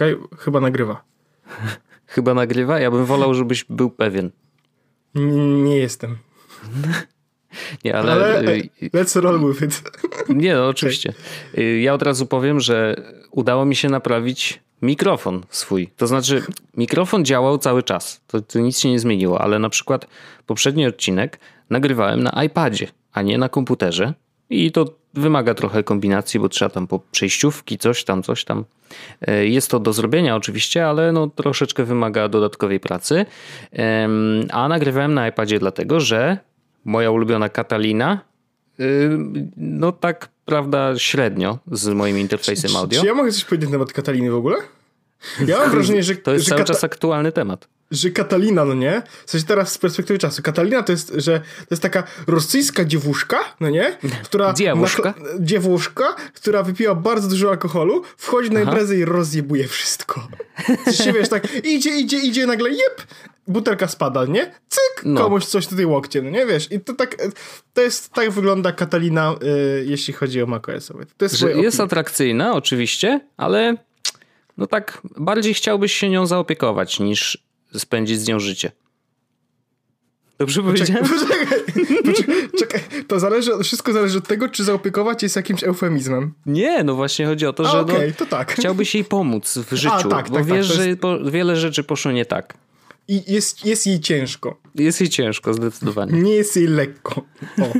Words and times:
czekaj, 0.00 0.16
chyba 0.38 0.60
nagrywa. 0.60 1.02
Chyba 2.06 2.34
nagrywa? 2.34 2.80
Ja 2.80 2.90
bym 2.90 3.04
wolał, 3.04 3.34
żebyś 3.34 3.64
był 3.64 3.90
pewien. 3.90 4.30
Nie 5.64 5.76
jestem. 5.76 6.18
Nie, 7.84 7.96
ale... 7.96 8.12
Ale 8.12 8.40
y, 8.52 8.70
let's 8.82 9.20
roll 9.20 9.52
with 9.52 9.62
it. 9.62 9.82
Nie, 10.42 10.54
no 10.54 10.68
oczywiście. 10.68 11.12
Y, 11.58 11.80
Ja 11.80 11.94
od 11.94 12.02
razu 12.02 12.26
powiem, 12.26 12.60
że 12.60 12.96
udało 13.30 13.64
mi 13.64 13.76
się 13.76 13.88
naprawić 13.88 14.60
mikrofon 14.82 15.42
swój. 15.50 15.90
To 15.96 16.06
znaczy, 16.06 16.42
mikrofon 16.76 17.24
działał 17.24 17.58
cały 17.58 17.82
czas. 17.82 18.20
To, 18.26 18.40
to 18.40 18.58
nic 18.58 18.78
się 18.78 18.90
nie 18.90 18.98
zmieniło, 19.00 19.40
ale 19.40 19.58
na 19.58 19.68
przykład 19.68 20.06
poprzedni 20.46 20.86
odcinek 20.86 21.38
nagrywałem 21.70 22.22
na 22.22 22.44
iPadzie, 22.44 22.88
a 23.12 23.22
nie 23.22 23.38
na 23.38 23.48
komputerze. 23.48 24.14
I 24.50 24.72
to 24.72 24.84
wymaga 25.14 25.54
trochę 25.54 25.82
kombinacji, 25.82 26.40
bo 26.40 26.48
trzeba 26.48 26.68
tam 26.68 26.86
po 26.86 26.98
przejściówki, 26.98 27.78
coś 27.78 28.04
tam, 28.04 28.22
coś 28.22 28.44
tam. 28.44 28.64
Y, 29.28 29.48
Jest 29.48 29.70
to 29.70 29.80
do 29.80 29.92
zrobienia 29.92 30.36
oczywiście, 30.36 30.86
ale 30.86 31.12
no 31.12 31.26
troszeczkę 31.26 31.84
wymaga 31.84 32.28
dodatkowej 32.28 32.80
pracy. 32.80 33.26
A 34.52 34.68
nagrywałem 34.68 35.14
na 35.14 35.28
iPadzie 35.28 35.58
dlatego, 35.58 36.00
że 36.00 36.38
moja 36.84 37.10
ulubiona 37.10 37.48
Katalina 37.48 38.30
Yy, 38.80 39.18
No 39.56 39.92
tak, 39.92 40.28
prawda, 40.44 40.98
średnio 40.98 41.58
z 41.72 41.88
moim 41.88 42.18
interfejsem 42.18 42.76
audio. 42.76 43.00
Czy 43.00 43.06
ja 43.06 43.14
mogę 43.14 43.32
coś 43.32 43.44
powiedzieć 43.44 43.68
na 43.68 43.72
temat 43.72 43.92
Kataliny 43.92 44.30
w 44.30 44.34
ogóle? 44.34 44.56
Ja 45.46 45.58
mam 45.58 45.70
wrażenie, 45.70 46.02
że, 46.02 46.16
To 46.16 46.32
jest 46.32 46.44
że, 46.44 46.48
cały 46.48 46.60
Kata- 46.60 46.72
czas 46.74 46.84
aktualny 46.84 47.32
temat. 47.32 47.68
że 47.90 48.10
Katalina, 48.10 48.64
no 48.64 48.74
nie? 48.74 49.02
W 49.26 49.30
sensie 49.30 49.46
teraz 49.46 49.72
z 49.72 49.78
perspektywy 49.78 50.18
czasu. 50.18 50.42
Katalina 50.42 50.82
to 50.82 50.92
jest, 50.92 51.12
że 51.16 51.40
to 51.40 51.66
jest 51.70 51.82
taka 51.82 52.02
rosyjska 52.26 52.84
dziewuszka, 52.84 53.38
no 53.60 53.70
nie? 53.70 53.98
Która 54.24 54.52
Dziewuszka. 54.62 55.02
nakla- 55.02 55.24
dziewuszka, 55.40 56.14
która 56.34 56.62
wypiła 56.62 56.94
bardzo 56.94 57.28
dużo 57.28 57.50
alkoholu, 57.50 58.02
wchodzi 58.16 58.50
na 58.50 58.60
imprezę 58.60 58.96
i 58.96 59.04
rozjebuje 59.04 59.68
wszystko. 59.68 60.28
Coś 60.84 60.96
się 60.96 61.12
wiesz, 61.12 61.28
tak 61.28 61.64
idzie, 61.64 61.90
idzie, 62.00 62.18
idzie, 62.18 62.46
nagle 62.46 62.70
jeb, 62.70 63.02
butelka 63.46 63.88
spada, 63.88 64.24
nie? 64.24 64.44
Cyk, 64.68 65.04
No. 65.04 65.20
komuś 65.24 65.44
coś 65.44 65.66
tutaj 65.66 65.86
łokcie, 65.86 66.22
no 66.22 66.30
nie? 66.30 66.46
Wiesz, 66.46 66.72
i 66.72 66.80
to 66.80 66.94
tak, 66.94 67.16
to 67.74 67.80
jest, 67.82 68.12
tak 68.12 68.30
wygląda 68.30 68.72
Katalina, 68.72 69.34
y, 69.42 69.84
jeśli 69.86 70.14
chodzi 70.14 70.42
o 70.42 70.46
macOS-owe. 70.46 71.06
To 71.16 71.24
jest 71.24 71.42
jest 71.56 71.80
atrakcyjna, 71.80 72.52
oczywiście, 72.54 73.20
ale 73.36 73.76
no 74.60 74.66
tak, 74.66 75.02
bardziej 75.16 75.54
chciałbyś 75.54 75.92
się 75.92 76.08
nią 76.08 76.26
zaopiekować 76.26 77.00
niż 77.00 77.38
spędzić 77.74 78.20
z 78.20 78.28
nią 78.28 78.40
życie. 78.40 78.72
Dobrze 80.38 80.62
powiedziałem? 80.62 81.04
Poczekaj, 81.08 81.46
poczekaj, 82.04 82.34
czekaj, 82.58 82.80
to 83.08 83.20
zależy, 83.20 83.50
wszystko 83.62 83.92
zależy 83.92 84.18
od 84.18 84.28
tego, 84.28 84.48
czy 84.48 84.64
zaopiekować 84.64 85.22
jest 85.22 85.36
jakimś 85.36 85.64
eufemizmem. 85.64 86.32
Nie, 86.46 86.84
no 86.84 86.94
właśnie 86.94 87.26
chodzi 87.26 87.46
o 87.46 87.52
to, 87.52 87.68
A, 87.68 87.70
że 87.70 87.80
okej, 87.80 88.08
no, 88.08 88.14
to 88.18 88.26
tak. 88.26 88.52
chciałbyś 88.52 88.94
jej 88.94 89.04
pomóc 89.04 89.58
w 89.58 89.74
życiu, 89.74 89.90
tak, 89.90 90.04
bo 90.04 90.10
tak, 90.10 90.30
tak, 90.30 90.44
wiesz, 90.44 90.68
to 90.68 90.74
jest- 90.74 90.84
że 90.90 90.96
po, 90.96 91.30
wiele 91.30 91.56
rzeczy 91.56 91.84
poszło 91.84 92.12
nie 92.12 92.24
tak. 92.24 92.54
I 93.10 93.32
jest, 93.32 93.66
jest 93.66 93.86
jej 93.86 94.00
ciężko. 94.00 94.60
Jest 94.74 95.00
jej 95.00 95.10
ciężko, 95.10 95.54
zdecydowanie. 95.54 96.12
Nie 96.12 96.32
jest 96.34 96.56
jej 96.56 96.66
lekko. 96.66 97.22
O, 97.62 97.72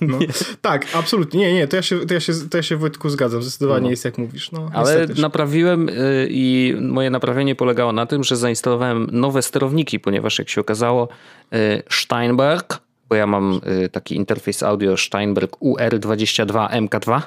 no. 0.00 0.18
Tak, 0.60 0.86
absolutnie. 0.94 1.40
Nie, 1.40 1.54
nie, 1.54 1.68
to 1.68 1.76
ja 1.76 1.82
się, 1.82 2.06
to 2.06 2.14
ja 2.14 2.20
się, 2.20 2.32
to 2.50 2.56
ja 2.56 2.62
się 2.62 2.76
Wojtku 2.76 3.10
zgadzam. 3.10 3.42
Zdecydowanie 3.42 3.84
No. 3.84 3.90
jest 3.90 4.04
jak 4.04 4.18
mówisz. 4.18 4.52
No, 4.52 4.70
Ale 4.74 5.06
naprawiłem 5.20 5.88
y, 5.88 5.92
i 6.30 6.74
moje 6.80 7.10
naprawienie 7.10 7.54
polegało 7.54 7.92
na 7.92 8.06
tym, 8.06 8.24
że 8.24 8.36
zainstalowałem 8.36 9.08
nowe 9.12 9.42
sterowniki, 9.42 10.00
ponieważ 10.00 10.38
jak 10.38 10.48
się 10.48 10.60
okazało 10.60 11.08
y, 11.54 11.82
Steinberg, 11.90 12.80
bo 13.08 13.14
ja 13.14 13.26
mam 13.26 13.60
y, 13.84 13.88
taki 13.88 14.16
interfejs 14.16 14.62
audio 14.62 14.96
Steinberg 14.96 15.56
UR22MK2, 15.56 17.22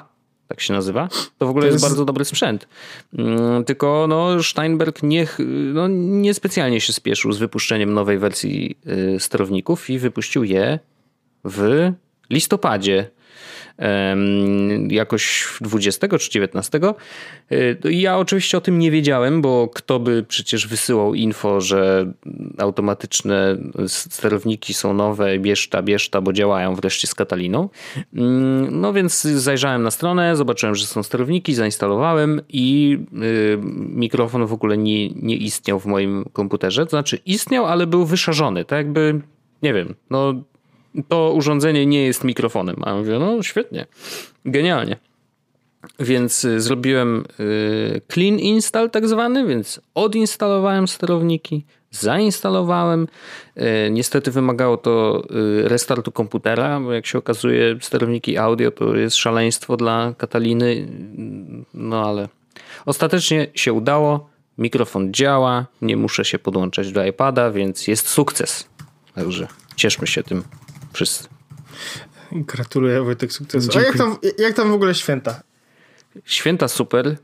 tak 0.48 0.60
się 0.60 0.72
nazywa, 0.74 1.08
to 1.38 1.46
w 1.46 1.50
ogóle 1.50 1.62
To 1.62 1.66
jest, 1.66 1.74
jest- 1.74 1.84
bardzo 1.84 2.04
dobry 2.04 2.24
sprzęt. 2.24 2.68
Mm, 3.18 3.64
Tylko 3.64 4.06
no, 4.08 4.42
Steinberg 4.42 5.02
niech, 5.02 5.38
no, 5.74 5.88
niespecjalnie 5.88 6.80
się 6.80 6.92
spieszył 6.92 7.32
z 7.32 7.38
wypuszczeniem 7.38 7.94
nowej 7.94 8.18
wersji 8.18 8.78
y, 9.16 9.20
sterowników 9.20 9.90
i 9.90 9.98
wypuścił 9.98 10.44
je 10.44 10.78
w 11.44 11.92
listopadzie 12.30 13.10
jakoś 14.90 15.46
20 15.60 16.08
czy 16.18 16.30
19. 16.30 16.80
Y, 17.52 17.78
ja 17.84 18.18
oczywiście 18.18 18.58
o 18.58 18.60
tym 18.60 18.78
nie 18.78 18.90
wiedziałem, 18.90 19.42
bo 19.42 19.68
kto 19.74 20.00
by 20.00 20.24
przecież 20.28 20.66
wysyłał 20.66 21.14
info, 21.14 21.60
że 21.60 22.12
automatyczne 22.58 23.56
sterowniki 23.86 24.74
są 24.74 24.94
nowe, 24.94 25.38
bierz 25.38 26.08
ta, 26.10 26.20
bo 26.20 26.32
działają 26.32 26.74
wreszcie 26.74 27.06
z 27.06 27.14
Kataliną. 27.14 27.68
Mm, 28.14 28.80
No 28.80 28.92
więc 28.92 29.22
zajrzałem 29.22 29.82
na 29.82 29.90
stronę, 29.90 30.36
zobaczyłem, 30.36 30.74
że 30.74 30.86
są 30.86 31.02
sterowniki, 31.02 31.54
zainstalowałem 31.54 32.40
i 32.48 32.98
y, 33.22 33.58
mikrofon 33.78 34.46
w 34.46 34.52
ogóle 34.52 34.78
nie, 34.78 35.08
nie 35.08 35.36
istniał 35.36 35.80
w 35.80 35.86
moim 35.86 36.24
komputerze. 36.32 36.84
To 36.84 36.90
znaczy 36.90 37.18
istniał, 37.26 37.66
ale 37.66 37.86
był 37.86 38.04
wyszarzony, 38.04 38.64
tak 38.64 38.76
jakby, 38.76 39.20
nie 39.62 39.74
wiem, 39.74 39.94
no 40.10 40.34
to 41.08 41.32
urządzenie 41.32 41.86
nie 41.86 42.06
jest 42.06 42.24
mikrofonem. 42.24 42.76
A 42.82 42.90
ja 42.90 42.96
mówię, 42.96 43.18
no 43.18 43.42
świetnie, 43.42 43.86
genialnie. 44.44 44.96
Więc 46.00 46.44
y, 46.44 46.60
zrobiłem 46.60 47.24
y, 47.40 48.00
clean 48.12 48.38
install 48.38 48.90
tak 48.90 49.08
zwany, 49.08 49.46
więc 49.46 49.80
odinstalowałem 49.94 50.88
sterowniki, 50.88 51.64
zainstalowałem. 51.90 53.08
Y, 53.56 53.90
Niestety 53.90 54.30
wymagało 54.30 54.76
to 54.76 55.22
restartu 55.62 56.12
komputera, 56.12 56.80
bo 56.80 56.92
jak 56.92 57.06
się 57.06 57.18
okazuje 57.18 57.76
sterowniki 57.80 58.38
audio 58.38 58.70
to 58.70 58.96
jest 58.96 59.16
szaleństwo 59.16 59.76
dla 59.76 60.14
Kataliny. 60.18 60.88
No 61.74 62.08
ale 62.08 62.28
ostatecznie 62.86 63.46
się 63.54 63.72
udało. 63.72 64.28
Mikrofon 64.58 65.14
działa, 65.14 65.66
nie 65.82 65.96
muszę 65.96 66.24
się 66.24 66.38
podłączać 66.38 66.92
do 66.92 67.04
iPada, 67.04 67.50
więc 67.50 67.88
jest 67.88 68.08
sukces. 68.08 68.68
Także 69.14 69.48
cieszmy 69.76 70.06
się 70.06 70.22
tym 70.22 70.42
wszyscy. 70.98 71.28
Gratuluję 72.32 73.02
Wojtek 73.02 73.32
sukcesu. 73.32 73.78
A 73.78 73.80
jak 73.80 73.96
tam, 73.96 74.16
jak 74.38 74.54
tam 74.54 74.70
w 74.70 74.72
ogóle 74.72 74.94
święta? 74.94 75.42
Święta 76.24 76.68
super, 76.68 77.16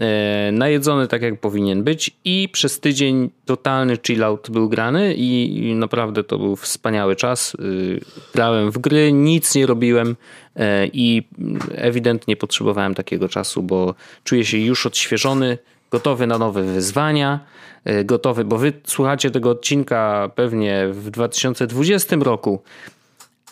e, 0.00 0.50
najedzony 0.52 1.08
tak 1.08 1.22
jak 1.22 1.40
powinien 1.40 1.84
być 1.84 2.10
i 2.24 2.48
przez 2.52 2.80
tydzień 2.80 3.30
totalny 3.44 3.98
chillout 4.06 4.50
był 4.50 4.68
grany 4.68 5.14
i, 5.14 5.58
i 5.58 5.74
naprawdę 5.74 6.24
to 6.24 6.38
był 6.38 6.56
wspaniały 6.56 7.16
czas. 7.16 7.54
Y, 7.54 8.00
grałem 8.34 8.70
w 8.70 8.78
gry, 8.78 9.12
nic 9.12 9.54
nie 9.54 9.66
robiłem 9.66 10.16
e, 10.56 10.86
i 10.86 11.28
ewidentnie 11.74 12.36
potrzebowałem 12.36 12.94
takiego 12.94 13.28
czasu, 13.28 13.62
bo 13.62 13.94
czuję 14.24 14.44
się 14.44 14.58
już 14.58 14.86
odświeżony, 14.86 15.58
gotowy 15.90 16.26
na 16.26 16.38
nowe 16.38 16.62
wyzwania, 16.62 17.40
e, 17.84 18.04
gotowy, 18.04 18.44
bo 18.44 18.58
wy 18.58 18.72
słuchacie 18.84 19.30
tego 19.30 19.50
odcinka 19.50 20.30
pewnie 20.34 20.88
w 20.90 21.10
2020 21.10 22.16
roku, 22.16 22.62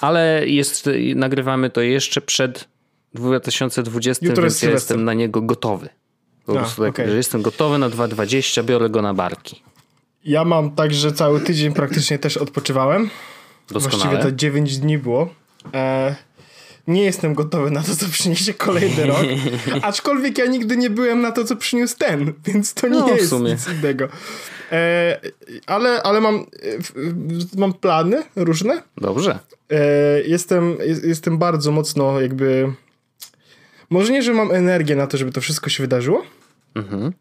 ale 0.00 0.42
jest, 0.46 0.90
nagrywamy 1.14 1.70
to 1.70 1.80
jeszcze 1.80 2.20
przed 2.20 2.68
2020, 3.14 4.26
Jutro 4.26 4.42
więc 4.42 4.62
ja 4.62 4.70
jestem 4.70 5.04
na 5.04 5.14
niego 5.14 5.42
gotowy. 5.42 5.88
Po 6.46 6.52
A, 6.52 6.56
prostu 6.56 6.82
tak, 6.82 6.90
okej. 6.90 7.10
że 7.10 7.16
jestem 7.16 7.42
gotowy 7.42 7.78
na 7.78 7.90
2.20, 7.90 8.64
biorę 8.64 8.90
go 8.90 9.02
na 9.02 9.14
barki. 9.14 9.62
Ja 10.24 10.44
mam 10.44 10.70
tak, 10.70 10.94
że 10.94 11.12
cały 11.12 11.40
tydzień 11.40 11.72
praktycznie 11.72 12.18
też 12.18 12.36
odpoczywałem. 12.36 13.10
Właściwie 13.70 13.96
Doskonale. 13.96 14.22
to 14.22 14.32
9 14.32 14.78
dni 14.78 14.98
było. 14.98 15.28
E, 15.74 16.14
nie 16.86 17.02
jestem 17.02 17.34
gotowy 17.34 17.70
na 17.70 17.82
to, 17.82 17.96
co 17.96 18.06
przyniesie 18.08 18.54
kolejny 18.54 19.06
rok. 19.06 19.22
Aczkolwiek 19.82 20.38
ja 20.38 20.46
nigdy 20.46 20.76
nie 20.76 20.90
byłem 20.90 21.20
na 21.20 21.32
to, 21.32 21.44
co 21.44 21.56
przyniósł 21.56 21.96
ten, 21.98 22.32
więc 22.46 22.74
to 22.74 22.88
nie 22.88 22.98
No, 22.98 23.08
jest 23.08 23.32
nic 23.32 23.68
innego. 23.68 24.08
E, 24.72 25.20
ale 25.66 26.02
ale 26.02 26.20
mam, 26.20 26.34
e, 26.36 26.46
mam 27.56 27.72
plany 27.72 28.22
różne. 28.36 28.82
Dobrze. 28.96 29.38
E, 29.70 29.78
jestem, 30.22 30.76
jest, 30.86 31.04
jestem 31.04 31.38
bardzo 31.38 31.72
mocno 31.72 32.20
jakby. 32.20 32.72
Może 33.90 34.12
nie, 34.12 34.22
że 34.22 34.32
mam 34.32 34.52
energię 34.52 34.96
na 34.96 35.06
to, 35.06 35.16
żeby 35.16 35.32
to 35.32 35.40
wszystko 35.40 35.70
się 35.70 35.82
wydarzyło, 35.82 36.22
Mhm. 36.74 37.12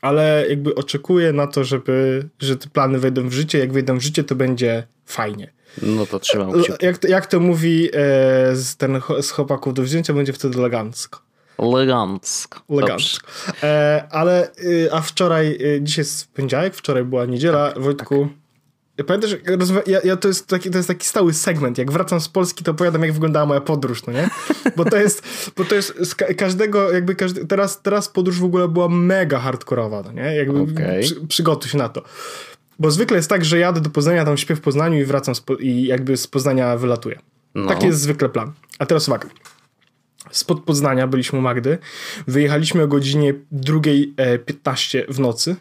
ale 0.00 0.46
jakby 0.48 0.74
oczekuję 0.74 1.32
na 1.32 1.46
to, 1.46 1.64
żeby, 1.64 2.28
że 2.38 2.56
te 2.56 2.68
plany 2.68 2.98
wejdą 2.98 3.28
w 3.28 3.32
życie. 3.32 3.58
Jak 3.58 3.72
wejdą 3.72 3.98
w 3.98 4.02
życie, 4.02 4.24
to 4.24 4.34
będzie 4.34 4.86
fajnie. 5.06 5.52
No 5.82 6.06
to 6.06 6.18
trzymam 6.20 6.52
kciuki. 6.52 6.86
Jak, 6.86 6.98
to- 6.98 7.08
jak 7.08 7.26
to 7.26 7.40
mówi 7.40 7.88
e, 7.88 7.90
z, 8.56 8.76
ten, 8.76 9.00
z 9.20 9.30
chłopaków 9.30 9.74
do 9.74 9.82
wzięcia, 9.82 10.12
będzie 10.12 10.32
wtedy 10.32 10.58
elegancko. 10.58 11.20
Elegancko. 11.58 12.60
Elegancko. 12.70 13.26
E, 13.62 14.04
ale, 14.10 14.48
y, 14.64 14.88
a 14.92 15.00
wczoraj, 15.00 15.58
y, 15.60 15.80
dzisiaj 15.82 16.02
jest 16.04 16.32
poniedziałek, 16.34 16.74
wczoraj 16.74 17.04
była 17.04 17.24
niedziela, 17.24 17.72
Wojtku. 17.76 18.28
Pamiętasz, 19.06 19.30
jak 19.30 19.44
rozma- 19.46 19.82
ja, 19.86 20.00
ja 20.04 20.16
to, 20.16 20.28
jest 20.28 20.46
taki, 20.46 20.70
to 20.70 20.76
jest 20.76 20.88
taki 20.88 21.06
stały 21.06 21.32
segment. 21.34 21.78
Jak 21.78 21.90
wracam 21.92 22.20
z 22.20 22.28
Polski, 22.28 22.64
to 22.64 22.70
opowiadam, 22.70 23.02
jak 23.02 23.12
wyglądała 23.12 23.46
moja 23.46 23.60
podróż, 23.60 24.06
no 24.06 24.12
nie? 24.12 24.28
Bo 24.76 24.84
to 24.84 24.96
jest, 24.96 25.22
bo 25.56 25.64
to 25.64 25.74
jest 25.74 25.98
z 26.04 26.14
ka- 26.14 26.34
każdego, 26.34 26.92
jakby 26.92 27.14
każdy, 27.14 27.46
teraz, 27.46 27.82
teraz 27.82 28.08
podróż 28.08 28.40
w 28.40 28.44
ogóle 28.44 28.68
była 28.68 28.88
mega 28.88 29.38
hardkorowa, 29.38 30.02
no 30.02 30.12
nie? 30.12 30.36
Jakby 30.36 30.60
Okej. 30.60 31.02
przy, 31.02 31.26
przygotuj 31.26 31.70
się 31.70 31.78
na 31.78 31.88
to. 31.88 32.02
Bo 32.78 32.90
zwykle 32.90 33.16
jest 33.16 33.28
tak, 33.30 33.44
że 33.44 33.58
jadę 33.58 33.80
do 33.80 33.90
Poznania, 33.90 34.24
tam 34.24 34.36
śpię 34.36 34.56
w 34.56 34.60
Poznaniu 34.60 35.00
i 35.00 35.04
wracam 35.04 35.34
z 35.34 35.42
i 35.60 35.86
jakby 35.86 36.16
z 36.16 36.26
Poznania 36.26 36.76
wylatuję. 36.76 37.18
No. 37.54 37.68
Taki 37.68 37.86
jest 37.86 38.00
zwykle 38.00 38.28
plan. 38.28 38.52
A 38.78 38.86
teraz 38.86 39.08
uwaga. 39.08 39.28
Spod 40.38 40.60
Poznania, 40.64 41.06
byliśmy 41.06 41.38
u 41.38 41.42
Magdy. 41.42 41.78
Wyjechaliśmy 42.26 42.82
o 42.82 42.88
godzinie 42.88 43.34
2.15 43.52 45.04
w 45.08 45.20
nocy. 45.20 45.56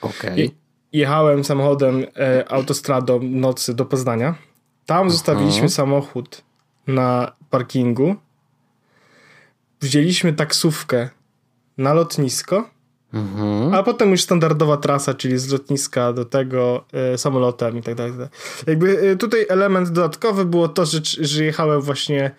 Okej. 0.00 0.38
Je- 0.44 0.48
Jechałem 0.92 1.44
samochodem 1.44 2.04
e, 2.16 2.52
autostradą 2.52 3.20
nocy 3.22 3.74
do 3.74 3.84
Poznania. 3.84 4.34
Tam 4.86 5.10
zostawiliśmy 5.10 5.68
samochód 5.68 6.42
na 6.86 7.32
parkingu. 7.50 8.16
Wzięliśmy 9.80 10.32
taksówkę 10.32 11.08
na 11.78 11.94
lotnisko. 11.94 12.70
Mhm. 13.14 13.74
A 13.74 13.82
potem 13.82 14.10
już 14.10 14.22
standardowa 14.22 14.76
trasa, 14.76 15.14
czyli 15.14 15.38
z 15.38 15.52
lotniska 15.52 16.12
do 16.12 16.24
tego 16.24 16.84
e, 16.92 17.18
samolotem 17.18 17.78
i 17.78 17.82
tak 17.82 17.94
dalej. 17.94 18.12
Jakby 18.66 19.00
e, 19.12 19.16
tutaj 19.16 19.46
element 19.48 19.88
dodatkowy 19.88 20.44
było 20.44 20.68
to, 20.68 20.86
że, 20.86 21.00
że 21.20 21.44
jechałem 21.44 21.80
właśnie 21.80 22.30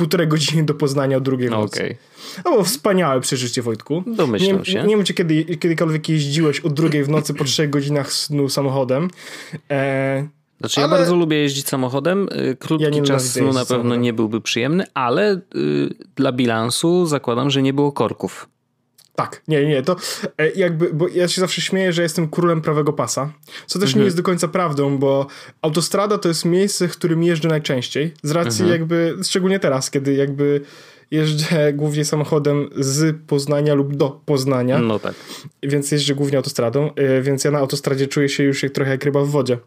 półtorej 0.00 0.28
godziny 0.28 0.64
do 0.64 0.74
Poznania 0.74 1.16
o 1.16 1.20
drugiej 1.20 1.48
w 1.48 1.50
nocy. 1.50 1.80
Okej. 1.80 1.96
To 2.44 2.50
było 2.50 2.64
wspaniałe 2.64 3.20
przeżycie, 3.20 3.62
Wojtku. 3.62 4.02
Domyślam 4.06 4.58
nie, 4.58 4.64
się. 4.64 4.82
Nie 4.82 4.96
wiem, 4.96 5.04
czy 5.04 5.14
kiedy, 5.14 5.44
kiedykolwiek 5.44 6.08
jeździłeś 6.08 6.60
o 6.60 6.68
drugiej 6.68 7.04
w 7.04 7.08
nocy 7.08 7.34
po 7.34 7.44
trzech 7.44 7.70
godzinach 7.70 8.12
snu 8.12 8.48
samochodem. 8.48 9.08
E, 9.70 10.28
Znaczy, 10.60 10.80
ja 10.80 10.86
Ale- 10.86 10.96
bardzo 10.96 11.16
lubię 11.16 11.36
jeździć 11.36 11.68
samochodem. 11.68 12.28
Y, 12.52 12.56
Krótki 12.56 12.84
Ja 12.96 13.02
czas 13.02 13.32
snu 13.32 13.46
na 13.46 13.52
pewno 13.52 13.64
samochodem. 13.64 14.02
nie 14.02 14.12
byłby 14.12 14.40
przyjemny, 14.40 14.84
ale 14.94 15.34
y, 15.34 15.40
dla 16.16 16.32
bilansu 16.32 17.06
zakładam, 17.06 17.50
że 17.50 17.62
nie 17.62 17.72
było 17.72 17.92
korków. 17.92 18.48
Tak, 19.14 19.42
nie, 19.48 19.66
nie, 19.66 19.82
to 19.82 19.96
e, 20.38 20.50
jakby, 20.50 20.90
bo 20.94 21.08
ja 21.08 21.28
się 21.28 21.40
zawsze 21.40 21.60
śmieję, 21.60 21.92
że 21.92 22.02
jestem 22.02 22.28
królem 22.28 22.60
prawego 22.60 22.92
pasa, 22.92 23.32
co 23.66 23.78
też 23.78 23.88
Mhm. 23.88 23.98
nie 24.00 24.04
jest 24.04 24.16
do 24.16 24.22
końca 24.22 24.48
prawdą, 24.48 24.98
bo 24.98 25.26
autostrada 25.62 26.18
to 26.18 26.28
jest 26.28 26.44
miejsce, 26.44 26.88
w 26.88 26.92
którym 26.92 27.22
jeżdżę 27.22 27.48
najczęściej, 27.48 28.14
z 28.22 28.30
racji 28.30 28.62
Mhm. 28.62 28.70
jakby, 28.80 29.16
szczególnie 29.24 29.58
teraz, 29.58 29.90
kiedy 29.90 30.14
jakby 30.14 30.60
jeżdżę 31.10 31.72
głównie 31.72 32.04
samochodem 32.04 32.70
z 32.76 33.16
Poznania 33.26 33.74
lub 33.74 33.96
do 33.96 34.20
Poznania, 34.26 34.78
No 34.78 34.98
tak. 34.98 35.14
więc 35.62 35.92
jeżdżę 35.92 36.14
głównie 36.14 36.36
autostradą, 36.38 36.90
y, 37.18 37.22
więc 37.22 37.44
ja 37.44 37.50
na 37.50 37.58
autostradzie 37.58 38.06
czuję 38.06 38.28
się 38.28 38.42
już 38.44 38.62
jak 38.62 38.72
trochę 38.72 38.90
jak 38.90 39.04
ryba 39.04 39.20
w 39.24 39.28
wodzie. 39.28 39.58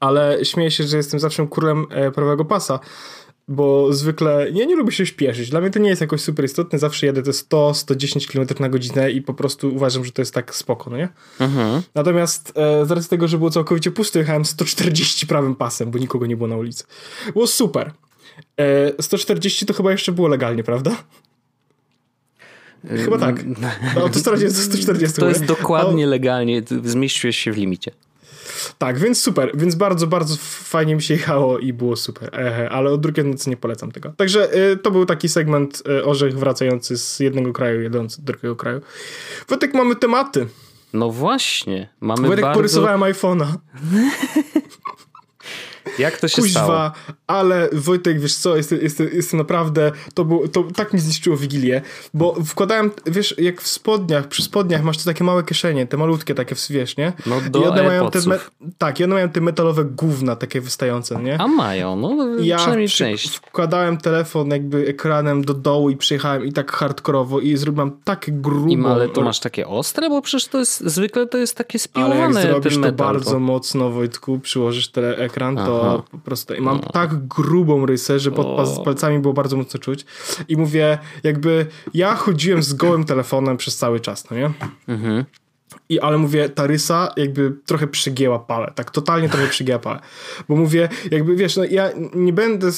Ale 0.00 0.44
śmieję 0.44 0.70
się, 0.70 0.84
że 0.84 0.96
jestem 0.96 1.20
zawsze 1.20 1.46
królem 1.50 1.86
e, 1.90 2.10
prawego 2.10 2.44
pasa, 2.44 2.80
bo 3.50 3.92
zwykle 3.92 4.46
ja 4.52 4.64
nie 4.64 4.76
lubię 4.76 4.92
się 4.92 5.06
śpieszyć. 5.06 5.50
Dla 5.50 5.60
mnie 5.60 5.70
to 5.70 5.78
nie 5.78 5.88
jest 5.88 6.00
jakoś 6.00 6.20
super 6.20 6.44
istotne. 6.44 6.78
Zawsze 6.78 7.06
jadę 7.06 7.22
te 7.22 7.30
100-110 7.30 8.32
km 8.32 8.60
na 8.60 8.68
godzinę 8.68 9.10
i 9.10 9.22
po 9.22 9.34
prostu 9.34 9.74
uważam, 9.74 10.04
że 10.04 10.12
to 10.12 10.22
jest 10.22 10.34
tak 10.34 10.54
spoko, 10.54 10.90
no 10.90 10.96
nie? 10.96 11.08
Mhm. 11.40 11.82
Natomiast 11.94 12.52
e, 12.56 12.86
z 12.86 12.90
racji 12.90 13.10
tego, 13.10 13.28
że 13.28 13.38
było 13.38 13.50
całkowicie 13.50 13.90
pusto, 13.90 14.18
jechałem 14.18 14.44
140 14.44 15.26
prawym 15.26 15.54
pasem, 15.54 15.90
bo 15.90 15.98
nikogo 15.98 16.26
nie 16.26 16.36
było 16.36 16.48
na 16.48 16.56
ulicy. 16.56 16.84
Było 17.32 17.46
super. 17.46 17.92
E, 18.56 19.02
140 19.02 19.66
to 19.66 19.74
chyba 19.74 19.92
jeszcze 19.92 20.12
było 20.12 20.28
legalnie, 20.28 20.64
prawda? 20.64 20.96
Chyba 23.04 23.18
tak. 23.18 23.44
Na 23.94 24.00
autostradzie 24.00 24.44
jest 24.44 24.62
140. 24.62 25.20
To 25.20 25.28
jest 25.28 25.44
dokładnie 25.44 26.06
legalnie. 26.06 26.62
Zmieściłeś 26.84 27.36
się 27.36 27.52
w 27.52 27.56
limicie. 27.56 27.90
Tak, 28.78 28.98
więc 28.98 29.20
super, 29.20 29.50
więc 29.54 29.74
bardzo, 29.74 30.06
bardzo 30.06 30.36
fajnie 30.40 30.94
mi 30.94 31.02
się 31.02 31.14
jechało 31.14 31.58
i 31.58 31.72
było 31.72 31.96
super, 31.96 32.40
e, 32.40 32.70
ale 32.70 32.90
od 32.90 33.00
drugiej 33.00 33.26
nocy 33.26 33.50
nie 33.50 33.56
polecam 33.56 33.92
tego. 33.92 34.12
Także 34.16 34.52
e, 34.52 34.76
to 34.76 34.90
był 34.90 35.06
taki 35.06 35.28
segment 35.28 35.82
e, 35.88 36.04
orzech 36.04 36.38
wracający 36.38 36.98
z 36.98 37.20
jednego 37.20 37.52
kraju, 37.52 37.82
jadący 37.82 38.22
do 38.22 38.32
drugiego 38.32 38.56
kraju. 38.56 38.80
Wojtek, 39.48 39.74
mamy 39.74 39.96
tematy. 39.96 40.46
No 40.92 41.10
właśnie. 41.10 41.88
Mamy 42.00 42.28
Wojtek, 42.28 42.44
bardzo... 42.44 42.58
porysowałem 42.58 43.00
iPhone'a. 43.00 43.46
Jak 45.98 46.18
to 46.18 46.28
się 46.28 46.42
stało? 46.42 46.66
Kuźwa, 46.66 46.92
ale 47.26 47.68
Wojtek, 47.72 48.20
wiesz 48.20 48.34
co, 48.34 48.56
jestem, 48.56 48.78
jestem, 48.82 49.08
jestem 49.12 49.38
naprawdę, 49.38 49.92
to, 50.14 50.24
było, 50.24 50.48
to 50.48 50.64
tak 50.76 50.92
mi 50.92 51.00
zniszczyło 51.00 51.36
Wigilię, 51.36 51.82
bo 52.14 52.34
wkładałem, 52.46 52.90
wiesz, 53.06 53.34
jak 53.38 53.60
w 53.62 53.68
spodniach, 53.68 54.28
przy 54.28 54.42
spodniach 54.42 54.82
masz 54.82 54.98
te 54.98 55.04
takie 55.04 55.24
małe 55.24 55.42
kieszenie, 55.42 55.86
te 55.86 55.96
malutkie 55.96 56.34
takie, 56.34 56.54
wiesz, 56.70 56.96
nie? 56.96 57.12
No 57.26 57.36
do 57.50 57.60
I 57.60 57.64
one 57.64 57.82
mają 57.82 58.10
te, 58.10 58.18
AirPodsów. 58.18 58.50
tak, 58.78 59.00
i 59.00 59.04
one 59.04 59.14
mają 59.14 59.28
te 59.28 59.40
metalowe 59.40 59.84
gówna 59.84 60.36
takie 60.36 60.60
wystające, 60.60 61.22
nie? 61.22 61.40
A 61.40 61.46
mają, 61.48 61.96
no 61.96 62.16
ja 62.40 62.56
przynajmniej 62.56 62.88
przy- 62.88 62.98
część. 62.98 63.36
wkładałem 63.36 63.96
telefon 63.98 64.50
jakby 64.50 64.86
ekranem 64.86 65.44
do 65.44 65.54
dołu 65.54 65.90
i 65.90 65.96
przyjechałem 65.96 66.44
i 66.44 66.52
tak 66.52 66.72
hardkorowo 66.72 67.40
i 67.40 67.56
zrobiłem 67.56 67.92
tak 68.04 68.40
grubo. 68.40 68.68
I 68.68 68.84
ale 68.86 69.08
to 69.08 69.20
masz 69.22 69.40
takie 69.40 69.66
ostre, 69.68 70.08
bo 70.10 70.22
przecież 70.22 70.48
to 70.48 70.58
jest, 70.58 70.80
zwykle 70.80 71.26
to 71.26 71.38
jest 71.38 71.56
takie 71.56 71.78
Ale 71.94 72.08
jak 72.08 72.10
spiłowane 72.30 72.42
zrobisz 72.42 72.72
ten 72.74 72.82
to 72.82 72.88
metal. 72.88 73.06
bardzo 73.14 73.38
mocno, 73.40 73.90
Wojtku, 73.90 74.38
przyłożysz 74.38 74.88
ten 74.88 75.04
ekran, 75.18 75.56
to 75.56 75.79
Aha. 75.80 76.02
po 76.10 76.18
prostu... 76.18 76.54
I 76.54 76.60
mam 76.60 76.80
tak 76.80 77.26
grubą 77.26 77.86
rysę, 77.86 78.18
że 78.18 78.30
pod 78.30 78.46
O. 78.46 78.82
palcami 78.84 79.18
było 79.18 79.34
bardzo 79.34 79.56
mocno 79.56 79.80
czuć. 79.80 80.04
I 80.48 80.56
mówię, 80.56 80.98
jakby 81.22 81.66
ja 81.94 82.14
chodziłem 82.14 82.62
z 82.62 82.74
gołym 82.74 83.04
telefonem 83.04 83.56
przez 83.56 83.76
cały 83.76 84.00
czas, 84.00 84.30
no 84.30 84.36
nie? 84.36 84.50
Mhm. 84.88 85.24
I, 85.88 86.00
ale 86.00 86.18
mówię, 86.18 86.48
ta 86.48 86.66
rysa 86.66 87.12
jakby 87.16 87.52
trochę 87.66 87.86
przygięła 87.86 88.38
palę. 88.38 88.72
Tak 88.74 88.90
totalnie 88.90 89.28
trochę 89.28 89.48
przygięła 89.48 89.78
palę. 89.78 90.00
Bo 90.48 90.56
mówię, 90.56 90.88
jakby 91.10 91.36
wiesz, 91.36 91.56
no 91.56 91.64
ja 91.64 91.90
nie 92.14 92.32
będę... 92.32 92.70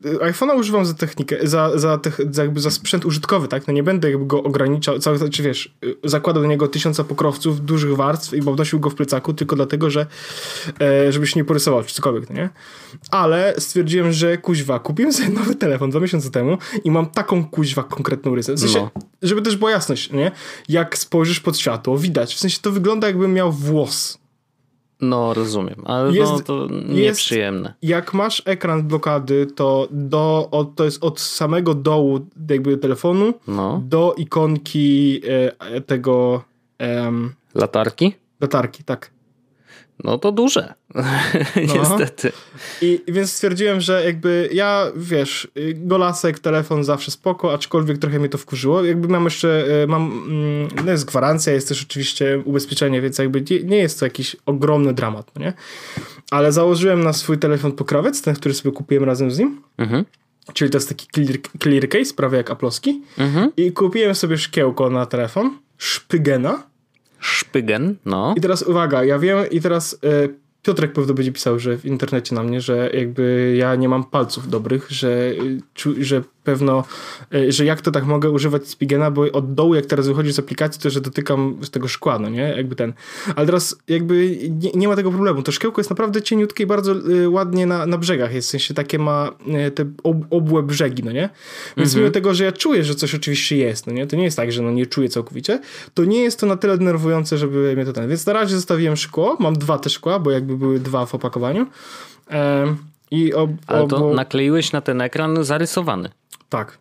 Z, 0.00 0.18
iPhone'a 0.22 0.58
używam 0.58 0.86
za 0.86 0.94
technikę, 0.94 1.36
za, 1.42 1.78
za, 1.78 1.98
za, 2.30 2.42
jakby 2.42 2.60
za 2.60 2.70
sprzęt 2.70 3.04
użytkowy, 3.04 3.48
tak? 3.48 3.66
No 3.66 3.72
nie 3.72 3.82
będę 3.82 4.10
jakby 4.10 4.26
go 4.26 4.42
ograniczał, 4.42 4.98
cały, 4.98 5.30
czy 5.30 5.42
wiesz, 5.42 5.74
y, 5.84 5.96
zakładał 6.04 6.42
do 6.42 6.48
niego 6.48 6.68
tysiąca 6.68 7.04
pokrowców, 7.04 7.60
dużych 7.64 7.96
warstw 7.96 8.34
i 8.34 8.40
nosił 8.40 8.80
go 8.80 8.90
w 8.90 8.94
plecaku 8.94 9.34
tylko 9.34 9.56
dlatego, 9.56 9.90
że 9.90 10.06
e, 10.80 11.12
żeby 11.12 11.26
się 11.26 11.40
nie 11.40 11.44
porysował, 11.44 11.84
czy 11.84 11.94
cokolwiek, 11.94 12.30
no 12.30 12.36
nie? 12.36 12.50
Ale 13.10 13.54
stwierdziłem, 13.58 14.12
że 14.12 14.38
kuźwa, 14.38 14.78
kupiłem 14.78 15.12
sobie 15.12 15.28
nowy 15.28 15.54
telefon 15.54 15.90
dwa 15.90 16.00
miesiące 16.00 16.30
temu 16.30 16.58
i 16.84 16.90
mam 16.90 17.06
taką 17.06 17.44
kuźwa 17.44 17.82
konkretną 17.82 18.34
rysę. 18.34 18.54
W 18.54 18.60
sensie, 18.60 18.78
No. 18.94 19.02
żeby 19.22 19.42
też 19.42 19.56
była 19.56 19.70
jasność, 19.70 20.12
nie? 20.12 20.30
Jak 20.68 20.98
spojrzysz 20.98 21.40
pod 21.40 21.58
światło, 21.58 21.98
widać. 21.98 22.34
W 22.34 22.38
sensie 22.38 22.58
to 22.62 22.72
wygląda 22.72 23.06
jakbym 23.06 23.32
miał 23.34 23.52
włos. 23.52 24.18
No, 25.00 25.34
rozumiem, 25.34 25.82
ale 25.84 26.12
Jest- 26.12 26.32
no, 26.32 26.40
to 26.40 26.62
jest- 26.70 26.88
nieprzyjemne. 26.88 27.74
Jak 27.82 28.14
masz 28.14 28.42
ekran 28.44 28.82
blokady, 28.82 29.46
to, 29.46 29.88
do, 29.90 30.48
od, 30.50 30.74
to 30.74 30.84
jest 30.84 31.04
od 31.04 31.20
samego 31.20 31.74
dołu 31.74 32.20
jakby 32.50 32.76
telefonu 32.78 33.34
No. 33.48 33.82
do 33.84 34.14
ikonki 34.16 35.20
e, 35.60 35.80
tego 35.80 36.42
em, 36.78 37.32
Latarki? 37.54 38.14
latarki, 38.40 38.84
tak. 38.84 39.10
No 40.04 40.18
to 40.18 40.32
duże. 40.32 40.74
Niestety. 41.74 42.32
I 42.82 43.00
więc 43.08 43.32
stwierdziłem, 43.32 43.80
że 43.80 44.04
jakby 44.04 44.48
ja, 44.52 44.86
wiesz, 44.96 45.48
golasek, 45.74 46.38
telefon 46.38 46.84
zawsze 46.84 47.10
spoko, 47.10 47.52
aczkolwiek 47.54 47.98
trochę 47.98 48.18
mnie 48.18 48.28
to 48.28 48.38
wkurzyło. 48.38 48.84
Jakby 48.84 49.08
mam 49.08 49.24
jeszcze, 49.24 49.64
y, 49.84 49.86
mam, 49.86 50.02
mm, 50.02 50.68
no 50.84 50.92
jest 50.92 51.04
gwarancja, 51.04 51.52
jest 51.52 51.68
też 51.68 51.82
oczywiście 51.82 52.42
ubezpieczenie, 52.44 53.00
więc 53.00 53.18
jakby 53.18 53.44
nie, 53.50 53.62
nie 53.62 53.76
jest 53.76 53.98
to 54.00 54.06
jakiś 54.06 54.36
ogromny 54.46 54.92
dramat, 54.94 55.30
no 55.36 55.44
nie? 55.44 55.52
Ale 56.30 56.52
założyłem 56.52 57.04
na 57.04 57.12
swój 57.12 57.38
telefon 57.38 57.72
pokrowiec, 57.72 58.22
ten, 58.22 58.34
który 58.34 58.54
sobie 58.54 58.72
kupiłem 58.72 59.04
razem 59.04 59.30
z 59.30 59.38
nim, 59.38 59.62
Mhm. 59.78 60.04
czyli 60.54 60.70
to 60.70 60.76
jest 60.76 60.88
taki 60.88 61.06
clear, 61.14 61.38
clear 61.62 61.88
case, 61.88 62.14
prawie 62.14 62.36
jak 62.36 62.50
aplowski. 62.50 63.02
Mhm. 63.18 63.52
I 63.56 63.72
kupiłem 63.72 64.14
sobie 64.14 64.38
szkiełko 64.38 64.90
na 64.90 65.06
telefon, 65.06 65.58
szpygena. 65.78 66.62
Szpygen, 67.20 67.96
no. 68.04 68.34
I 68.36 68.40
teraz 68.40 68.62
uwaga, 68.62 69.04
ja 69.04 69.18
wiem 69.18 69.38
i 69.50 69.60
teraz 69.60 69.96
e, 70.02 70.28
Piotrek 70.68 70.92
pewno 70.92 71.14
będzie 71.14 71.32
pisał, 71.32 71.58
że 71.58 71.78
w 71.78 71.86
internecie 71.86 72.34
na 72.34 72.42
mnie, 72.42 72.60
że 72.60 72.90
jakby 72.94 73.54
ja 73.58 73.74
nie 73.74 73.88
mam 73.88 74.04
palców 74.04 74.48
dobrych, 74.48 74.90
że, 74.90 75.08
y, 75.86 76.04
że 76.04 76.22
pewno, 76.48 76.84
y, 77.34 77.52
że 77.52 77.64
jak 77.64 77.80
to 77.80 77.90
tak 77.90 78.06
mogę 78.06 78.30
używać 78.30 78.68
Spigena, 78.68 79.10
bo 79.10 79.22
od 79.32 79.54
dołu 79.54 79.74
jak 79.74 79.86
teraz 79.86 80.08
wychodzi 80.08 80.32
z 80.32 80.38
aplikacji, 80.38 80.82
to 80.82 80.90
że 80.90 81.00
dotykam 81.00 81.58
z 81.62 81.70
tego 81.70 81.88
szkła, 81.88 82.18
no 82.18 82.28
nie? 82.28 82.54
Jakby 82.56 82.76
ten. 82.76 82.92
Ale 83.36 83.46
teraz 83.46 83.76
jakby 83.88 84.38
nie, 84.50 84.70
nie 84.74 84.88
ma 84.88 84.96
tego 84.96 85.10
problemu. 85.10 85.42
To 85.42 85.52
szkiełko 85.52 85.80
jest 85.80 85.90
naprawdę 85.90 86.22
cieniutkie 86.22 86.64
i 86.64 86.66
bardzo 86.66 86.92
y, 86.92 87.28
ładnie 87.28 87.66
na, 87.66 87.86
na 87.86 87.98
brzegach 87.98 88.34
jest, 88.34 88.48
w 88.48 88.50
sensie 88.50 88.74
takie 88.74 88.98
ma 88.98 89.30
te 89.74 89.84
ob, 90.02 90.16
obłe 90.30 90.62
brzegi, 90.62 91.02
no 91.04 91.12
nie? 91.12 91.28
Więc 91.76 91.94
mimo 91.94 92.10
tego, 92.10 92.34
że 92.34 92.44
ja 92.44 92.52
czuję, 92.52 92.84
że 92.84 92.94
coś 92.94 93.14
oczywiście 93.14 93.56
jest, 93.56 93.86
no 93.86 93.92
nie? 93.92 94.06
To 94.06 94.16
nie 94.16 94.24
jest 94.24 94.36
tak, 94.36 94.52
że 94.52 94.62
no 94.62 94.70
nie 94.70 94.86
czuję 94.86 95.08
całkowicie, 95.08 95.60
to 95.94 96.04
nie 96.04 96.22
jest 96.22 96.40
to 96.40 96.46
na 96.46 96.56
tyle 96.56 96.78
denerwujące, 96.78 97.38
żeby 97.38 97.72
mnie 97.76 97.84
to 97.84 97.92
ten... 97.92 98.08
Więc 98.08 98.26
na 98.26 98.32
razie 98.32 98.56
zostawiłem 98.56 98.96
szkło, 98.96 99.36
mam 99.40 99.58
dwa 99.58 99.78
te 99.78 99.90
szkła, 99.90 100.18
bo 100.18 100.30
jakby 100.30 100.56
były 100.58 100.80
dwa 100.80 101.06
w 101.06 101.14
opakowaniu. 101.14 101.66
I 103.10 103.34
ob, 103.34 103.50
Ale 103.66 103.88
to 103.88 104.14
nakleiłeś 104.14 104.72
na 104.72 104.80
ten 104.80 105.00
ekran 105.00 105.44
zarysowany. 105.44 106.10
Tak. 106.48 106.78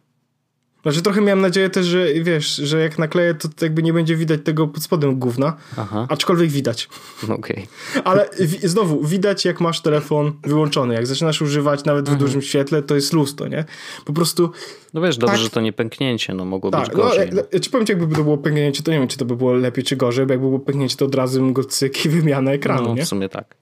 Znaczy 0.81 1.01
trochę 1.01 1.22
miałem 1.22 1.41
nadzieję 1.41 1.69
też, 1.69 1.86
że 1.86 2.13
wiesz, 2.13 2.55
że 2.55 2.79
jak 2.79 3.00
nakleję, 3.00 3.34
to 3.34 3.50
jakby 3.62 3.84
nie 3.84 3.93
będzie 3.93 4.15
widać 4.15 4.39
tego 4.43 4.67
pod 4.67 4.84
spodem 4.84 5.19
gówna, 5.19 5.57
Aha, 5.77 6.07
aczkolwiek 6.10 6.50
widać. 6.50 6.89
okej. 7.38 7.67
Ale 8.03 8.29
wi- 8.39 8.67
znowu, 8.67 9.03
widać 9.03 9.46
jak 9.46 9.62
masz 9.62 9.81
telefon 9.81 10.34
wyłączony. 10.43 10.93
Jak 10.93 11.07
zaczynasz 11.07 11.41
używać 11.41 11.84
nawet 11.86 12.10
w 12.10 12.15
dużym 12.15 12.41
świetle, 12.41 12.81
to 12.84 12.96
jest 12.96 13.13
lustro, 13.13 13.48
nie? 13.48 13.65
Po 14.05 14.13
prostu 14.13 14.51
No 14.93 15.01
wiesz, 15.01 15.17
dobrze, 15.17 15.36
Tak. 15.36 15.43
że 15.43 15.50
to 15.50 15.62
nie 15.62 15.74
pęknięcie, 15.74 16.34
no 16.34 16.46
mogło 16.46 16.72
tak, 16.72 16.81
być 16.81 16.91
no, 16.98 17.03
gorzej. 17.03 17.29
No, 17.34 17.41
ja 17.51 17.60
ci 17.60 17.69
powiem 17.69 17.86
ci, 17.88 17.93
jakby 17.93 18.15
to 18.15 18.24
było 18.24 18.38
pęknięcie, 18.38 18.84
to 18.84 18.91
nie 18.91 19.00
wiem, 19.00 19.07
czy 19.07 19.17
to 19.17 19.25
by 19.25 19.36
było 19.36 19.53
lepiej, 19.53 19.84
czy 19.84 19.96
gorzej, 19.96 20.25
bo 20.25 20.34
jakby 20.34 20.48
było 20.48 20.60
pęknięcie, 20.60 20.96
to 20.98 21.05
od 21.05 21.15
razu 21.15 21.39
bym 21.39 21.53
go 21.53 21.63
cyk 21.63 22.05
i 22.05 22.10
wymiana 22.10 22.51
ekranu, 22.51 22.88
no 22.88 22.96
nie? 22.96 23.05
w 23.05 23.07
sumie 23.07 23.29
tak. 23.29 23.55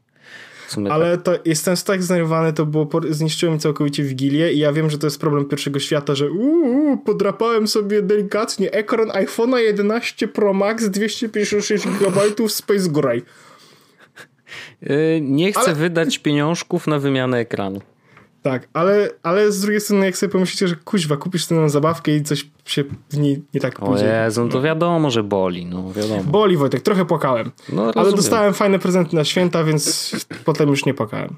Ale 0.89 1.17
tak. 1.17 1.23
to 1.23 1.49
jestem 1.49 1.75
tak 1.85 2.03
zdenerwowany, 2.03 2.53
to 2.53 2.65
było, 2.65 2.89
zniszczyło 3.09 3.53
mi 3.53 3.59
całkowicie 3.59 4.03
Wigilię 4.03 4.53
i 4.53 4.59
ja 4.59 4.73
wiem, 4.73 4.89
że 4.89 4.97
to 4.97 5.07
jest 5.07 5.19
problem 5.19 5.45
pierwszego 5.45 5.79
świata, 5.79 6.15
że 6.15 6.31
uuu, 6.31 6.97
podrapałem 6.97 7.67
sobie 7.67 8.01
delikatnie 8.01 8.71
ekran 8.71 9.07
iPhone'a 9.09 9.57
11 9.57 10.27
Pro 10.27 10.53
Max 10.53 10.89
256 10.89 11.87
GB 11.87 12.49
Space 12.49 12.89
Gray. 12.89 13.21
Yy, 14.81 15.21
nie 15.21 15.51
chcę 15.51 15.61
ale... 15.61 15.75
wydać 15.75 16.19
pieniążków 16.19 16.87
na 16.87 16.99
wymianę 16.99 17.37
ekranu. 17.37 17.81
Tak, 18.45 18.67
ale, 18.73 19.09
ale 19.23 19.51
z 19.51 19.61
drugiej 19.61 19.81
strony, 19.81 20.05
jak 20.05 20.17
sobie 20.17 20.31
pomyślicie, 20.31 20.67
że 20.67 20.75
kuźwa, 20.75 21.17
kupisz 21.17 21.47
tę 21.47 21.69
zabawkę 21.69 22.15
i 22.15 22.23
coś 22.23 22.49
się 22.65 22.83
w 23.09 23.17
niej 23.17 23.43
nie 23.53 23.61
tak 23.61 23.79
pójdzie. 23.79 24.21
O 24.21 24.23
Jezu, 24.23 24.45
no 24.45 24.51
to 24.51 24.61
wiadomo, 24.61 25.11
że 25.11 25.23
boli, 25.23 25.65
no 25.65 25.93
wiadomo. 25.93 26.23
Boli 26.23 26.57
Wojtek, 26.57 26.81
trochę 26.81 27.05
płakałem. 27.05 27.51
No, 27.69 27.91
ale 27.95 28.11
dostałem 28.11 28.53
fajne 28.53 28.79
prezenty 28.79 29.15
na 29.15 29.23
święta, 29.23 29.63
więc 29.63 30.11
potem 30.45 30.69
już 30.69 30.85
nie 30.85 30.93
płakałem. 30.93 31.35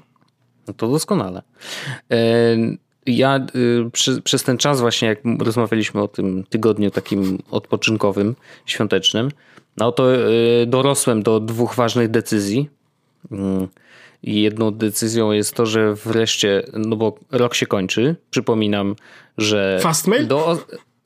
No 0.66 0.74
to 0.74 0.88
doskonale. 0.88 1.42
Ja 3.06 3.46
y, 3.86 3.90
przy, 3.92 4.22
przez 4.22 4.42
ten 4.44 4.58
czas 4.58 4.80
właśnie, 4.80 5.08
jak 5.08 5.18
rozmawialiśmy 5.38 6.02
o 6.02 6.08
tym 6.08 6.44
tygodniu 6.48 6.90
takim 6.90 7.38
odpoczynkowym, 7.50 8.36
świątecznym, 8.66 9.30
no 9.76 9.92
to 9.92 10.14
y, 10.14 10.66
dorosłem 10.66 11.22
do 11.22 11.40
dwóch 11.40 11.74
ważnych 11.74 12.10
decyzji. 12.10 12.70
I 14.22 14.42
jedną 14.42 14.70
decyzją 14.70 15.32
jest 15.32 15.54
to, 15.54 15.66
że 15.66 15.94
wreszcie, 15.94 16.62
no 16.72 16.96
bo 16.96 17.18
rok 17.30 17.54
się 17.54 17.66
kończy. 17.66 18.16
Przypominam, 18.30 18.96
że. 19.38 19.78
Fastmail? 19.82 20.26
Do... 20.26 20.58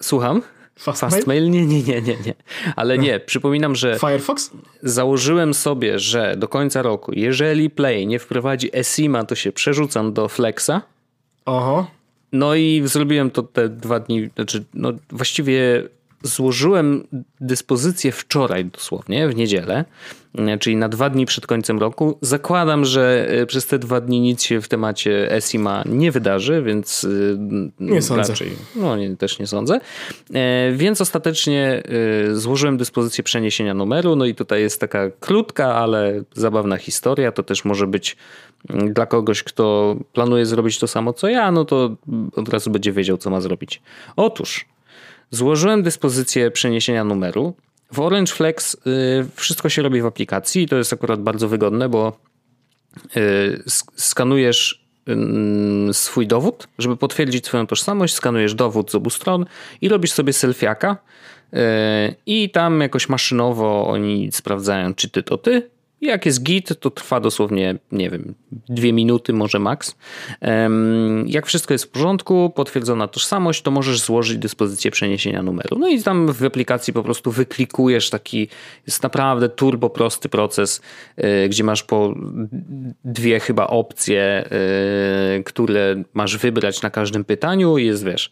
Słucham? 0.03 0.43
Fastmail? 0.77 1.13
Fastmail? 1.13 1.51
Nie, 1.51 1.67
nie, 1.67 1.83
nie, 1.83 2.03
nie, 2.03 2.17
nie. 2.27 2.35
Ale 2.77 2.99
nie, 2.99 3.21
przypominam, 3.31 3.75
że. 3.77 3.99
Firefox? 3.99 4.51
Założyłem 4.83 5.55
sobie, 5.55 5.99
że 5.99 6.35
do 6.37 6.49
końca 6.49 6.83
roku, 6.83 7.13
jeżeli 7.15 7.71
Play 7.71 8.07
nie 8.07 8.19
wprowadzi 8.19 8.71
eSIMa, 8.73 9.25
to 9.25 9.35
się 9.35 9.53
przerzucam 9.53 10.13
do 10.13 10.29
Flexa. 10.29 10.83
Oho. 11.45 11.87
No 12.33 12.55
i 12.55 12.83
zrobiłem 12.85 13.31
to 13.31 13.43
te 13.43 13.69
dwa 13.69 14.01
dni, 14.01 14.31
znaczy, 14.35 14.65
no 14.75 14.93
właściwie 15.11 15.83
złożyłem 16.23 17.07
dyspozycję 17.41 18.13
wczoraj 18.13 18.65
dosłownie, 18.65 19.29
w 19.29 19.37
niedzielę, 19.37 19.85
e, 20.39 20.59
czyli 20.59 20.77
na 20.77 20.89
dwa 20.89 21.11
dni 21.11 21.27
przed 21.27 21.47
końcem 21.47 21.79
roku. 21.79 22.19
Zakładam, 22.21 22.85
że 22.85 23.27
e, 23.29 23.47
przez 23.47 23.67
te 23.67 23.79
dwa 23.79 24.01
dni 24.01 24.21
nic 24.21 24.43
się 24.43 24.61
w 24.61 24.69
temacie 24.69 25.33
ESIMA 25.33 25.83
nie 25.87 26.13
wydarzy, 26.13 26.63
więc 26.63 27.05
e, 27.05 27.09
nie 27.81 28.03
sądzę. 28.03 28.33
Raczej, 28.33 28.51
no 28.77 28.97
nie, 28.97 29.17
też 29.17 29.39
nie 29.39 29.47
sądzę. 29.47 29.81
Więc 30.73 31.01
ostatecznie 31.01 31.83
złożyłem 32.33 32.77
dyspozycję 32.77 33.25
przeniesienia 33.25 33.75
numeru, 33.75 34.17
no 34.17 34.25
i 34.25 34.35
tutaj 34.35 34.61
jest 34.61 34.81
taka 34.81 35.11
krótka, 35.21 35.75
ale 35.75 36.23
zabawna 36.35 36.77
historia. 36.77 37.33
To 37.33 37.43
też 37.43 37.65
może 37.65 37.87
być 37.87 38.17
dla 38.69 39.07
kogoś, 39.07 39.43
kto 39.43 39.97
planuje 40.13 40.47
zrobić 40.47 40.79
to 40.79 40.87
samo 40.87 41.13
co 41.13 41.29
ja, 41.29 41.53
no 41.53 41.65
to 41.65 41.97
od 42.37 42.49
razu 42.49 42.71
będzie 42.71 42.93
wiedział, 42.93 43.17
co 43.17 43.31
ma 43.31 43.41
zrobić. 43.41 43.83
Otóż 44.17 44.72
Złożyłem 45.35 45.83
dyspozycję 45.83 46.51
przeniesienia 46.51 47.05
numeru. 47.05 47.55
W 47.93 48.01
Orange 48.01 48.33
Flex 48.33 48.75
y, 48.75 48.79
wszystko 49.35 49.69
się 49.69 49.83
robi 49.83 50.03
w 50.03 50.07
aplikacji 50.07 50.63
i 50.63 50.69
to 50.69 50.77
jest 50.77 50.93
akurat 50.93 51.21
bardzo 51.21 51.49
wygodne, 51.49 51.89
bo 51.89 52.19
y, 53.17 53.63
skanujesz 53.97 54.85
y, 55.91 55.95
swój 55.95 56.27
dowód, 56.27 56.69
żeby 56.79 56.97
potwierdzić 56.97 57.47
swoją 57.47 57.67
tożsamość, 57.67 58.15
skanujesz 58.15 58.55
dowód 58.55 58.91
z 58.91 58.95
obu 58.95 59.11
stron 59.11 59.47
i 59.81 59.89
robisz 59.89 60.13
sobie 60.13 60.33
selfiaka 60.33 60.97
i 62.27 62.51
tam 62.51 62.81
jakoś 62.81 63.09
maszynowo 63.09 63.87
oni 63.87 64.33
sprawdzają, 64.33 64.95
czy 64.95 65.11
ty 65.11 65.23
to 65.23 65.39
ty, 65.39 65.71
jak 66.03 66.27
jest 66.27 66.43
git, 66.43 66.81
to 66.81 66.91
trwa 66.91 67.21
dosłownie, 67.21 67.79
nie 67.93 68.11
wiem, 68.11 68.35
dwie 68.69 68.93
minuty, 68.93 69.33
może 69.33 69.59
maks. 69.59 69.97
Jak 71.27 71.47
wszystko 71.47 71.75
jest 71.75 71.85
w 71.85 71.89
porządku, 71.89 72.53
potwierdzona 72.55 73.09
tożsamość, 73.09 73.63
to 73.63 73.71
możesz 73.71 74.01
złożyć 74.01 74.39
dyspozycję 74.39 74.91
przeniesienia 74.91 75.43
numeru. 75.43 75.79
No 75.79 75.89
i 75.89 76.03
tam 76.03 76.33
w 76.33 76.45
aplikacji 76.45 76.93
po 76.93 77.03
prostu 77.03 77.31
wyklikujesz 77.31 78.11
taki, 78.11 78.49
jest 78.87 79.03
naprawdę 79.03 79.49
turbo 79.49 79.91
prosty 79.91 80.29
proces, 80.29 80.81
e, 81.17 81.49
gdzie 81.49 81.65
masz 81.65 81.83
po 81.83 82.15
dwie 83.05 83.41
chyba 83.41 83.67
opcje, 83.67 84.23
e, 84.23 85.43
które 85.45 86.03
masz 86.15 86.37
wybrać 86.37 86.83
na 86.83 86.91
każdym 86.91 87.25
pytaniu 87.25 87.79
i 87.79 87.87
jest, 87.87 88.05
wiesz, 88.05 88.31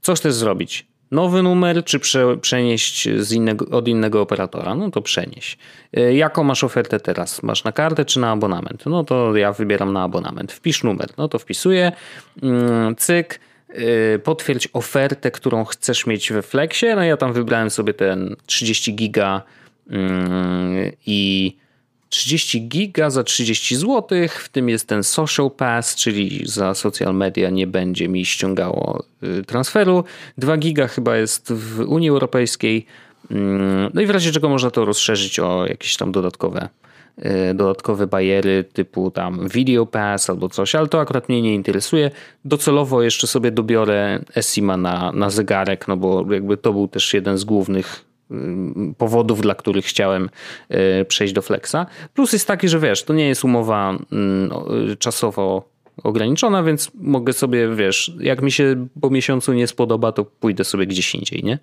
co 0.00 0.14
chcesz 0.14 0.34
zrobić 0.34 0.93
nowy 1.14 1.42
numer, 1.42 1.84
czy 1.84 1.98
prze, 1.98 2.36
przenieść 2.36 3.06
innego, 3.32 3.66
od 3.78 3.88
innego 3.88 4.20
operatora? 4.20 4.74
No 4.74 4.90
to 4.90 5.02
przenieś. 5.02 5.58
E, 5.92 6.14
jaką 6.14 6.44
masz 6.44 6.64
ofertę 6.64 7.00
teraz? 7.00 7.42
Masz 7.42 7.64
na 7.64 7.72
kartę 7.72 8.04
czy 8.04 8.20
na 8.20 8.30
abonament? 8.30 8.86
No 8.86 9.04
to 9.04 9.36
ja 9.36 9.52
wybieram 9.52 9.92
na 9.92 10.02
abonament. 10.02 10.52
Wpisz 10.52 10.82
numer. 10.82 11.08
No 11.18 11.28
to 11.28 11.38
wpisuję. 11.38 11.92
Mm, 12.42 12.96
cyk. 12.96 13.40
E, 13.68 14.18
potwierdź 14.18 14.68
ofertę, 14.72 15.30
którą 15.30 15.64
chcesz 15.64 16.06
mieć 16.06 16.32
we 16.32 16.42
Flexie. 16.42 16.96
No 16.96 17.02
ja 17.04 17.16
tam 17.16 17.32
wybrałem 17.32 17.70
sobie 17.70 17.94
ten 17.94 18.36
30 18.46 18.94
giga 18.94 19.42
mm, 19.90 20.92
i 21.06 21.56
30 22.14 22.68
giga 22.68 23.10
za 23.10 23.24
30 23.24 23.76
zł, 23.76 24.18
w 24.28 24.48
tym 24.48 24.68
jest 24.68 24.88
ten 24.88 25.04
social 25.04 25.50
pass, 25.50 25.96
czyli 25.96 26.42
za 26.44 26.74
social 26.74 27.14
media 27.14 27.50
nie 27.50 27.66
będzie 27.66 28.08
mi 28.08 28.24
ściągało 28.24 29.04
y, 29.22 29.44
transferu. 29.44 30.04
2 30.38 30.56
giga 30.56 30.88
chyba 30.88 31.16
jest 31.16 31.52
w 31.52 31.80
Unii 31.80 32.08
Europejskiej. 32.08 32.86
Mm, 33.30 33.90
no 33.94 34.00
i 34.00 34.06
w 34.06 34.10
razie 34.10 34.32
czego 34.32 34.48
można 34.48 34.70
to 34.70 34.84
rozszerzyć 34.84 35.40
o 35.40 35.66
jakieś 35.66 35.96
tam 35.96 36.12
dodatkowe 36.12 36.68
y, 37.18 37.54
dodatkowe 37.54 38.06
bariery 38.06 38.64
typu 38.72 39.10
tam 39.10 39.48
video 39.48 39.86
pass 39.86 40.30
albo 40.30 40.48
coś, 40.48 40.74
ale 40.74 40.88
to 40.88 41.00
akurat 41.00 41.28
mnie 41.28 41.42
nie 41.42 41.54
interesuje. 41.54 42.10
Docelowo 42.44 43.02
jeszcze 43.02 43.26
sobie 43.26 43.50
dobiorę 43.50 44.20
Esima 44.34 44.76
na, 44.76 45.12
na 45.12 45.30
zegarek, 45.30 45.88
no 45.88 45.96
bo 45.96 46.32
jakby 46.32 46.56
to 46.56 46.72
był 46.72 46.88
też 46.88 47.14
jeden 47.14 47.38
z 47.38 47.44
głównych 47.44 48.13
powodów, 48.98 49.40
dla 49.40 49.54
których 49.54 49.84
chciałem 49.84 50.30
y, 51.00 51.04
przejść 51.04 51.34
do 51.34 51.42
Flexa. 51.42 51.76
Plus 52.14 52.32
jest 52.32 52.46
taki, 52.46 52.68
że 52.68 52.78
wiesz, 52.78 53.02
to 53.02 53.14
nie 53.14 53.28
jest 53.28 53.44
umowa 53.44 53.98
mm, 54.12 54.50
y, 54.92 54.96
czasowo 54.96 55.68
ograniczona, 56.02 56.62
więc 56.62 56.90
mogę 56.94 57.32
sobie, 57.32 57.74
wiesz, 57.74 58.12
jak 58.20 58.42
mi 58.42 58.52
się 58.52 58.86
po 59.00 59.10
miesiącu 59.10 59.52
nie 59.52 59.66
spodoba, 59.66 60.12
to 60.12 60.24
pójdę 60.24 60.64
sobie 60.64 60.86
gdzieś 60.86 61.14
indziej, 61.14 61.44
nie? 61.44 61.58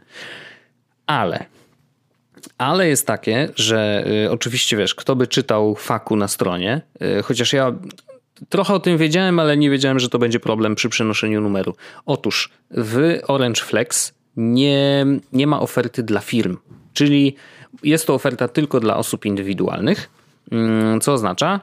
Ale 1.06 1.46
ale 2.58 2.88
jest 2.88 3.08
takie, 3.08 3.50
że 3.56 4.06
y, 4.26 4.32
oczywiście 4.32 4.78
wiesz, 4.78 4.96
kto 4.96 5.16
by 5.16 5.28
czytał 5.28 5.76
faku 5.76 6.16
na 6.16 6.28
stronie, 6.28 6.82
y, 7.20 7.24
chociaż 7.24 7.54
ja 7.54 7.76
trochę 8.50 8.74
o 8.74 8.80
tym 8.80 8.98
wiedziałem, 8.98 9.40
ale 9.40 9.58
nie 9.58 9.70
wiedziałem, 9.70 10.00
że 10.00 10.10
to 10.10 10.20
będzie 10.20 10.40
problem 10.40 10.76
przy 10.76 10.90
przenoszeniu 10.90 11.42
numeru. 11.42 11.76
Otóż 12.06 12.50
w 12.72 13.20
Orange 13.28 13.62
Flex 13.62 14.14
nie, 14.38 15.06
nie 15.34 15.48
ma 15.48 15.60
oferty 15.60 16.04
dla 16.04 16.20
firm, 16.20 16.58
czyli 16.94 17.36
jest 17.84 18.08
to 18.08 18.14
oferta 18.14 18.48
tylko 18.48 18.80
dla 18.80 18.98
osób 18.98 19.26
indywidualnych, 19.26 20.10
mm, 20.52 21.02
co 21.02 21.14
oznacza, 21.14 21.60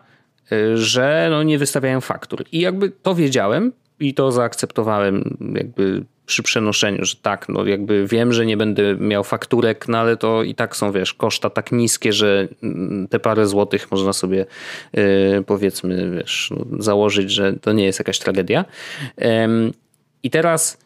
y, 0.53 0.77
że 0.77 1.29
no 1.31 1.43
nie 1.43 1.59
wystawiają 1.59 2.01
faktur. 2.01 2.45
I 2.53 2.61
jakby 2.61 2.91
to 2.91 3.15
wiedziałem 3.15 3.73
i 4.01 4.15
to 4.15 4.33
zaakceptowałem 4.33 5.37
jakby 5.55 6.05
przy 6.27 6.43
przenoszeniu, 6.43 7.05
że 7.05 7.17
tak, 7.17 7.49
no 7.49 7.67
jakby 7.67 8.07
wiem, 8.07 8.33
że 8.33 8.47
nie 8.47 8.57
będę 8.57 8.97
miał 8.97 9.25
fakturek, 9.25 9.89
no 9.89 9.99
ale 9.99 10.17
to 10.17 10.43
i 10.43 10.55
tak 10.55 10.77
są, 10.77 10.93
wiesz, 10.93 11.15
koszta 11.15 11.51
tak 11.51 11.73
niskie, 11.73 12.13
że 12.13 12.49
mm, 12.63 13.09
te 13.09 13.19
parę 13.19 13.47
złotych 13.47 13.91
można 13.91 14.13
sobie 14.13 14.47
yy, 14.93 15.45
powiedzmy, 15.47 16.11
wiesz, 16.11 16.53
no, 16.57 16.83
założyć, 16.83 17.31
że 17.31 17.53
to 17.53 17.73
nie 17.73 17.85
jest 17.85 17.99
jakaś 17.99 18.19
tragedia. 18.19 18.65
I 20.23 20.31
teraz 20.31 20.79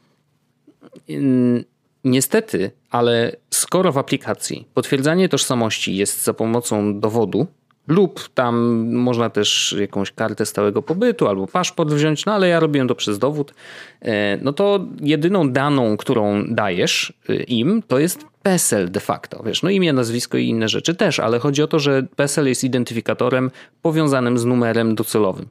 yy, 1.09 1.65
Niestety, 2.05 2.71
ale 2.91 3.37
skoro 3.51 3.93
w 3.93 3.99
aplikacji 3.99 4.67
potwierdzanie 4.75 5.29
tożsamości 5.29 5.97
jest 5.97 6.25
za 6.25 6.35
pomocą 6.35 7.01
dowodu, 7.01 7.47
lub 7.89 8.29
tam 8.35 8.87
można 8.93 9.31
też 9.31 9.77
jakąś 9.81 10.13
kartę 10.13 10.47
stałego 10.47 10.83
pobytu 10.83 11.29
albo 11.29 11.47
paszport 11.47 11.91
wziąć, 11.91 12.27
no 12.27 12.33
ale 12.33 12.49
ja 12.49 12.61
robiłem 12.61 12.89
to 12.89 12.95
przez 12.95 13.19
dowód, 13.19 13.55
e, 14.03 14.39
no 14.43 14.53
to 14.53 14.81
jedyną 15.01 15.51
daną, 15.51 15.97
którą 15.97 16.45
dajesz 16.49 17.13
e, 17.29 17.35
im, 17.35 17.83
to 17.89 17.99
jest 17.99 18.27
PESEL 18.43 18.91
de 18.91 19.01
facto. 19.01 19.43
Wiesz, 19.43 19.63
no 19.63 19.71
imię, 19.71 19.93
nazwisko 19.93 20.39
i 20.39 20.49
inne 20.49 20.69
rzeczy 20.69 20.95
też, 20.95 21.21
ale 21.21 21.39
chodzi 21.39 21.63
o 21.63 21.67
to, 21.67 21.79
że 21.79 22.03
PESEL 22.17 22.47
jest 22.47 22.65
identyfikatorem 22.65 23.51
powiązanym 23.83 24.39
z 24.39 24.45
numerem 24.45 24.95
docelowym. 24.95 25.49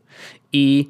I 0.53 0.89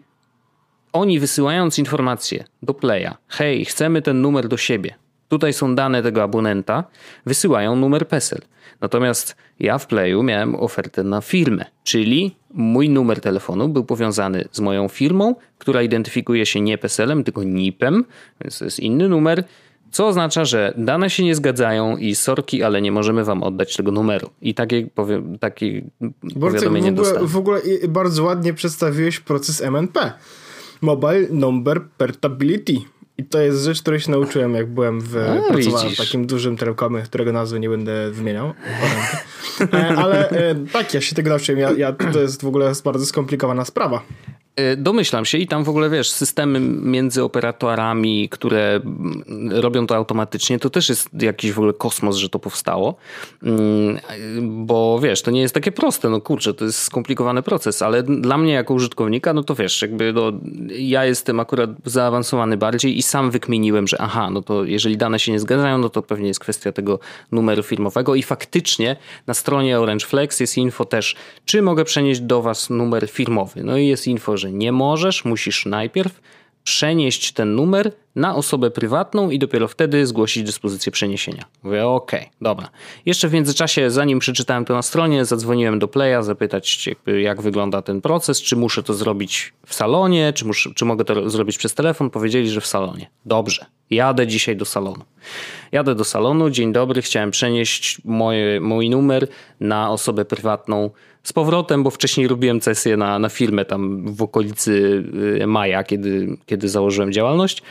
oni 0.94 1.20
wysyłając 1.20 1.80
informację 1.80 2.44
do 2.63 2.74
Playa, 2.74 3.12
hej, 3.27 3.65
chcemy 3.65 4.01
ten 4.01 4.22
numer 4.22 4.48
do 4.48 4.58
siebie, 4.58 4.96
Tutaj 5.32 5.54
są 5.54 5.76
dane 5.76 6.04
tego 6.04 6.24
abonenta, 6.24 6.84
wysyłają 7.26 7.76
numer 7.76 8.08
PESEL. 8.08 8.42
Natomiast 8.82 9.36
ja 9.60 9.78
w 9.78 9.88
Playu 9.88 10.24
miałem 10.24 10.56
ofertę 10.56 11.04
na 11.04 11.22
firmę, 11.22 11.66
czyli 11.84 12.36
mój 12.54 12.90
numer 12.90 13.22
telefonu 13.22 13.70
był 13.70 13.86
powiązany 13.86 14.48
z 14.52 14.60
moją 14.60 14.88
firmą, 14.88 15.36
która 15.58 15.82
identyfikuje 15.82 16.46
się 16.46 16.62
nie 16.62 16.78
PESELem, 16.78 17.24
tylko 17.24 17.44
NIP-em, 17.44 18.06
więc 18.42 18.60
to 18.60 18.66
jest 18.66 18.80
inny 18.80 19.10
numer. 19.10 19.44
Co 19.92 20.08
oznacza, 20.08 20.46
że 20.46 20.74
dane 20.78 21.10
się 21.10 21.24
nie 21.24 21.36
zgadzają 21.36 21.98
i 21.98 22.16
sorki, 22.16 22.64
ale 22.64 22.82
nie 22.82 22.92
możemy 22.92 23.24
wam 23.24 23.44
oddać 23.44 23.76
tego 23.76 23.92
numeru. 23.92 24.30
I 24.42 24.54
takie, 24.54 24.88
powiem, 24.96 25.40
takie 25.40 25.82
powiadomienie 26.40 26.92
w 26.92 27.00
ogóle, 27.00 27.28
w 27.28 27.38
ogóle 27.38 27.62
bardzo 27.90 28.24
ładnie 28.24 28.54
przedstawiłeś 28.54 29.20
proces 29.20 29.62
MNP. 29.62 30.14
Mobile 30.82 31.28
Number 31.30 31.82
Portability. 31.98 32.78
I 33.22 33.25
to 33.25 33.42
jest 33.42 33.63
rzecz, 33.63 33.82
której 33.82 34.00
się 34.00 34.12
nauczyłem, 34.12 34.54
jak 34.56 34.68
byłem 34.68 35.01
w, 35.01 35.18
A, 35.18 35.54
pracowałem 35.54 35.90
w 35.90 35.98
takim 35.98 36.28
dużym 36.28 36.58
telekomie, 36.58 37.01
którego 37.01 37.32
nazwy 37.32 37.60
nie 37.60 37.70
będę 37.70 38.12
wymieniał. 38.12 38.54
E, 39.74 39.96
ale 39.98 40.30
e, 40.30 40.56
tak, 40.74 40.94
ja 40.94 41.01
się 41.01 41.16
tego 41.16 41.30
nauczyłem. 41.30 41.60
Ja, 41.60 41.72
ja, 41.72 41.92
to 42.13 42.20
jest 42.20 42.42
w 42.42 42.48
ogóle 42.48 42.74
bardzo 42.84 43.06
skomplikowana 43.06 43.66
sprawa. 43.66 44.01
E, 44.62 44.77
domyślam 44.77 45.25
się 45.25 45.38
i 45.38 45.48
tam 45.48 45.63
w 45.63 45.70
ogóle 45.70 45.89
wiesz, 45.89 46.10
systemy 46.10 46.60
między 46.60 47.24
operatorami, 47.24 48.30
które 48.30 48.80
robią 49.50 49.88
to 49.88 49.96
automatycznie, 49.96 50.60
to 50.60 50.70
też 50.70 50.89
jest 50.89 51.10
jakiś 51.22 51.51
w 51.51 51.58
ogóle 51.58 51.74
kosmos, 51.74 52.15
że 52.15 52.30
to 52.30 52.39
powstało. 52.39 52.96
Mm, 53.44 54.00
bo 54.41 55.00
wiesz, 55.03 55.22
to 55.22 55.32
nie 55.32 55.41
jest 55.41 55.53
takie 55.53 55.72
proste, 55.72 56.10
no 56.10 56.22
kurczę, 56.22 56.53
to 56.53 56.65
jest 56.65 56.80
skomplikowany 56.80 57.41
proces, 57.41 57.82
ale 57.82 58.03
dla 58.03 58.38
mnie 58.38 58.53
jako 58.53 58.74
użytkownika, 58.74 59.34
no 59.34 59.44
to 59.44 59.56
wiesz, 59.56 59.82
jakby 59.82 60.13
no, 60.13 60.32
ja 60.70 61.06
jestem 61.06 61.39
akurat 61.39 61.70
zaawansowany 61.86 62.58
bardziej 62.58 62.98
i 62.98 63.01
sam 63.01 63.32
wykminiłem, 63.32 63.88
że 63.88 64.01
aha, 64.01 64.30
no 64.30 64.41
to 64.41 64.65
jeżeli 64.65 64.98
dane 64.98 65.20
się 65.20 65.32
nie 65.32 65.39
zgadzają, 65.39 65.77
no 65.77 65.89
to 65.89 66.01
pewnie 66.01 66.27
jest 66.27 66.39
kwestia 66.39 66.72
tego 66.72 67.00
numeru 67.32 67.63
firmowego 67.63 68.15
i 68.15 68.24
faktycznie 68.24 68.96
na 69.27 69.34
stronie 69.34 69.80
Orange 69.80 70.06
Flex 70.06 70.39
jest 70.39 70.58
info 70.58 70.86
też, 70.86 71.15
czy 71.46 71.62
mogę 71.62 71.86
przenieść 71.86 72.22
do 72.22 72.41
was 72.41 72.70
numer 72.70 73.10
firmowy. 73.10 73.63
No 73.63 73.77
i 73.77 73.88
jest 73.88 74.08
info, 74.08 74.38
że 74.38 74.50
nie 74.51 74.72
możesz, 74.72 75.25
musisz 75.25 75.65
najpierw 75.65 76.22
przenieść 76.63 77.31
ten 77.31 77.55
numer 77.55 77.91
na 78.15 78.36
osobę 78.36 78.72
prywatną 78.72 79.29
i 79.29 79.39
dopiero 79.39 79.67
wtedy 79.67 80.08
zgłosić 80.08 80.43
dyspozycję 80.43 80.91
przeniesienia. 80.91 81.46
Mówię, 81.63 81.88
okej, 81.88 82.20
okay, 82.20 82.31
dobra. 82.41 82.70
Jeszcze 83.05 83.27
w 83.27 83.34
międzyczasie, 83.34 83.91
zanim 83.91 84.20
przeczytałem 84.20 84.65
to 84.65 84.74
na 84.74 84.81
stronie, 84.81 85.25
zadzwoniłem 85.25 85.79
do 85.79 85.88
Playa 85.88 86.24
zapytać, 86.24 86.88
jakby, 86.88 87.22
jak 87.22 87.41
wygląda 87.41 87.81
ten 87.81 88.01
proces, 88.01 88.41
czy 88.41 88.55
muszę 88.55 88.84
to 88.84 88.93
zrobić 88.93 89.53
w 89.65 89.74
salonie, 89.74 90.34
czy, 90.34 90.46
muszę, 90.46 90.70
czy 90.75 90.86
mogę 90.86 91.05
to 91.05 91.29
zrobić 91.29 91.58
przez 91.58 91.74
telefon. 91.74 92.10
Powiedzieli, 92.10 92.50
że 92.50 92.62
w 92.62 92.67
salonie. 92.67 93.10
Dobrze, 93.25 93.65
jadę 93.89 94.27
dzisiaj 94.27 94.55
do 94.55 94.65
salonu. 94.65 95.03
Jadę 95.72 95.96
do 95.96 96.03
salonu, 96.03 96.50
dzień 96.50 96.74
dobry, 96.74 97.01
chciałem 97.01 97.31
przenieść 97.31 98.01
moje, 98.05 98.62
mój 98.62 98.89
numer 98.89 99.27
na 99.60 99.91
osobę 99.91 100.25
prywatną 100.25 100.89
z 101.24 101.34
powrotem, 101.34 101.84
bo 101.84 101.90
wcześniej 101.90 102.28
robiłem 102.28 102.62
sesję 102.62 102.98
na, 102.98 103.20
na 103.20 103.30
firmę 103.30 103.66
tam 103.66 104.13
w 104.13 104.22
okolicy 104.22 105.04
y, 105.42 105.48
maja, 105.48 105.84
kiedy, 105.84 106.38
kiedy 106.46 106.70
założyłem 106.70 107.13
działalność. 107.13 107.63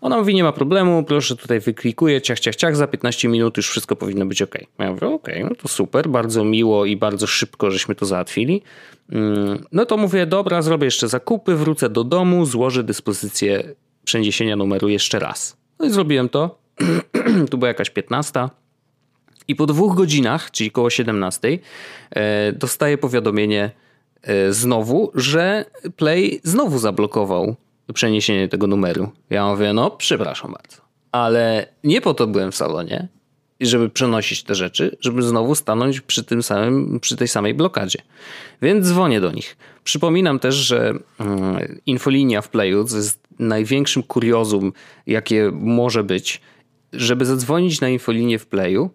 Ona 0.00 0.18
mówi, 0.18 0.34
nie 0.34 0.44
ma 0.44 0.52
problemu, 0.52 1.04
proszę 1.04 1.36
tutaj 1.36 1.60
wyklikuję, 1.60 2.22
ciach, 2.22 2.40
ciach, 2.40 2.56
ciach, 2.56 2.76
za 2.76 2.86
15 2.86 3.28
minut 3.28 3.56
już 3.56 3.70
wszystko 3.70 3.96
powinno 3.96 4.26
być 4.26 4.42
ok. 4.42 4.54
Ja 4.78 4.90
mówię, 4.90 5.06
ok, 5.06 5.28
no 5.42 5.54
to 5.62 5.68
super, 5.68 6.08
bardzo 6.08 6.44
miło 6.44 6.84
i 6.84 6.96
bardzo 6.96 7.26
szybko 7.26 7.70
żeśmy 7.70 7.94
to 7.94 8.06
załatwili. 8.06 8.62
Mm, 9.12 9.64
no 9.72 9.86
to 9.86 9.96
mówię, 9.96 10.26
dobra, 10.26 10.62
zrobię 10.62 10.84
jeszcze 10.84 11.08
zakupy, 11.08 11.54
wrócę 11.54 11.90
do 11.90 12.04
domu, 12.04 12.46
złożę 12.46 12.82
dyspozycję 12.82 13.74
przeniesienia 14.04 14.56
numeru 14.56 14.88
jeszcze 14.88 15.18
raz. 15.18 15.56
No 15.78 15.86
i 15.86 15.90
zrobiłem 15.90 16.28
to. 16.28 16.58
tu 17.50 17.58
była 17.58 17.68
jakaś 17.68 17.90
15. 17.90 18.48
I 19.48 19.56
po 19.56 19.66
dwóch 19.66 19.96
godzinach, 19.96 20.50
czyli 20.50 20.70
koło 20.70 20.90
17, 20.90 21.58
e, 22.10 22.52
dostaję 22.52 22.98
powiadomienie 22.98 23.70
e, 24.22 24.52
znowu, 24.52 25.10
że 25.14 25.64
Play 25.96 26.40
znowu 26.42 26.78
zablokował 26.78 27.56
przeniesienie 27.94 28.48
tego 28.48 28.66
numeru. 28.66 29.10
Ja 29.30 29.46
mówię, 29.46 29.72
no 29.72 29.90
przepraszam 29.90 30.52
bardzo, 30.52 30.82
ale 31.12 31.66
nie 31.84 32.00
po 32.00 32.14
to 32.14 32.26
byłem 32.26 32.52
w 32.52 32.56
salonie, 32.56 33.08
żeby 33.60 33.90
przenosić 33.90 34.42
te 34.42 34.54
rzeczy, 34.54 34.96
żeby 35.00 35.22
znowu 35.22 35.54
stanąć 35.54 36.00
przy 36.00 36.24
tym 36.24 36.42
samym, 36.42 37.00
przy 37.00 37.16
tej 37.16 37.28
samej 37.28 37.54
blokadzie. 37.54 37.98
Więc 38.62 38.86
dzwonię 38.86 39.20
do 39.20 39.32
nich. 39.32 39.56
Przypominam 39.84 40.38
też, 40.38 40.54
że 40.54 40.94
mm, 41.18 41.80
infolinia 41.86 42.42
w 42.42 42.48
Playu 42.48 42.78
jest 42.94 43.20
największym 43.38 44.02
kuriozum, 44.02 44.72
jakie 45.06 45.50
może 45.52 46.04
być. 46.04 46.40
Żeby 46.92 47.24
zadzwonić 47.24 47.80
na 47.80 47.88
infolinię 47.88 48.38
w 48.38 48.46
Playu, 48.46 48.90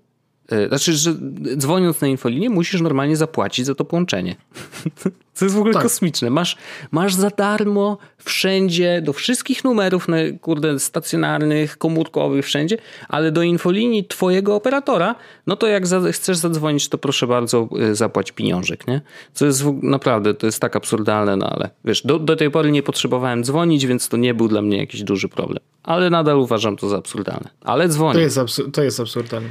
znaczy, 0.67 0.93
że 0.93 1.13
dzwoniąc 1.57 2.01
na 2.01 2.07
infolinię 2.07 2.49
musisz 2.49 2.81
normalnie 2.81 3.17
zapłacić 3.17 3.65
za 3.65 3.75
to 3.75 3.85
połączenie. 3.85 4.35
Co 5.39 5.45
jest 5.45 5.55
w 5.55 5.59
ogóle 5.59 5.73
tak. 5.73 5.83
kosmiczne. 5.83 6.29
Masz, 6.29 6.57
masz 6.91 7.13
za 7.13 7.29
darmo 7.29 7.97
wszędzie, 8.17 9.01
do 9.01 9.13
wszystkich 9.13 9.63
numerów, 9.63 10.07
kurde, 10.41 10.79
stacjonarnych, 10.79 11.77
komórkowych, 11.77 12.45
wszędzie, 12.45 12.77
ale 13.09 13.31
do 13.31 13.41
infolinii 13.41 14.05
twojego 14.05 14.55
operatora, 14.55 15.15
no 15.47 15.55
to 15.55 15.67
jak 15.67 15.87
za, 15.87 16.11
chcesz 16.11 16.37
zadzwonić, 16.37 16.89
to 16.89 16.97
proszę 16.97 17.27
bardzo 17.27 17.69
e, 17.79 17.95
zapłać 17.95 18.31
pieniążek, 18.31 18.87
nie? 18.87 19.01
Co 19.33 19.45
jest 19.45 19.63
w, 19.63 19.83
naprawdę, 19.83 20.33
to 20.33 20.45
jest 20.45 20.59
tak 20.59 20.75
absurdalne, 20.75 21.35
no 21.35 21.49
ale 21.49 21.69
wiesz, 21.85 22.01
do, 22.05 22.19
do 22.19 22.35
tej 22.35 22.51
pory 22.51 22.71
nie 22.71 22.83
potrzebowałem 22.83 23.43
dzwonić, 23.43 23.85
więc 23.85 24.09
to 24.09 24.17
nie 24.17 24.33
był 24.33 24.47
dla 24.47 24.61
mnie 24.61 24.77
jakiś 24.77 25.03
duży 25.03 25.29
problem. 25.29 25.63
Ale 25.83 26.09
nadal 26.09 26.37
uważam 26.37 26.77
to 26.77 26.89
za 26.89 26.97
absurdalne. 26.97 27.49
Ale 27.61 27.89
dzwonię. 27.89 28.13
To 28.13 28.19
jest, 28.19 28.37
absur- 28.37 28.71
to 28.71 28.83
jest 28.83 28.99
absurdalne. 28.99 29.49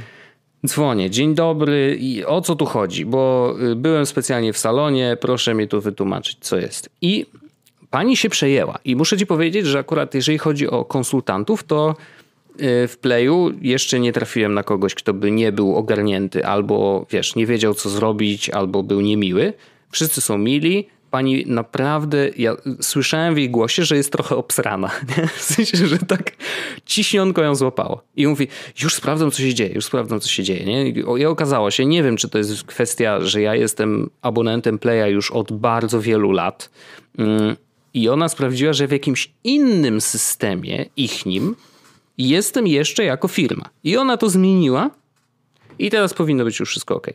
Dzwonię, 0.67 1.09
dzień 1.09 1.35
dobry 1.35 1.97
i 1.99 2.25
o 2.25 2.41
co 2.41 2.55
tu 2.55 2.65
chodzi? 2.65 3.05
Bo 3.05 3.55
y, 3.71 3.75
byłem 3.75 4.05
specjalnie 4.05 4.53
w 4.53 4.57
salonie, 4.57 5.17
proszę 5.21 5.53
mi 5.53 5.67
tu 5.67 5.81
wytłumaczyć, 5.81 6.37
co 6.41 6.57
jest. 6.57 6.89
I 7.01 7.25
pani 7.89 8.17
się 8.17 8.29
przejęła. 8.29 8.79
I 8.85 8.95
muszę 8.95 9.17
ci 9.17 9.25
powiedzieć, 9.25 9.65
że 9.65 9.79
akurat 9.79 10.13
jeżeli 10.13 10.37
chodzi 10.37 10.67
o 10.67 10.85
konsultantów, 10.85 11.63
to 11.63 11.95
y, 12.61 12.87
w 12.87 12.97
Playu 12.97 13.51
jeszcze 13.61 13.99
nie 13.99 14.13
trafiłem 14.13 14.53
na 14.53 14.63
kogoś, 14.63 14.95
kto 14.95 15.13
by 15.13 15.31
nie 15.31 15.51
był 15.51 15.75
ogarnięty, 15.75 16.45
albo 16.45 17.05
wiesz, 17.09 17.35
nie 17.35 17.45
wiedział 17.45 17.73
co 17.73 17.89
zrobić, 17.89 18.49
albo 18.49 18.83
był 18.83 19.01
niemiły. 19.01 19.53
Wszyscy 19.91 20.21
są 20.21 20.37
mili, 20.37 20.87
pani 21.11 21.45
naprawdę, 21.47 22.29
ja 22.37 22.55
słyszałem 22.81 23.35
w 23.35 23.37
jej 23.37 23.49
głosie, 23.49 23.85
że 23.85 23.95
jest 23.95 24.11
trochę 24.11 24.35
obsrana. 24.35 24.91
Nie? 25.17 25.27
W 25.27 25.41
sensie, 25.41 25.87
że 25.87 25.97
tak 25.97 26.31
ciśnionko 26.85 27.41
ją 27.41 27.55
złapało. 27.55 28.03
I 28.15 28.27
mówi, 28.27 28.47
już 28.83 28.95
sprawdzam, 28.95 29.31
co 29.31 29.41
się 29.41 29.53
dzieje, 29.53 29.73
już 29.73 29.85
sprawdzam, 29.85 30.19
co 30.19 30.29
się 30.29 30.43
dzieje. 30.43 30.65
Nie? 30.65 30.89
I 30.89 31.25
okazało 31.25 31.71
się, 31.71 31.85
nie 31.85 32.03
wiem, 32.03 32.17
czy 32.17 32.29
to 32.29 32.37
jest 32.37 32.63
kwestia, 32.63 33.21
że 33.21 33.41
ja 33.41 33.55
jestem 33.55 34.09
abonentem 34.21 34.79
Playa 34.79 35.11
już 35.11 35.31
od 35.31 35.51
bardzo 35.51 36.01
wielu 36.01 36.31
lat. 36.31 36.69
Mm, 37.17 37.55
I 37.93 38.09
ona 38.09 38.29
sprawdziła, 38.29 38.73
że 38.73 38.87
w 38.87 38.91
jakimś 38.91 39.31
innym 39.43 40.01
systemie, 40.01 40.85
ich 40.97 41.25
nim, 41.25 41.55
jestem 42.17 42.67
jeszcze 42.67 43.03
jako 43.03 43.27
firma. 43.27 43.69
I 43.83 43.97
ona 43.97 44.17
to 44.17 44.29
zmieniła 44.29 44.89
i 45.79 45.89
teraz 45.89 46.13
powinno 46.13 46.43
być 46.43 46.59
już 46.59 46.69
wszystko 46.69 46.95
ok. 46.95 47.07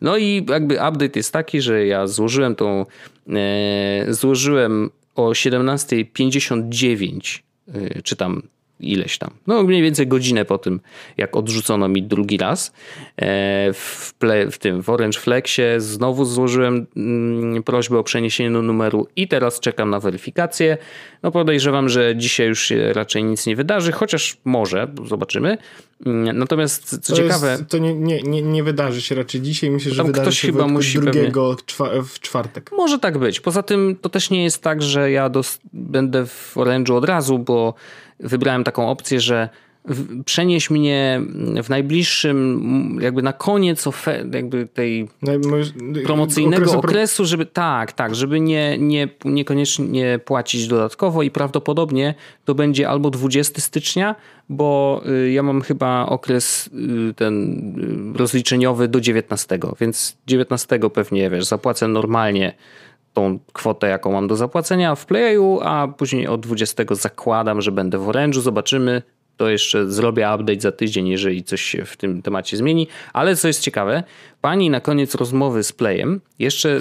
No 0.00 0.16
i 0.16 0.46
jakby 0.48 0.74
update 0.74 1.18
jest 1.18 1.32
taki, 1.32 1.60
że 1.60 1.86
ja 1.86 2.06
złożyłem 2.06 2.54
tą, 2.54 2.86
e, 3.28 4.06
złożyłem 4.08 4.90
o 5.14 5.28
17.59 5.28 7.38
e, 7.68 8.02
czy 8.02 8.16
tam 8.16 8.42
ileś 8.80 9.18
tam. 9.18 9.30
No 9.46 9.62
mniej 9.62 9.82
więcej 9.82 10.06
godzinę 10.06 10.44
po 10.44 10.58
tym, 10.58 10.80
jak 11.16 11.36
odrzucono 11.36 11.88
mi 11.88 12.02
drugi 12.02 12.36
raz. 12.36 12.72
E, 13.16 13.72
w, 13.72 14.14
ple, 14.18 14.50
w 14.50 14.58
tym 14.58 14.82
w 14.82 14.88
Orange 14.88 15.20
Flexie 15.20 15.80
znowu 15.80 16.24
złożyłem 16.24 16.86
mm, 16.96 17.62
prośbę 17.62 17.98
o 17.98 18.02
przeniesienie 18.02 18.50
numeru 18.50 19.06
i 19.16 19.28
teraz 19.28 19.60
czekam 19.60 19.90
na 19.90 20.00
weryfikację. 20.00 20.78
No 21.22 21.30
podejrzewam, 21.30 21.88
że 21.88 22.16
dzisiaj 22.16 22.48
już 22.48 22.64
się 22.64 22.92
raczej 22.92 23.24
nic 23.24 23.46
nie 23.46 23.56
wydarzy, 23.56 23.92
chociaż 23.92 24.36
może, 24.44 24.88
zobaczymy. 25.04 25.58
Mm, 26.06 26.38
natomiast 26.38 27.02
co 27.02 27.14
to 27.14 27.22
ciekawe... 27.22 27.50
Jest, 27.50 27.68
to 27.68 27.78
nie, 27.78 27.94
nie, 27.94 28.22
nie, 28.22 28.42
nie 28.42 28.62
wydarzy 28.62 29.02
się 29.02 29.14
raczej 29.14 29.40
dzisiaj, 29.40 29.70
myślę, 29.70 29.92
że 29.92 30.04
wydarzy 30.04 30.22
ktoś 30.22 30.38
się 30.38 30.48
chyba 30.48 30.66
musi 30.66 30.98
drugiego 30.98 31.56
pewnie... 31.78 32.02
w 32.02 32.20
czwartek. 32.20 32.70
Może 32.72 32.98
tak 32.98 33.18
być. 33.18 33.40
Poza 33.40 33.62
tym 33.62 33.96
to 34.00 34.08
też 34.08 34.30
nie 34.30 34.44
jest 34.44 34.62
tak, 34.62 34.82
że 34.82 35.10
ja 35.10 35.28
dos- 35.28 35.58
będę 35.72 36.26
w 36.26 36.52
Orange'u 36.56 36.94
od 36.94 37.04
razu, 37.04 37.38
bo 37.38 37.74
wybrałem 38.20 38.64
taką 38.64 38.88
opcję, 38.90 39.20
że 39.20 39.48
przenieś 40.24 40.70
mnie 40.70 41.20
w 41.62 41.68
najbliższym, 41.68 42.98
jakby 43.00 43.22
na 43.22 43.32
koniec 43.32 43.84
jakby 44.32 44.66
tej 44.66 45.08
promocyjnego 46.04 46.62
okresu, 46.62 46.78
okresu, 46.78 47.24
żeby 47.24 47.46
tak, 47.46 47.92
tak, 47.92 48.14
żeby 48.14 48.40
nie, 48.40 48.78
nie, 48.78 49.08
niekoniecznie 49.24 50.18
płacić 50.24 50.66
dodatkowo 50.66 51.22
i 51.22 51.30
prawdopodobnie 51.30 52.14
to 52.44 52.54
będzie 52.54 52.88
albo 52.88 53.10
20 53.10 53.60
stycznia, 53.60 54.14
bo 54.48 55.02
y, 55.26 55.32
ja 55.32 55.42
mam 55.42 55.62
chyba 55.62 56.06
okres 56.06 56.70
y, 57.10 57.14
ten 57.14 58.14
y, 58.14 58.18
rozliczeniowy 58.18 58.88
do 58.88 59.00
19, 59.00 59.58
więc 59.80 60.16
19 60.26 60.78
pewnie, 60.94 61.30
wiesz, 61.30 61.44
zapłacę 61.44 61.88
normalnie 61.88 62.54
tą 63.16 63.38
kwotę, 63.52 63.88
jaką 63.88 64.12
mam 64.12 64.28
do 64.28 64.36
zapłacenia 64.36 64.94
w 64.94 65.06
Playu, 65.06 65.60
a 65.62 65.88
później 65.88 66.26
od 66.26 66.40
20 66.40 66.82
zakładam, 66.90 67.60
że 67.60 67.72
będę 67.72 67.98
w 67.98 68.06
Orange'u, 68.06 68.40
zobaczymy. 68.40 69.02
to 69.36 69.48
jeszcze 69.48 69.90
zrobię 69.90 70.28
update 70.34 70.60
za 70.60 70.72
tydzień, 70.72 71.08
jeżeli 71.08 71.44
coś 71.44 71.62
się 71.62 71.84
w 71.84 71.96
tym 71.96 72.22
temacie 72.22 72.56
zmieni. 72.56 72.88
Ale 73.12 73.36
co 73.36 73.48
jest 73.48 73.60
ciekawe, 73.60 74.02
pani 74.40 74.70
na 74.70 74.80
koniec 74.80 75.14
rozmowy 75.14 75.62
z 75.62 75.72
Playem, 75.72 76.20
jeszcze 76.38 76.80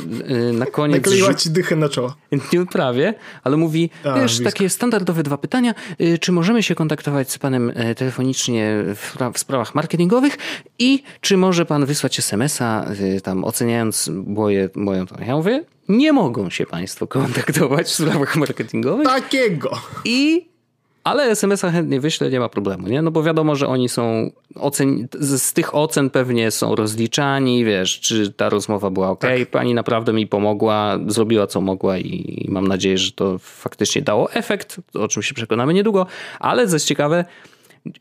y, 0.50 0.54
na 0.54 0.66
koniec... 0.66 0.98
Nakleiła 1.06 1.34
ci 1.34 1.50
dychę 1.50 1.76
na 1.76 1.90
czoło. 1.90 2.16
Nie 2.54 2.66
prawie, 2.66 3.14
ale 3.44 3.58
mówi, 3.58 3.90
A, 4.04 4.20
wiesz, 4.20 4.38
blisko. 4.38 4.44
takie 4.44 4.70
standardowe 4.70 5.24
dwa 5.24 5.38
pytania. 5.38 5.74
Y, 6.02 6.18
czy 6.18 6.32
możemy 6.32 6.64
się 6.64 6.76
kontaktować 6.76 7.32
z 7.32 7.38
panem 7.38 7.70
y, 7.70 7.96
telefonicznie 7.96 8.84
w, 8.96 9.18
w 9.34 9.40
sprawach 9.40 9.76
marketingowych 9.76 10.38
i 10.80 11.04
czy 11.22 11.38
może 11.38 11.66
pan 11.66 11.86
wysłać 11.86 12.20
SMS-a 12.20 12.86
tam 13.24 13.44
oceniając 13.44 14.12
moje, 14.26 14.70
moją... 14.76 15.06
Ja 15.28 15.36
mówię, 15.36 15.64
nie 15.90 16.14
mogą 16.14 16.50
się 16.50 16.66
państwo 16.66 17.08
kontaktować 17.08 17.88
w 17.88 17.92
sprawach 17.92 18.36
marketingowych. 18.36 19.08
Takiego! 19.08 19.80
I 20.06 20.48
ale 21.06 21.24
SMS-a 21.24 21.72
chętnie 21.72 22.00
wyślę, 22.00 22.30
nie 22.30 22.40
ma 22.40 22.50
problemu, 22.50 22.88
nie? 22.88 23.02
No 23.02 23.12
bo 23.12 23.24
wiadomo, 23.24 23.56
że 23.56 23.68
oni 23.68 23.90
są 23.90 24.32
ocen... 24.56 25.08
z 25.20 25.54
tych 25.54 25.76
ocen 25.76 26.10
pewnie 26.10 26.52
są 26.52 26.76
rozliczani, 26.76 27.66
wiesz, 27.66 28.00
czy 28.00 28.34
ta 28.34 28.50
rozmowa 28.50 28.90
była 28.90 29.10
ok, 29.10 29.22
tak. 29.22 29.50
pani 29.50 29.74
naprawdę 29.74 30.14
mi 30.14 30.28
pomogła, 30.28 31.00
zrobiła 31.08 31.48
co 31.48 31.62
mogła 31.62 31.98
i 31.98 32.46
mam 32.50 32.68
nadzieję, 32.68 32.98
że 32.98 33.12
to 33.12 33.38
faktycznie 33.40 34.02
dało 34.02 34.32
efekt, 34.34 34.78
o 34.94 35.08
czym 35.08 35.24
się 35.24 35.34
przekonamy 35.34 35.74
niedługo, 35.74 36.06
ale 36.40 36.68
coś 36.68 36.84
ciekawe, 36.84 37.26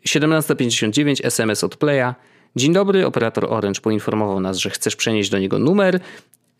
17.59 0.06 1.26
SMS 1.26 1.64
od 1.64 1.76
Playa. 1.76 2.14
Dzień 2.56 2.72
dobry, 2.72 3.06
operator 3.06 3.52
Orange 3.52 3.80
poinformował 3.80 4.40
nas, 4.40 4.56
że 4.56 4.70
chcesz 4.70 4.96
przenieść 4.96 5.30
do 5.30 5.38
niego 5.38 5.58
numer 5.58 6.00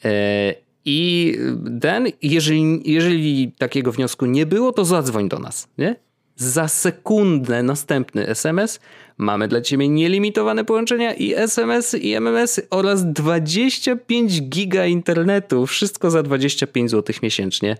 e, 0.04 0.54
i 0.85 1.35
ten, 1.81 2.07
jeżeli, 2.23 2.92
jeżeli 2.92 3.53
takiego 3.59 3.92
wniosku 3.92 4.27
nie 4.27 4.47
było, 4.47 4.73
to 4.73 4.85
zadzwoń 4.85 5.29
do 5.29 5.38
nas, 5.38 5.68
nie? 5.79 5.97
za 6.37 6.68
sekundę 6.68 7.62
następny 7.62 8.29
SMS. 8.29 8.81
Mamy 9.18 9.49
dla 9.49 9.61
Ciebie 9.61 9.88
nielimitowane 9.88 10.64
połączenia 10.64 11.14
i 11.14 11.35
SMS 11.35 11.94
i 11.94 12.14
MMS 12.14 12.61
oraz 12.70 13.12
25 13.12 14.42
giga 14.42 14.87
internetu. 14.87 15.66
Wszystko 15.66 16.11
za 16.11 16.23
25 16.23 16.90
zł 16.90 17.16
miesięcznie. 17.23 17.77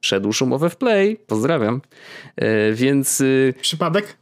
Przedłuż 0.00 0.42
umowę 0.42 0.70
w 0.70 0.76
Play. 0.76 1.16
Pozdrawiam. 1.26 1.80
E, 2.36 2.72
więc... 2.72 3.20
Y, 3.20 3.54
Przypadek? 3.60 4.16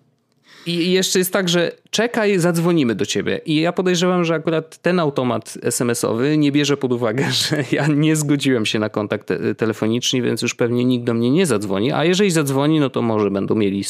I 0.67 0.93
jeszcze 0.93 1.19
jest 1.19 1.33
tak, 1.33 1.49
że 1.49 1.73
czekaj, 1.91 2.39
zadzwonimy 2.39 2.95
do 2.95 3.07
ciebie. 3.07 3.41
I 3.47 3.61
ja 3.61 3.73
podejrzewam, 3.73 4.25
że 4.25 4.35
akurat 4.35 4.79
ten 4.79 5.01
automat 5.01 5.59
SMS-owy 5.63 6.39
nie 6.39 6.53
bierze 6.53 6.77
pod 6.77 6.93
uwagę, 6.93 7.33
że 7.49 7.65
ja 7.73 7.87
nie 7.87 8.17
zgodziłem 8.17 8.67
się 8.67 8.79
na 8.79 8.89
kontakt 8.89 9.27
te 9.27 9.55
telefoniczny, 9.55 10.23
więc 10.23 10.43
już 10.43 10.55
pewnie 10.55 10.85
nikt 10.85 11.05
do 11.05 11.15
mnie 11.15 11.31
nie 11.31 11.47
zadzwoni. 11.47 11.93
A 11.93 12.05
jeżeli 12.05 12.31
zadzwoni, 12.31 12.81
no 12.81 12.91
to 12.91 13.03
może 13.03 13.31
będą 13.31 13.55
mieli 13.55 13.85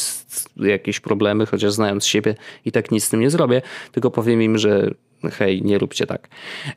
jakieś 0.56 1.00
problemy, 1.00 1.46
chociaż 1.46 1.72
znając 1.72 2.06
siebie 2.06 2.34
i 2.64 2.72
tak 2.72 2.90
nic 2.90 3.04
z 3.04 3.08
tym 3.08 3.20
nie 3.20 3.30
zrobię, 3.30 3.62
tylko 3.92 4.10
powiem 4.10 4.42
im, 4.42 4.58
że 4.58 4.90
hej, 5.32 5.62
nie 5.62 5.78
róbcie 5.78 6.06
tak. 6.06 6.28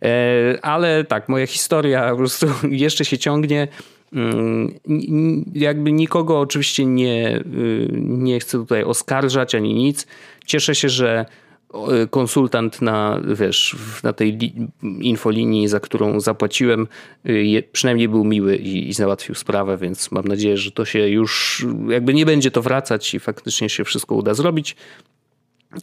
E, 0.02 0.60
ale 0.62 1.04
tak, 1.04 1.30
moja 1.30 1.48
historia 1.48 2.10
po 2.10 2.18
prostu 2.18 2.48
jeszcze 2.86 3.06
się 3.06 3.18
ciągnie. 3.18 3.68
Jakby 5.54 5.92
nikogo 5.92 6.40
oczywiście 6.40 6.86
nie, 6.86 7.38
y, 7.38 7.88
nie 7.94 8.40
chcę 8.40 8.58
tutaj 8.58 8.84
oskarżać 8.84 9.56
ani 9.56 9.74
nic. 9.74 10.08
Cieszę 10.46 10.76
się, 10.76 10.90
że 10.90 11.26
konsultant 12.10 12.82
na, 12.82 13.22
wiesz, 13.36 13.76
na 14.04 14.14
tej 14.14 14.54
infolinii, 15.02 15.68
za 15.68 15.80
którą 15.80 16.20
zapłaciłem, 16.20 16.88
y, 17.30 17.64
przynajmniej 17.72 18.10
był 18.10 18.24
miły 18.24 18.56
i, 18.56 18.90
i 18.90 18.94
załatwił 18.94 19.36
sprawę, 19.36 19.78
więc 19.78 20.12
mam 20.12 20.26
nadzieję, 20.26 20.58
że 20.58 20.72
to 20.72 20.86
się 20.86 21.08
już 21.08 21.66
jakby 21.90 22.14
nie 22.14 22.26
będzie 22.26 22.52
to 22.52 22.62
wracać 22.62 23.14
i 23.14 23.20
faktycznie 23.20 23.70
się 23.70 23.84
wszystko 23.84 24.16
uda 24.16 24.34
zrobić. 24.34 24.76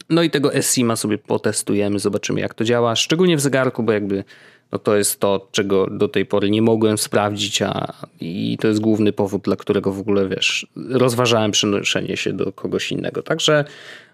No 0.09 0.23
i 0.23 0.29
tego 0.29 0.61
SIMA 0.61 0.95
sobie 0.95 1.17
potestujemy, 1.17 1.99
zobaczymy 1.99 2.39
jak 2.39 2.53
to 2.53 2.63
działa, 2.63 2.95
szczególnie 2.95 3.37
w 3.37 3.41
zegarku, 3.41 3.83
bo 3.83 3.91
jakby 3.91 4.23
no 4.71 4.79
to 4.79 4.97
jest 4.97 5.19
to, 5.19 5.47
czego 5.51 5.87
do 5.87 6.07
tej 6.07 6.25
pory 6.25 6.49
nie 6.49 6.61
mogłem 6.61 6.97
sprawdzić, 6.97 7.61
a 7.61 7.93
i 8.19 8.57
to 8.61 8.67
jest 8.67 8.79
główny 8.79 9.13
powód, 9.13 9.41
dla 9.41 9.55
którego 9.55 9.91
w 9.91 9.99
ogóle, 9.99 10.29
wiesz, 10.29 10.67
rozważałem 10.75 11.51
przenoszenie 11.51 12.17
się 12.17 12.33
do 12.33 12.51
kogoś 12.51 12.91
innego. 12.91 13.23
Także 13.23 13.65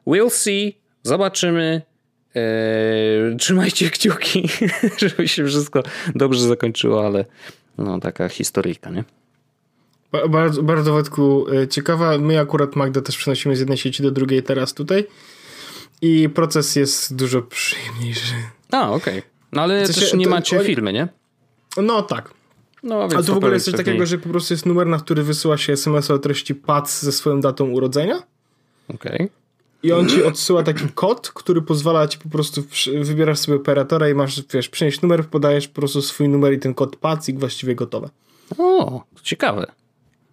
we'll 0.07 0.29
see, 0.29 0.77
zobaczymy. 1.03 1.81
Eee, 2.35 3.37
trzymajcie 3.37 3.89
kciuki, 3.89 4.49
żeby 4.97 5.27
się 5.27 5.45
wszystko 5.45 5.83
dobrze 6.15 6.47
zakończyło, 6.47 7.05
ale 7.05 7.25
no 7.77 7.99
taka 7.99 8.29
historyjka, 8.29 8.89
nie? 8.89 9.03
Bardzo, 10.29 10.63
bardzo 10.63 10.91
Wojtku, 10.91 11.45
e, 11.51 11.67
ciekawa. 11.67 12.17
My 12.17 12.39
akurat 12.39 12.75
Magda 12.75 13.01
też 13.01 13.17
przenosimy 13.17 13.55
z 13.55 13.59
jednej 13.59 13.77
sieci 13.77 14.03
do 14.03 14.11
drugiej 14.11 14.43
teraz 14.43 14.73
tutaj 14.73 15.07
i 16.01 16.29
proces 16.29 16.75
jest 16.75 17.15
dużo 17.15 17.41
przyjemniejszy. 17.41 18.33
A, 18.71 18.91
okej. 18.91 19.19
Okay. 19.19 19.32
No 19.53 19.61
ale 19.61 19.87
to 19.87 19.93
też 19.93 20.11
się, 20.11 20.17
nie 20.17 20.25
to, 20.25 20.31
macie 20.31 20.57
to, 20.57 20.63
filmy, 20.63 20.93
nie? 20.93 21.07
No 21.77 22.01
tak. 22.01 22.33
No, 22.83 23.09
więc 23.09 23.13
A 23.13 23.23
tu 23.23 23.33
w 23.33 23.37
ogóle 23.37 23.53
jest 23.53 23.65
coś 23.65 23.75
takiego, 23.75 24.05
że 24.05 24.17
po 24.17 24.29
prostu 24.29 24.53
jest 24.53 24.65
numer, 24.65 24.87
na 24.87 24.97
który 24.97 25.23
wysyła 25.23 25.57
się 25.57 25.73
SMS 25.73 26.11
o 26.11 26.19
treści 26.19 26.55
PAC 26.55 26.99
ze 27.01 27.11
swoją 27.11 27.41
datą 27.41 27.69
urodzenia. 27.69 28.23
Okej. 28.89 29.15
Okay. 29.15 29.29
I 29.83 29.91
on 29.91 30.09
ci 30.09 30.23
odsyła 30.23 30.63
taki 30.63 30.89
kod, 30.89 31.29
który 31.29 31.61
pozwala 31.61 32.07
ci 32.07 32.19
po 32.19 32.29
prostu, 32.29 32.63
wybierasz 33.01 33.39
sobie 33.39 33.57
operatora 33.57 34.09
i 34.09 34.13
masz, 34.13 34.43
wiesz, 34.53 34.69
przynieść 34.69 35.01
numer, 35.01 35.25
podajesz 35.25 35.67
po 35.67 35.75
prostu 35.75 36.01
swój 36.01 36.29
numer 36.29 36.53
i 36.53 36.59
ten 36.59 36.73
kod 36.73 36.95
PAC 36.95 37.29
i 37.29 37.33
właściwie 37.33 37.75
gotowe. 37.75 38.09
O, 38.57 39.03
ciekawe. 39.23 39.71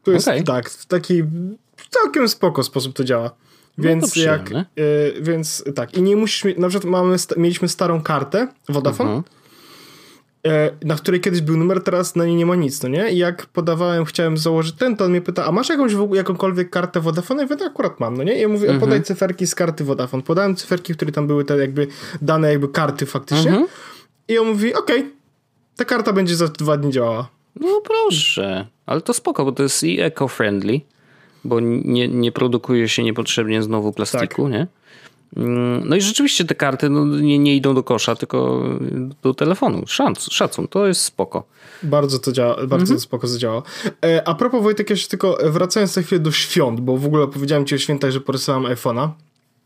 To 0.02 0.10
jest 0.10 0.28
okay. 0.28 0.42
tak, 0.42 0.70
w 0.70 0.86
taki 0.86 1.22
całkiem 1.90 2.28
spoko 2.28 2.62
sposób 2.62 2.94
to 2.96 3.04
działa. 3.04 3.30
No 3.78 3.84
więc 3.84 4.16
no 4.16 4.22
jak, 4.22 4.50
y, 4.50 5.14
więc 5.20 5.64
tak, 5.74 5.96
i 5.96 6.02
nie 6.02 6.16
musisz, 6.16 6.56
na 6.56 6.68
przykład 6.68 6.90
mamy, 6.90 7.16
mieliśmy 7.36 7.68
starą 7.68 8.02
kartę 8.02 8.48
Vodafone, 8.68 9.16
uh 9.16 9.22
-huh. 9.22 10.72
y, 10.82 10.86
na 10.86 10.94
której 10.94 11.20
kiedyś 11.20 11.40
był 11.40 11.56
numer, 11.56 11.82
teraz 11.82 12.16
na 12.16 12.26
niej 12.26 12.36
nie 12.36 12.46
ma 12.46 12.54
nic, 12.54 12.82
no 12.82 12.88
nie? 12.88 13.10
I 13.10 13.18
jak 13.18 13.46
podawałem, 13.46 14.04
chciałem 14.04 14.36
założyć 14.36 14.74
ten, 14.74 14.96
to 14.96 15.04
on 15.04 15.10
mnie 15.10 15.20
pyta, 15.20 15.44
a 15.44 15.52
masz 15.52 15.68
jakąś 15.68 15.92
jakąkolwiek 16.12 16.70
kartę 16.70 17.00
Vodafone? 17.00 17.42
Ja 17.42 17.48
mówię, 17.50 17.66
akurat 17.66 18.00
mam, 18.00 18.16
no 18.16 18.22
nie? 18.22 18.38
I 18.38 18.40
ja 18.40 18.48
mówię, 18.48 18.78
podaj 18.80 19.02
cyferki 19.02 19.46
z 19.46 19.54
karty 19.54 19.84
Vodafone. 19.84 20.22
Podałem 20.22 20.56
cyferki, 20.56 20.94
które 20.94 21.12
tam 21.12 21.26
były 21.26 21.44
te 21.44 21.56
jakby 21.56 21.86
dane 22.22 22.50
jakby 22.50 22.68
karty 22.68 23.06
faktycznie. 23.06 23.52
-huh. 23.52 23.64
I 24.28 24.38
on 24.38 24.48
mówi, 24.48 24.74
okej, 24.74 24.98
okay, 25.00 25.10
ta 25.76 25.84
karta 25.84 26.12
będzie 26.12 26.36
za 26.36 26.48
dwa 26.48 26.76
dni 26.76 26.92
działała. 26.92 27.28
No 27.60 27.80
proszę, 27.84 28.66
ale 28.86 29.00
to 29.00 29.14
spoko, 29.14 29.44
bo 29.44 29.52
to 29.52 29.62
jest 29.62 29.82
i 29.82 30.00
eco-friendly 30.00 30.80
bo 31.44 31.60
nie, 31.60 32.08
nie 32.08 32.32
produkuje 32.32 32.88
się 32.88 33.02
niepotrzebnie 33.02 33.62
znowu 33.62 33.92
plastiku, 33.92 34.42
tak. 34.42 34.52
nie? 34.52 34.66
Mm, 35.36 35.88
no 35.88 35.96
i 35.96 36.00
rzeczywiście 36.00 36.44
te 36.44 36.54
karty 36.54 36.88
no, 36.88 37.04
nie, 37.04 37.38
nie 37.38 37.56
idą 37.56 37.74
do 37.74 37.82
kosza, 37.82 38.16
tylko 38.16 38.64
do 39.22 39.34
telefonu. 39.34 39.82
Szac, 39.86 40.30
szacun, 40.30 40.68
to 40.68 40.86
jest 40.86 41.02
spoko. 41.02 41.44
Bardzo 41.82 42.18
to 42.18 42.32
działa, 42.32 42.54
bardzo 42.54 42.74
mhm. 42.74 42.96
to 42.96 43.00
spoko 43.00 43.26
zadziała. 43.26 43.62
E, 44.04 44.28
a 44.28 44.34
propos 44.34 44.62
Wojtek, 44.62 44.90
jeszcze 44.90 45.08
tylko 45.08 45.38
wracając 45.42 45.96
na 45.96 46.02
chwilę 46.02 46.20
do 46.20 46.32
świąt, 46.32 46.80
bo 46.80 46.96
w 46.96 47.06
ogóle 47.06 47.26
powiedziałem 47.26 47.66
ci 47.66 47.74
o 47.74 47.78
świętach, 47.78 48.10
że 48.10 48.20
porysyłam 48.20 48.62
iPhone'a. 48.62 49.08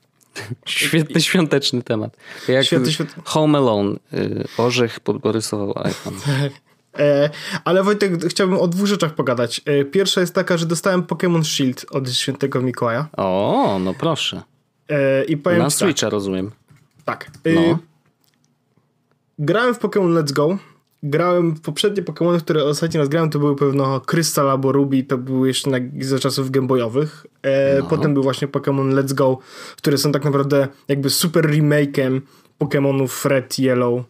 Świetny 0.67 1.21
świąteczny 1.21 1.83
temat. 1.83 2.17
Jak 2.49 2.65
Święty, 2.65 2.93
święty... 2.93 3.13
Home 3.25 3.59
Alone. 3.59 3.97
Y, 4.15 4.45
orzech 4.59 5.01
porysował 5.01 5.73
iPhone. 5.77 6.15
E, 6.99 7.31
ale 7.65 7.83
Wojtek, 7.83 8.25
chciałbym 8.29 8.59
o 8.59 8.69
dwóch 8.69 8.87
rzeczach 8.87 9.15
pogadać. 9.15 9.61
E, 9.65 9.85
pierwsza 9.85 10.21
jest 10.21 10.35
taka, 10.35 10.57
że 10.57 10.67
dostałem 10.67 11.03
Pokémon 11.03 11.45
Shield 11.45 11.87
od 11.91 12.11
świętego 12.11 12.61
Mikołaja. 12.63 13.09
O, 13.17 13.79
no 13.85 13.95
proszę. 13.95 14.43
E, 14.89 15.25
I 15.25 15.37
powiem 15.37 15.59
Na 15.59 15.65
tak. 15.65 15.73
Switcha 15.73 16.07
tak. 16.07 16.13
rozumiem. 16.13 16.51
Tak. 17.05 17.31
No. 17.45 17.79
Grałem 19.39 19.75
w 19.75 19.79
Pokémon 19.79 20.23
Let's 20.23 20.33
Go. 20.33 20.59
Grałem 21.03 21.55
w 21.55 21.61
poprzednie 21.61 22.03
Pokémony, 22.03 22.39
które 22.39 22.65
ostatnio 22.65 23.01
raz 23.01 23.09
grałem, 23.09 23.31
to 23.31 23.39
były 23.39 23.57
pewno 23.57 24.01
Crystal 24.01 24.51
albo 24.51 24.73
Ruby, 24.73 25.03
to 25.03 25.19
były 25.19 25.49
jeszcze 25.49 25.71
na, 25.71 25.79
za 26.01 26.19
czasów 26.19 26.51
Gameboyowych. 26.51 27.27
No. 27.81 27.87
Potem 27.87 28.15
był 28.15 28.23
właśnie 28.23 28.49
Pokémon 28.49 28.95
Let's 28.95 29.15
Go, 29.15 29.39
które 29.77 29.99
są 29.99 30.13
tak 30.13 30.25
naprawdę 30.25 30.69
jakby 30.89 31.11
super 31.11 31.45
remake'em 31.45 32.21
Pokémonów 32.61 33.29
Red, 33.29 33.59
Yellow 33.59 34.05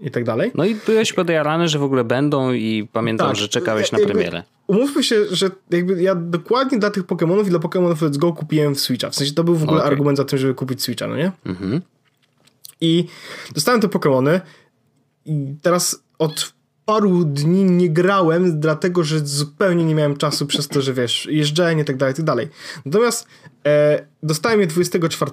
i 0.00 0.10
tak 0.10 0.24
dalej. 0.24 0.50
No 0.54 0.64
i 0.64 0.74
byłeś 0.74 1.12
podjarany, 1.12 1.68
że 1.68 1.78
w 1.78 1.82
ogóle 1.82 2.04
będą 2.04 2.52
i 2.52 2.88
pamiętam, 2.92 3.28
tak, 3.28 3.36
że 3.36 3.48
czekałeś 3.48 3.92
na 3.92 3.98
premierę. 3.98 4.42
Umówmy 4.66 5.04
się, 5.04 5.24
że 5.30 5.50
jakby 5.70 6.02
ja 6.02 6.14
dokładnie 6.14 6.78
dla 6.78 6.90
tych 6.90 7.06
Pokémonów 7.06 7.46
i 7.46 7.50
dla 7.50 7.58
Pokémonów 7.58 7.96
Let's 7.96 8.16
Go 8.16 8.32
kupiłem 8.32 8.74
w 8.74 8.80
Switcha. 8.80 9.10
W 9.10 9.14
sensie 9.14 9.34
to 9.34 9.44
był 9.44 9.54
w 9.54 9.62
ogóle 9.62 9.78
okay. 9.78 9.90
argument 9.90 10.18
za 10.18 10.24
tym, 10.24 10.38
żeby 10.38 10.54
kupić 10.54 10.82
Switcha, 10.82 11.06
no 11.06 11.16
nie? 11.16 11.32
Mhm. 11.46 11.80
I 12.80 13.04
dostałem 13.54 13.80
te 13.80 13.88
Pokémony 13.88 14.40
i 15.24 15.54
teraz 15.62 16.02
od 16.18 16.56
paru 16.86 17.24
dni 17.24 17.64
nie 17.64 17.90
grałem, 17.90 18.60
dlatego 18.60 19.04
że 19.04 19.26
zupełnie 19.26 19.84
nie 19.84 19.94
miałem 19.94 20.16
czasu 20.16 20.46
przez 20.46 20.68
to, 20.68 20.80
że 20.80 20.92
wiesz, 20.92 21.28
jeżdżenie 21.30 21.82
i 21.82 21.84
tak 21.84 21.96
dalej, 21.96 22.12
i 22.12 22.16
tak 22.16 22.24
dalej. 22.24 22.48
Natomiast 22.84 23.26
e, 23.66 24.06
dostałem 24.22 24.60
je 24.60 24.66
24, 24.66 25.30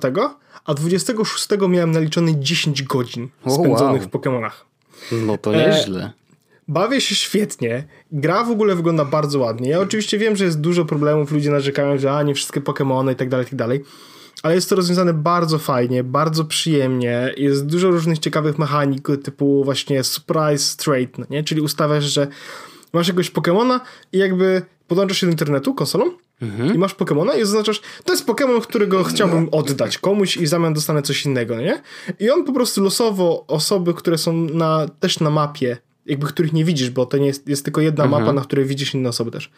a 0.66 0.74
26 0.74 1.48
miałem 1.70 1.92
naliczone 1.92 2.40
10 2.40 2.84
godzin 2.84 3.30
spędzonych 3.42 4.02
wow. 4.02 4.10
w 4.10 4.14
Pokémonach. 4.14 4.52
No 5.12 5.38
to 5.38 5.52
nieźle. 5.52 6.04
E, 6.04 6.12
bawię 6.68 7.02
się 7.02 7.16
świetnie. 7.16 7.84
Gra 8.12 8.44
w 8.44 8.52
ogóle 8.52 8.76
wygląda 8.76 9.06
bardzo 9.06 9.40
ładnie. 9.40 9.70
Ja 9.70 9.80
oczywiście 9.80 10.18
wiem, 10.18 10.36
że 10.36 10.46
jest 10.46 10.62
dużo 10.62 10.86
problemów, 10.86 11.32
ludzie 11.32 11.52
narzekają, 11.52 11.98
że 11.98 12.12
a 12.12 12.24
nie 12.24 12.36
wszystkie 12.36 12.62
Pokémony 12.62 13.12
i 13.12 13.16
tak 13.16 13.30
dalej, 13.30 13.46
i 13.46 13.50
tak 13.50 13.60
dalej. 13.60 13.84
ale 14.44 14.56
jest 14.56 14.70
to 14.70 14.76
rozwiązane 14.76 15.14
bardzo 15.14 15.60
fajnie, 15.60 16.04
bardzo 16.04 16.46
przyjemnie. 16.46 17.34
Jest 17.38 17.66
dużo 17.66 17.92
różnych 17.92 18.20
ciekawych 18.20 18.60
mechanik, 18.60 19.08
typu 19.24 19.64
właśnie 19.64 20.04
surprise 20.04 20.78
trade, 20.78 21.12
no 21.18 21.26
nie? 21.30 21.44
Czyli 21.44 21.62
ustawiasz, 21.62 22.04
że 22.04 22.28
masz 22.94 23.08
jakiegoś 23.08 23.30
Pokemona 23.30 23.82
i 24.12 24.18
jakby 24.18 24.62
podłączasz 24.88 25.18
się 25.18 25.28
do 25.28 25.32
internetu 25.32 25.74
konsolą 25.74 26.12
mhm. 26.42 26.76
i 26.76 26.78
masz 26.78 26.94
Pokemona 26.94 27.36
i 27.36 27.40
zaznaczasz, 27.40 27.82
to 28.04 28.14
jest 28.14 28.26
Pokemon, 28.26 28.62
którego 28.62 29.04
chciałbym 29.04 29.50
oddać 29.52 29.98
komuś 29.98 30.38
i 30.38 30.46
w 30.46 30.50
zamian 30.50 30.74
dostanę 30.74 31.02
coś 31.02 31.26
innego, 31.26 31.56
no 31.56 31.62
nie? 31.62 31.82
I 32.20 32.30
on 32.30 32.44
po 32.44 32.54
prostu 32.54 32.84
losowo 32.84 33.46
osoby, 33.48 33.94
które 33.94 34.18
są 34.18 34.34
na, 34.34 34.88
też 35.00 35.20
na 35.20 35.30
mapie 35.30 35.78
jakby 36.06 36.28
których 36.28 36.54
nie 36.54 36.66
widzisz, 36.66 36.90
bo 36.90 37.06
to 37.06 37.18
nie 37.18 37.28
jest, 37.28 37.48
jest 37.48 37.64
tylko 37.64 37.82
jedna 37.82 38.04
mhm. 38.04 38.22
mapa, 38.22 38.34
na 38.34 38.42
której 38.42 38.66
widzisz 38.66 38.94
inne 38.94 39.10
osoby 39.10 39.32
też. 39.32 39.52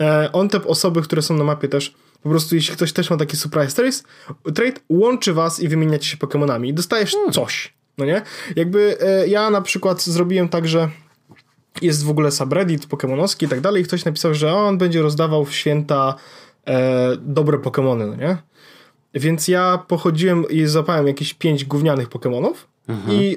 E, 0.00 0.32
on 0.32 0.48
te 0.48 0.64
osoby, 0.64 1.02
które 1.02 1.22
są 1.22 1.36
na 1.36 1.44
mapie 1.44 1.68
też, 1.68 1.94
po 2.22 2.28
prostu 2.28 2.54
jeśli 2.54 2.74
ktoś 2.74 2.92
też 2.92 3.10
ma 3.10 3.16
taki 3.16 3.36
surprise 3.36 3.76
trace, 3.76 4.02
trade, 4.54 4.80
łączy 4.88 5.32
was 5.32 5.60
i 5.60 5.68
wymieniacie 5.68 6.06
się 6.06 6.16
Pokemonami 6.16 6.68
i 6.68 6.74
dostajesz 6.74 7.12
hmm. 7.12 7.32
coś, 7.32 7.74
no 7.98 8.04
nie? 8.04 8.22
Jakby 8.56 8.96
e, 9.00 9.28
ja 9.28 9.50
na 9.50 9.62
przykład 9.62 10.02
zrobiłem 10.02 10.48
tak, 10.48 10.68
że 10.68 10.88
jest 11.82 12.04
w 12.04 12.10
ogóle 12.10 12.30
subreddit 12.30 12.86
pokemonowski 12.86 13.46
i 13.46 13.48
tak 13.48 13.60
dalej 13.60 13.82
i 13.82 13.84
ktoś 13.84 14.04
napisał, 14.04 14.34
że 14.34 14.54
on 14.54 14.78
będzie 14.78 15.02
rozdawał 15.02 15.44
w 15.44 15.54
święta 15.54 16.14
e, 16.66 17.16
dobre 17.16 17.58
Pokemony, 17.58 18.06
no 18.06 18.16
nie? 18.16 18.36
Więc 19.14 19.48
ja 19.48 19.84
pochodziłem 19.88 20.48
i 20.48 20.66
zapałem 20.66 21.06
jakieś 21.06 21.34
pięć 21.34 21.64
gównianych 21.64 22.08
Pokemonów 22.08 22.68
mhm. 22.88 23.18
i 23.18 23.36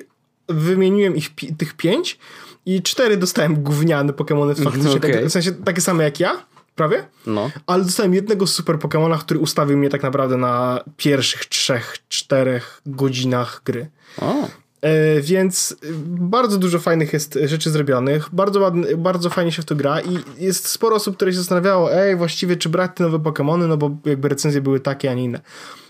wymieniłem 0.50 1.16
ich 1.16 1.30
tych 1.58 1.74
pięć 1.74 2.20
i 2.66 2.82
cztery 2.82 3.18
dostałem 3.18 3.64
gówniane 3.64 4.14
Pokémony 4.14 4.64
faktycznie, 4.64 4.92
okay. 4.92 5.12
tak, 5.12 5.26
w 5.26 5.32
sensie 5.32 5.52
takie 5.52 5.82
same 5.82 6.04
jak 6.04 6.20
ja, 6.20 6.46
prawie, 6.76 7.08
no. 7.28 7.52
ale 7.68 7.84
dostałem 7.84 8.14
jednego 8.14 8.48
super 8.48 8.76
Pokémona, 8.76 9.20
który 9.20 9.40
ustawił 9.40 9.78
mnie 9.78 9.90
tak 9.90 10.04
naprawdę 10.04 10.38
na 10.38 10.84
pierwszych 10.98 11.46
trzech, 11.46 11.98
czterech 12.10 12.82
godzinach 12.86 13.62
gry. 13.66 13.90
O. 14.22 14.48
E, 14.84 15.22
więc 15.22 15.76
bardzo 16.06 16.58
dużo 16.58 16.80
fajnych 16.80 17.14
jest 17.14 17.40
rzeczy 17.44 17.70
zrobionych, 17.70 18.30
bardzo, 18.34 18.60
ładny, 18.60 18.98
bardzo 18.98 19.30
fajnie 19.30 19.52
się 19.52 19.62
w 19.62 19.66
to 19.66 19.76
gra 19.76 20.02
i 20.02 20.18
jest 20.38 20.68
sporo 20.68 20.96
osób, 20.96 21.16
które 21.16 21.32
się 21.32 21.38
zastanawiało, 21.38 21.94
ej, 21.94 22.16
właściwie 22.16 22.56
czy 22.56 22.70
brać 22.70 22.92
te 22.96 23.04
nowe 23.04 23.18
Pokémony, 23.18 23.68
no 23.68 23.78
bo 23.78 23.98
jakby 24.06 24.30
recenzje 24.30 24.62
były 24.62 24.80
takie, 24.80 25.12
a 25.12 25.14
nie 25.14 25.24
inne. 25.24 25.42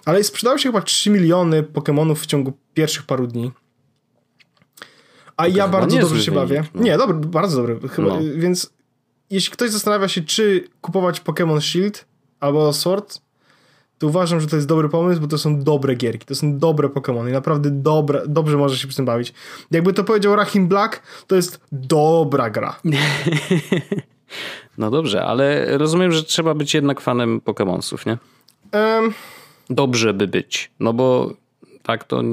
Ale 0.05 0.23
sprzedało 0.23 0.57
się 0.57 0.69
chyba 0.69 0.81
3 0.81 1.09
miliony 1.09 1.63
Pokémonów 1.63 2.15
w 2.15 2.25
ciągu 2.25 2.53
pierwszych 2.73 3.03
paru 3.03 3.27
dni. 3.27 3.51
A 5.37 5.47
ja 5.47 5.67
bardzo 5.67 5.99
dobrze 5.99 6.21
się 6.21 6.31
wynik, 6.31 6.49
bawię. 6.49 6.63
No. 6.73 6.81
Nie, 6.81 6.97
dobry, 6.97 7.15
bardzo 7.15 7.57
dobry. 7.57 7.89
Chyba, 7.89 8.07
no. 8.07 8.19
Więc 8.35 8.73
jeśli 9.29 9.51
ktoś 9.51 9.69
zastanawia 9.69 10.07
się, 10.07 10.21
czy 10.21 10.67
kupować 10.81 11.21
Pokémon 11.21 11.61
Shield 11.61 12.05
albo 12.39 12.73
Sword, 12.73 13.21
to 14.03 14.07
uważam, 14.07 14.41
że 14.41 14.47
to 14.47 14.55
jest 14.55 14.67
dobry 14.67 14.89
pomysł, 14.89 15.21
bo 15.21 15.27
to 15.27 15.37
są 15.37 15.59
dobre 15.59 15.95
gierki, 15.95 16.25
to 16.25 16.35
są 16.35 16.57
dobre 16.57 16.87
Pokémony 16.87 17.29
i 17.29 17.31
naprawdę 17.31 17.69
dobre, 17.71 18.21
dobrze 18.27 18.57
może 18.57 18.77
się 18.77 18.87
przy 18.87 18.95
tym 18.95 19.05
bawić. 19.05 19.33
Jakby 19.71 19.93
to 19.93 20.03
powiedział 20.03 20.35
Rahim 20.35 20.67
Black, 20.67 21.01
to 21.27 21.35
jest 21.35 21.61
dobra 21.71 22.49
gra. 22.49 22.75
No 24.77 24.91
dobrze, 24.91 25.25
ale 25.25 25.77
rozumiem, 25.77 26.11
że 26.11 26.23
trzeba 26.23 26.53
być 26.53 26.73
jednak 26.73 27.01
fanem 27.01 27.41
Pokémonsów, 27.41 28.05
nie? 28.05 28.17
Um, 28.79 29.13
dobrze 29.69 30.13
by 30.13 30.27
być, 30.27 30.71
no 30.79 30.93
bo 30.93 31.33
tak 31.83 32.03
to 32.03 32.23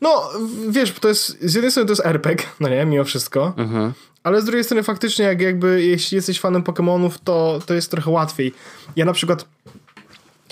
no, 0.00 0.30
wiesz, 0.68 0.92
to 0.92 1.08
jest, 1.08 1.42
z 1.42 1.54
jednej 1.54 1.70
strony 1.70 1.86
to 1.86 1.92
jest 1.92 2.06
RPG, 2.06 2.46
no 2.60 2.68
nie, 2.68 2.84
mimo 2.86 3.04
wszystko, 3.04 3.52
mhm. 3.56 3.92
ale 4.22 4.42
z 4.42 4.44
drugiej 4.44 4.64
strony 4.64 4.82
faktycznie 4.82 5.24
jak 5.24 5.40
jakby, 5.40 5.84
jeśli 5.84 6.16
jesteś 6.16 6.40
fanem 6.40 6.62
Pokémonów, 6.62 7.10
to, 7.24 7.60
to 7.66 7.74
jest 7.74 7.90
trochę 7.90 8.10
łatwiej. 8.10 8.52
Ja 8.96 9.04
na 9.04 9.12
przykład 9.12 9.46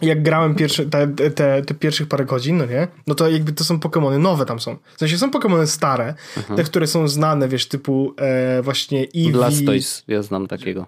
jak 0.02 0.22
grałem 0.22 0.54
pierwsze, 0.54 0.86
te, 0.86 1.08
te, 1.08 1.62
te 1.62 1.74
pierwszych 1.74 2.08
parę 2.08 2.24
godzin, 2.24 2.56
no 2.56 2.66
nie? 2.66 2.88
No 3.06 3.14
to 3.14 3.30
jakby 3.30 3.52
to 3.52 3.64
są 3.64 3.78
Pokémony 3.78 4.18
nowe 4.18 4.46
tam 4.46 4.60
są. 4.60 4.76
W 4.96 4.98
sensie 4.98 5.18
są 5.18 5.30
Pokémony 5.30 5.66
stare, 5.66 6.14
mhm. 6.36 6.56
te, 6.56 6.64
które 6.64 6.86
są 6.86 7.08
znane, 7.08 7.48
wiesz, 7.48 7.68
typu 7.68 8.14
e, 8.16 8.62
właśnie 8.62 9.00
Eevee. 9.00 9.32
Blastoise, 9.32 10.02
ja 10.08 10.22
znam 10.22 10.46
takiego 10.46 10.86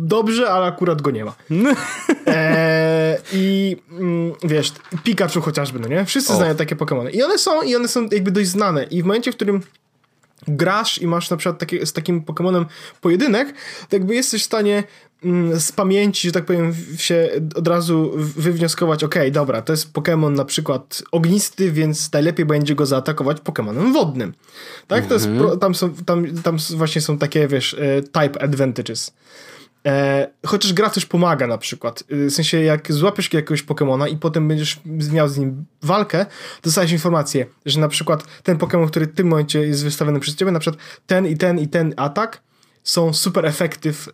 dobrze, 0.00 0.50
ale 0.50 0.66
akurat 0.66 1.02
go 1.02 1.10
nie 1.10 1.24
ma. 1.24 1.34
E, 2.26 3.18
I 3.32 3.76
mm, 3.90 4.32
wiesz, 4.44 4.72
Pikachu 5.04 5.40
chociażby, 5.40 5.78
no 5.78 5.88
nie? 5.88 6.04
Wszyscy 6.04 6.32
o. 6.32 6.36
znają 6.36 6.54
takie 6.54 6.76
Pokémony. 6.76 7.14
I 7.14 7.22
one 7.22 7.38
są, 7.38 7.62
i 7.62 7.76
one 7.76 7.88
są 7.88 8.08
jakby 8.12 8.30
dość 8.30 8.48
znane. 8.48 8.84
I 8.84 9.02
w 9.02 9.06
momencie, 9.06 9.32
w 9.32 9.36
którym 9.36 9.60
grasz 10.48 11.02
i 11.02 11.06
masz 11.06 11.30
na 11.30 11.36
przykład 11.36 11.58
takie, 11.58 11.86
z 11.86 11.92
takim 11.92 12.22
Pokémonem 12.22 12.64
pojedynek, 13.00 13.54
to 13.88 13.96
jakby 13.96 14.14
jesteś 14.14 14.42
w 14.42 14.44
stanie 14.44 14.84
z 15.58 15.72
pamięci, 15.72 16.28
że 16.28 16.32
tak 16.32 16.44
powiem, 16.44 16.74
się 16.96 17.28
od 17.54 17.68
razu 17.68 18.12
wywnioskować, 18.16 19.04
ok, 19.04 19.14
dobra, 19.32 19.62
to 19.62 19.72
jest 19.72 19.92
Pokémon 19.92 20.32
na 20.32 20.44
przykład 20.44 21.02
ognisty, 21.12 21.72
więc 21.72 22.12
najlepiej 22.12 22.46
będzie 22.46 22.74
go 22.74 22.86
zaatakować 22.86 23.36
Pokémonem 23.36 23.92
wodnym. 23.92 24.34
Tak? 24.86 25.06
To 25.06 25.14
jest, 25.14 25.26
mhm. 25.26 25.58
tam, 25.58 25.74
są, 25.74 25.94
tam, 25.94 26.26
tam 26.42 26.56
właśnie 26.76 27.00
są 27.00 27.18
takie, 27.18 27.48
wiesz, 27.48 27.74
e, 27.74 28.02
type 28.02 28.42
advantages. 28.42 29.12
E, 29.86 30.28
chociaż 30.46 30.72
gra 30.72 30.90
też 30.90 31.06
pomaga 31.06 31.46
na 31.46 31.58
przykład. 31.58 32.04
E, 32.10 32.26
w 32.26 32.34
sensie, 32.34 32.60
jak 32.60 32.92
złapiesz 32.92 33.32
jakiegoś 33.32 33.62
Pokemona 33.62 34.08
i 34.08 34.16
potem 34.16 34.48
będziesz 34.48 34.80
miał 35.12 35.28
z 35.28 35.38
nim 35.38 35.64
walkę, 35.82 36.26
dostajesz 36.62 36.92
informację, 36.92 37.46
że 37.66 37.80
na 37.80 37.88
przykład 37.88 38.24
ten 38.42 38.58
Pokemon, 38.58 38.88
który 38.88 39.06
w 39.06 39.14
tym 39.14 39.28
momencie 39.28 39.60
jest 39.60 39.84
wystawiony 39.84 40.20
przez 40.20 40.36
ciebie, 40.36 40.50
na 40.50 40.58
przykład 40.58 40.82
ten 41.06 41.26
i 41.26 41.36
ten 41.36 41.58
i 41.58 41.68
ten 41.68 41.94
atak 41.96 42.47
są 42.88 43.12
super 43.12 43.46
efektyw 43.46 44.08
e, 44.08 44.12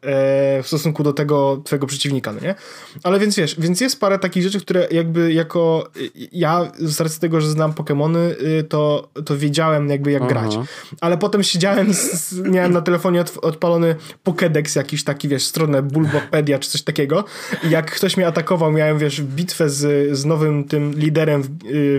w 0.63 0.67
stosunku 0.67 1.03
do 1.03 1.13
tego 1.13 1.61
twojego 1.65 1.87
przeciwnika, 1.87 2.33
no 2.33 2.41
nie? 2.41 2.55
Ale 3.03 3.19
więc 3.19 3.37
wiesz, 3.37 3.61
więc 3.61 3.81
jest 3.81 4.01
parę 4.01 4.19
takich 4.19 4.43
rzeczy, 4.43 4.61
które 4.61 4.89
jakby 4.91 5.33
jako 5.33 5.91
ja 6.33 6.73
z 6.79 7.01
racji 7.01 7.21
tego, 7.21 7.41
że 7.41 7.51
znam 7.51 7.73
Pokémony, 7.73 8.19
y, 8.19 8.65
to, 8.65 9.09
to 9.25 9.39
wiedziałem 9.39 9.89
jakby 9.89 10.11
jak 10.11 10.23
Aha. 10.23 10.31
grać. 10.31 10.59
Ale 11.01 11.19
potem 11.19 11.43
siedziałem, 11.43 11.95
z, 11.95 12.33
miałem 12.33 12.73
na 12.73 12.81
telefonie 12.81 13.21
od, 13.21 13.39
odpalony 13.43 13.97
Pokédex 14.25 14.77
jakiś 14.77 15.05
taki, 15.05 15.29
wiesz, 15.29 15.45
stronę 15.45 15.83
Bulbapedia 15.83 16.59
czy 16.59 16.71
coś 16.71 16.83
takiego 16.83 17.25
i 17.63 17.71
jak 17.71 17.91
ktoś 17.91 18.17
mnie 18.17 18.27
atakował, 18.27 18.73
miałem, 18.73 18.99
wiesz, 18.99 19.23
bitwę 19.23 19.71
z, 19.71 20.13
z 20.19 20.25
nowym 20.25 20.65
tym 20.65 20.95
liderem 20.95 21.43
w, 21.43 21.49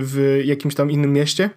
w 0.02 0.42
jakimś 0.46 0.76
tam 0.76 0.92
innym 0.92 1.14
mieście 1.14 1.50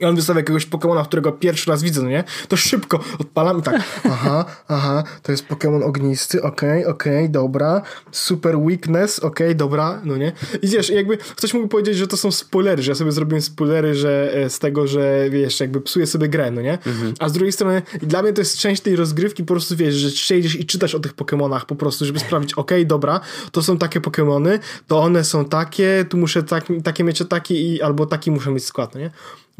i 0.00 0.04
on 0.04 0.16
wystawia 0.16 0.40
jakiegoś 0.40 0.66
Pokemona, 0.66 1.04
którego 1.04 1.32
pierwszy 1.32 1.70
raz 1.70 1.82
widzę, 1.82 2.02
no 2.02 2.08
nie? 2.08 2.24
To 2.48 2.56
szybko 2.56 3.00
odpalam 3.18 3.58
i 3.58 3.62
tak, 3.62 3.82
aha, 4.04 4.44
aha, 4.68 5.04
to 5.22 5.32
jest 5.32 5.46
Pokemon 5.46 5.82
ognisty, 5.82 6.42
okej, 6.42 6.80
okay, 6.80 6.94
okej, 6.94 7.16
okay, 7.16 7.28
dobra, 7.28 7.82
super 8.12 8.56
weakness, 8.56 9.18
okej, 9.18 9.46
okay, 9.46 9.54
dobra, 9.54 10.00
no 10.04 10.16
nie? 10.16 10.32
I 10.62 10.68
wiesz, 10.68 10.90
jakby 10.90 11.16
ktoś 11.16 11.54
mógł 11.54 11.68
powiedzieć, 11.68 11.96
że 11.96 12.06
to 12.06 12.16
są 12.16 12.30
spoilery, 12.30 12.82
że 12.82 12.90
ja 12.90 12.94
sobie 12.94 13.12
zrobiłem 13.12 13.42
spoilery, 13.42 13.94
że 13.94 14.32
e, 14.34 14.50
z 14.50 14.58
tego, 14.58 14.86
że 14.86 15.30
wiesz, 15.30 15.60
jakby 15.60 15.80
psuję 15.80 16.06
sobie 16.06 16.28
grę, 16.28 16.50
no 16.50 16.60
nie? 16.60 16.72
Mhm. 16.72 17.14
A 17.18 17.28
z 17.28 17.32
drugiej 17.32 17.52
strony 17.52 17.82
dla 18.02 18.22
mnie 18.22 18.32
to 18.32 18.40
jest 18.40 18.58
część 18.58 18.82
tej 18.82 18.96
rozgrywki, 18.96 19.44
po 19.44 19.54
prostu 19.54 19.76
wiesz, 19.76 19.94
że 19.94 20.10
siedzisz 20.10 20.56
i 20.56 20.66
czytasz 20.66 20.94
o 20.94 21.00
tych 21.00 21.14
Pokemonach 21.14 21.66
po 21.66 21.76
prostu, 21.76 22.04
żeby 22.04 22.18
sprawdzić, 22.18 22.54
okej, 22.54 22.86
dobra, 22.86 23.20
to 23.52 23.62
są 23.62 23.78
takie 23.78 24.00
Pokemony, 24.00 24.58
to 24.86 25.00
one 25.00 25.24
są 25.24 25.44
takie, 25.44 26.04
tu 26.08 26.16
muszę 26.16 26.42
tak, 26.42 26.64
takie 26.84 27.04
mieć 27.04 27.22
takie 27.28 27.54
i 27.54 27.82
albo 27.82 28.06
taki 28.06 28.30
muszę 28.30 28.50
mieć 28.50 28.64
skład, 28.64 28.94
no 28.94 29.00
nie? 29.00 29.10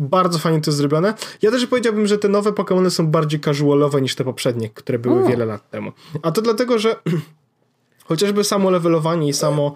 Bardzo 0.01 0.39
fajnie 0.39 0.61
to 0.61 0.71
jest 0.71 0.79
zrobione. 0.79 1.15
Ja 1.43 1.51
też 1.51 1.67
powiedziałbym, 1.67 2.07
że 2.07 2.19
te 2.19 2.29
nowe 2.29 2.51
Pokémony 2.51 2.91
są 2.91 3.07
bardziej 3.07 3.41
casualowe 3.41 4.03
niż 4.03 4.15
te 4.15 4.25
poprzednie, 4.25 4.71
które 4.71 4.99
były 4.99 5.25
o. 5.25 5.27
wiele 5.27 5.47
lat 5.47 5.71
temu. 5.71 5.93
A 6.23 6.33
to 6.33 6.43
dlatego, 6.43 6.79
że 6.79 6.97
chociażby 8.05 8.45
samo 8.45 8.71
levelowanie 8.71 9.29
i 9.29 9.33
samo... 9.33 9.75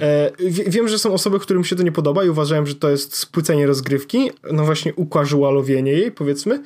E, 0.00 0.32
wiem, 0.66 0.88
że 0.88 0.98
są 0.98 1.12
osoby, 1.12 1.40
którym 1.40 1.64
się 1.64 1.76
to 1.76 1.82
nie 1.82 1.92
podoba 1.92 2.24
i 2.24 2.28
uważają, 2.28 2.66
że 2.66 2.74
to 2.74 2.90
jest 2.90 3.16
spłycenie 3.16 3.66
rozgrywki, 3.66 4.30
no 4.52 4.64
właśnie 4.64 4.94
ukasualowienie 4.94 5.92
jej, 5.92 6.12
powiedzmy. 6.12 6.62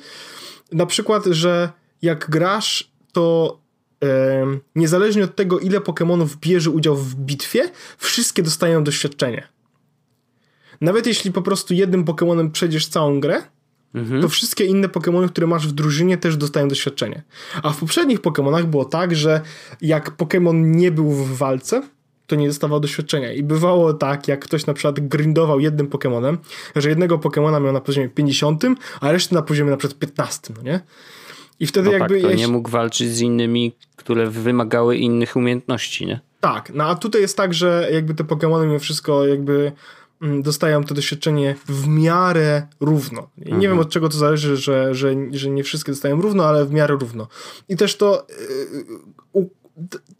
Na 0.71 0.85
przykład, 0.85 1.25
że 1.25 1.71
jak 2.01 2.29
grasz, 2.29 2.91
to 3.11 3.57
e, 4.03 4.45
niezależnie 4.75 5.23
od 5.23 5.35
tego, 5.35 5.59
ile 5.59 5.79
Pokémonów 5.79 6.27
bierze 6.39 6.69
udział 6.69 6.95
w 6.95 7.15
bitwie, 7.15 7.69
wszystkie 7.97 8.43
dostają 8.43 8.83
doświadczenie. 8.83 9.47
Nawet 10.81 11.07
jeśli 11.07 11.31
po 11.31 11.41
prostu 11.41 11.73
jednym 11.73 12.05
Pokémonem 12.05 12.51
przejdziesz 12.51 12.87
całą 12.87 13.19
grę, 13.19 13.41
mhm. 13.93 14.21
to 14.21 14.29
wszystkie 14.29 14.65
inne 14.65 14.87
Pokémony, 14.87 15.27
które 15.27 15.47
masz 15.47 15.67
w 15.67 15.71
drużynie 15.71 16.17
też 16.17 16.37
dostają 16.37 16.67
doświadczenie. 16.67 17.23
A 17.63 17.69
w 17.69 17.79
poprzednich 17.79 18.21
Pokémonach 18.21 18.63
było 18.63 18.85
tak, 18.85 19.15
że 19.15 19.41
jak 19.81 20.17
Pokémon 20.17 20.75
nie 20.75 20.91
był 20.91 21.11
w 21.11 21.37
walce, 21.37 21.81
to 22.27 22.35
nie 22.35 22.47
dostawał 22.47 22.79
doświadczenia. 22.79 23.33
I 23.33 23.43
bywało 23.43 23.93
tak, 23.93 24.27
jak 24.27 24.45
ktoś 24.45 24.65
na 24.65 24.73
przykład 24.73 25.07
grindował 25.07 25.59
jednym 25.59 25.89
Pokémonem, 25.89 26.37
że 26.75 26.89
jednego 26.89 27.17
Pokémona 27.17 27.63
miał 27.63 27.73
na 27.73 27.81
poziomie 27.81 28.09
50, 28.09 28.63
a 29.01 29.11
resztę 29.11 29.35
na 29.35 29.41
poziomie 29.41 29.71
na 29.71 29.77
przykład 29.77 29.99
15, 29.99 30.53
no 30.57 30.61
nie? 30.61 30.79
I 31.59 31.67
wtedy 31.67 31.85
no 31.85 31.91
jakby... 31.91 32.15
Tak, 32.15 32.23
to 32.23 32.29
jeśli... 32.29 32.45
nie 32.45 32.47
mógł 32.47 32.69
walczyć 32.69 33.09
z 33.09 33.21
innymi, 33.21 33.75
które 33.95 34.29
wymagały 34.29 34.97
innych 34.97 35.35
umiejętności, 35.35 36.05
nie? 36.05 36.19
Tak, 36.39 36.71
no 36.75 36.83
a 36.83 36.95
tutaj 36.95 37.21
jest 37.21 37.37
tak, 37.37 37.53
że 37.53 37.89
jakby 37.91 38.13
te 38.13 38.23
Pokémony 38.23 38.65
mimo 38.65 38.79
wszystko 38.79 39.27
jakby 39.27 39.71
dostają 40.21 40.83
to 40.83 40.93
doświadczenie 40.93 41.55
w 41.65 41.87
miarę 41.87 42.67
równo. 42.79 43.29
Nie 43.37 43.43
mhm. 43.43 43.61
wiem 43.61 43.79
od 43.79 43.89
czego 43.89 44.09
to 44.09 44.17
zależy, 44.17 44.57
że, 44.57 44.95
że, 44.95 45.15
że 45.31 45.49
nie 45.49 45.63
wszystkie 45.63 45.91
dostają 45.91 46.21
równo, 46.21 46.45
ale 46.45 46.65
w 46.65 46.71
miarę 46.71 46.95
równo. 46.99 47.27
I 47.69 47.77
też 47.77 47.97
to 47.97 48.27
y, 48.29 49.49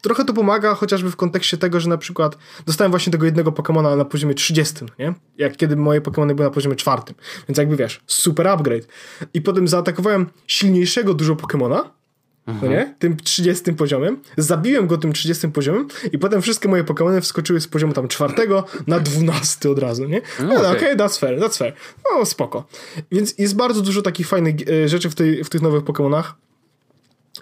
trochę 0.00 0.24
to 0.24 0.32
pomaga 0.32 0.74
chociażby 0.74 1.10
w 1.10 1.16
kontekście 1.16 1.56
tego, 1.56 1.80
że 1.80 1.88
na 1.88 1.98
przykład 1.98 2.38
dostałem 2.66 2.90
właśnie 2.90 3.12
tego 3.12 3.24
jednego 3.24 3.52
Pokemona 3.52 3.96
na 3.96 4.04
poziomie 4.04 4.34
30, 4.34 4.84
nie? 4.98 5.14
Jak 5.38 5.56
kiedy 5.56 5.76
moje 5.76 6.00
Pokemony 6.00 6.34
były 6.34 6.48
na 6.48 6.54
poziomie 6.54 6.76
czwartym. 6.76 7.14
Więc 7.48 7.58
jakby 7.58 7.76
wiesz, 7.76 8.00
super 8.06 8.48
upgrade. 8.48 8.86
I 9.34 9.42
potem 9.42 9.68
zaatakowałem 9.68 10.26
silniejszego 10.46 11.14
dużo 11.14 11.36
Pokemona, 11.36 11.90
no 12.46 12.68
nie? 12.68 12.94
Tym 12.98 13.16
30 13.16 13.72
poziomem. 13.72 14.20
Zabiłem 14.36 14.86
go 14.86 14.98
tym 14.98 15.12
30 15.12 15.48
poziomem 15.48 15.88
i 16.12 16.18
potem 16.18 16.42
wszystkie 16.42 16.68
moje 16.68 16.84
Pokémony 16.84 17.20
wskoczyły 17.20 17.60
z 17.60 17.68
poziomu 17.68 17.92
tam 17.92 18.08
czwartego 18.08 18.64
na 18.86 19.00
12 19.00 19.70
od 19.70 19.78
razu, 19.78 20.04
nie? 20.04 20.20
No, 20.38 20.46
no 20.46 20.54
okej, 20.54 20.66
okay. 20.66 20.76
okay, 20.76 20.96
that's 20.96 21.18
fair, 21.18 21.40
that's 21.40 21.58
fair. 21.58 21.74
No 22.10 22.24
spoko. 22.26 22.64
Więc 23.12 23.38
jest 23.38 23.56
bardzo 23.56 23.82
dużo 23.82 24.02
takich 24.02 24.28
fajnych 24.28 24.54
e, 24.68 24.88
rzeczy 24.88 25.10
w, 25.10 25.14
tej, 25.14 25.44
w 25.44 25.48
tych 25.48 25.62
nowych 25.62 25.82
Pokémonach. 25.84 26.24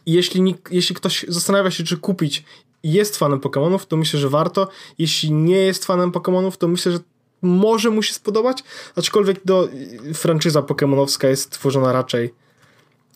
Jeśli, 0.07 0.55
jeśli 0.71 0.97
ktoś 0.97 1.25
zastanawia 1.29 1.71
się, 1.71 1.85
czy 1.85 1.97
kupić 1.97 2.45
jest 2.83 3.17
fanem 3.17 3.41
Pokémonów, 3.41 3.87
to 3.87 3.97
myślę, 3.97 4.21
że 4.21 4.29
warto. 4.29 4.69
Jeśli 4.99 5.33
nie 5.33 5.57
jest 5.57 5.85
fanem 5.85 6.13
Pokémonów, 6.13 6.57
to 6.57 6.69
myślę, 6.69 6.93
że 6.93 6.99
może 7.43 7.91
mu 7.91 8.03
się 8.03 8.15
spodobać, 8.15 8.65
aczkolwiek 8.97 9.45
do, 9.45 9.69
franczyza 10.15 10.61
Pokémonowska 10.61 11.29
jest 11.29 11.51
tworzona 11.51 11.93
raczej 11.93 12.35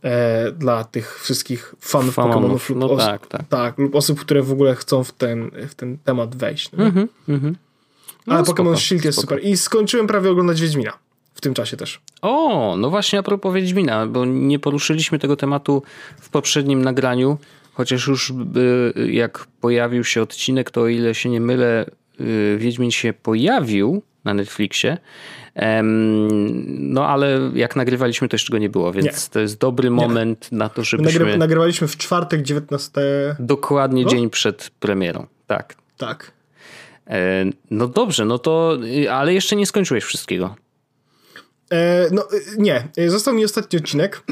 e, 0.04 0.52
dla 0.52 0.84
tych 0.84 1.20
wszystkich 1.20 1.74
fanów 1.80 2.16
Pokémonów 2.16 2.70
lub, 2.70 2.78
no 2.78 2.96
tak, 2.96 3.26
tak. 3.26 3.48
tak, 3.48 3.78
lub 3.78 3.94
osób, 3.94 4.20
które 4.20 4.42
w 4.42 4.52
ogóle 4.52 4.74
chcą 4.74 5.04
w 5.04 5.12
ten, 5.12 5.50
w 5.68 5.74
ten 5.74 5.98
temat 5.98 6.36
wejść. 6.36 6.72
No. 6.72 6.84
Mm 6.84 7.08
-hmm, 7.28 7.54
no, 8.26 8.34
Ale 8.34 8.42
Pokémon 8.42 8.76
Shield 8.76 9.04
jest 9.04 9.18
spoko. 9.18 9.34
super. 9.34 9.50
I 9.50 9.56
skończyłem 9.56 10.06
prawie 10.06 10.30
oglądać 10.30 10.60
Wiedźmina 10.60 10.92
w 11.34 11.40
tym 11.40 11.54
czasie 11.54 11.76
też. 11.76 12.00
O, 12.22 12.76
no 12.78 12.90
właśnie 12.90 13.18
a 13.18 13.22
propos 13.22 13.54
Wiedźmina, 13.54 14.06
bo 14.06 14.24
nie 14.24 14.58
poruszyliśmy 14.58 15.18
tego 15.18 15.36
tematu 15.36 15.82
w 16.20 16.28
poprzednim 16.28 16.82
nagraniu, 16.82 17.38
chociaż 17.72 18.06
już 18.06 18.32
jak 19.10 19.46
pojawił 19.60 20.04
się 20.04 20.22
odcinek, 20.22 20.70
to 20.70 20.80
o 20.80 20.88
ile 20.88 21.14
się 21.14 21.30
nie 21.30 21.40
mylę, 21.40 21.86
y, 22.20 22.56
Wiedźmin 22.58 22.90
się 22.90 23.12
pojawił 23.12 24.02
na 24.24 24.34
Netflixie. 24.34 24.98
No 26.64 27.06
ale 27.06 27.50
jak 27.54 27.76
nagrywaliśmy, 27.76 28.28
to 28.28 28.34
jeszcze 28.34 28.52
go 28.52 28.58
nie 28.58 28.68
było, 28.68 28.92
więc 28.92 29.06
nie. 29.06 29.32
to 29.32 29.40
jest 29.40 29.58
dobry 29.58 29.90
moment 29.90 30.52
nie. 30.52 30.58
na 30.58 30.68
to, 30.68 30.84
żebyśmy... 30.84 31.20
Nagry 31.20 31.38
nagrywaliśmy 31.38 31.88
w 31.88 31.96
czwartek 31.96 32.42
19... 32.42 32.92
Dokładnie 33.38 34.02
no? 34.04 34.10
dzień 34.10 34.30
przed 34.30 34.70
premierą, 34.80 35.26
tak. 35.46 35.74
Tak. 35.98 36.32
E, 37.06 37.44
no 37.70 37.88
dobrze, 37.88 38.24
no 38.24 38.38
to... 38.38 38.78
Ale 39.10 39.34
jeszcze 39.34 39.56
nie 39.56 39.66
skończyłeś 39.66 40.04
wszystkiego. 40.04 40.56
E, 41.72 42.08
no 42.10 42.22
y, 42.32 42.56
nie, 42.58 42.88
został 43.08 43.34
mi 43.34 43.44
ostatni 43.44 43.78
odcinek. 43.78 44.22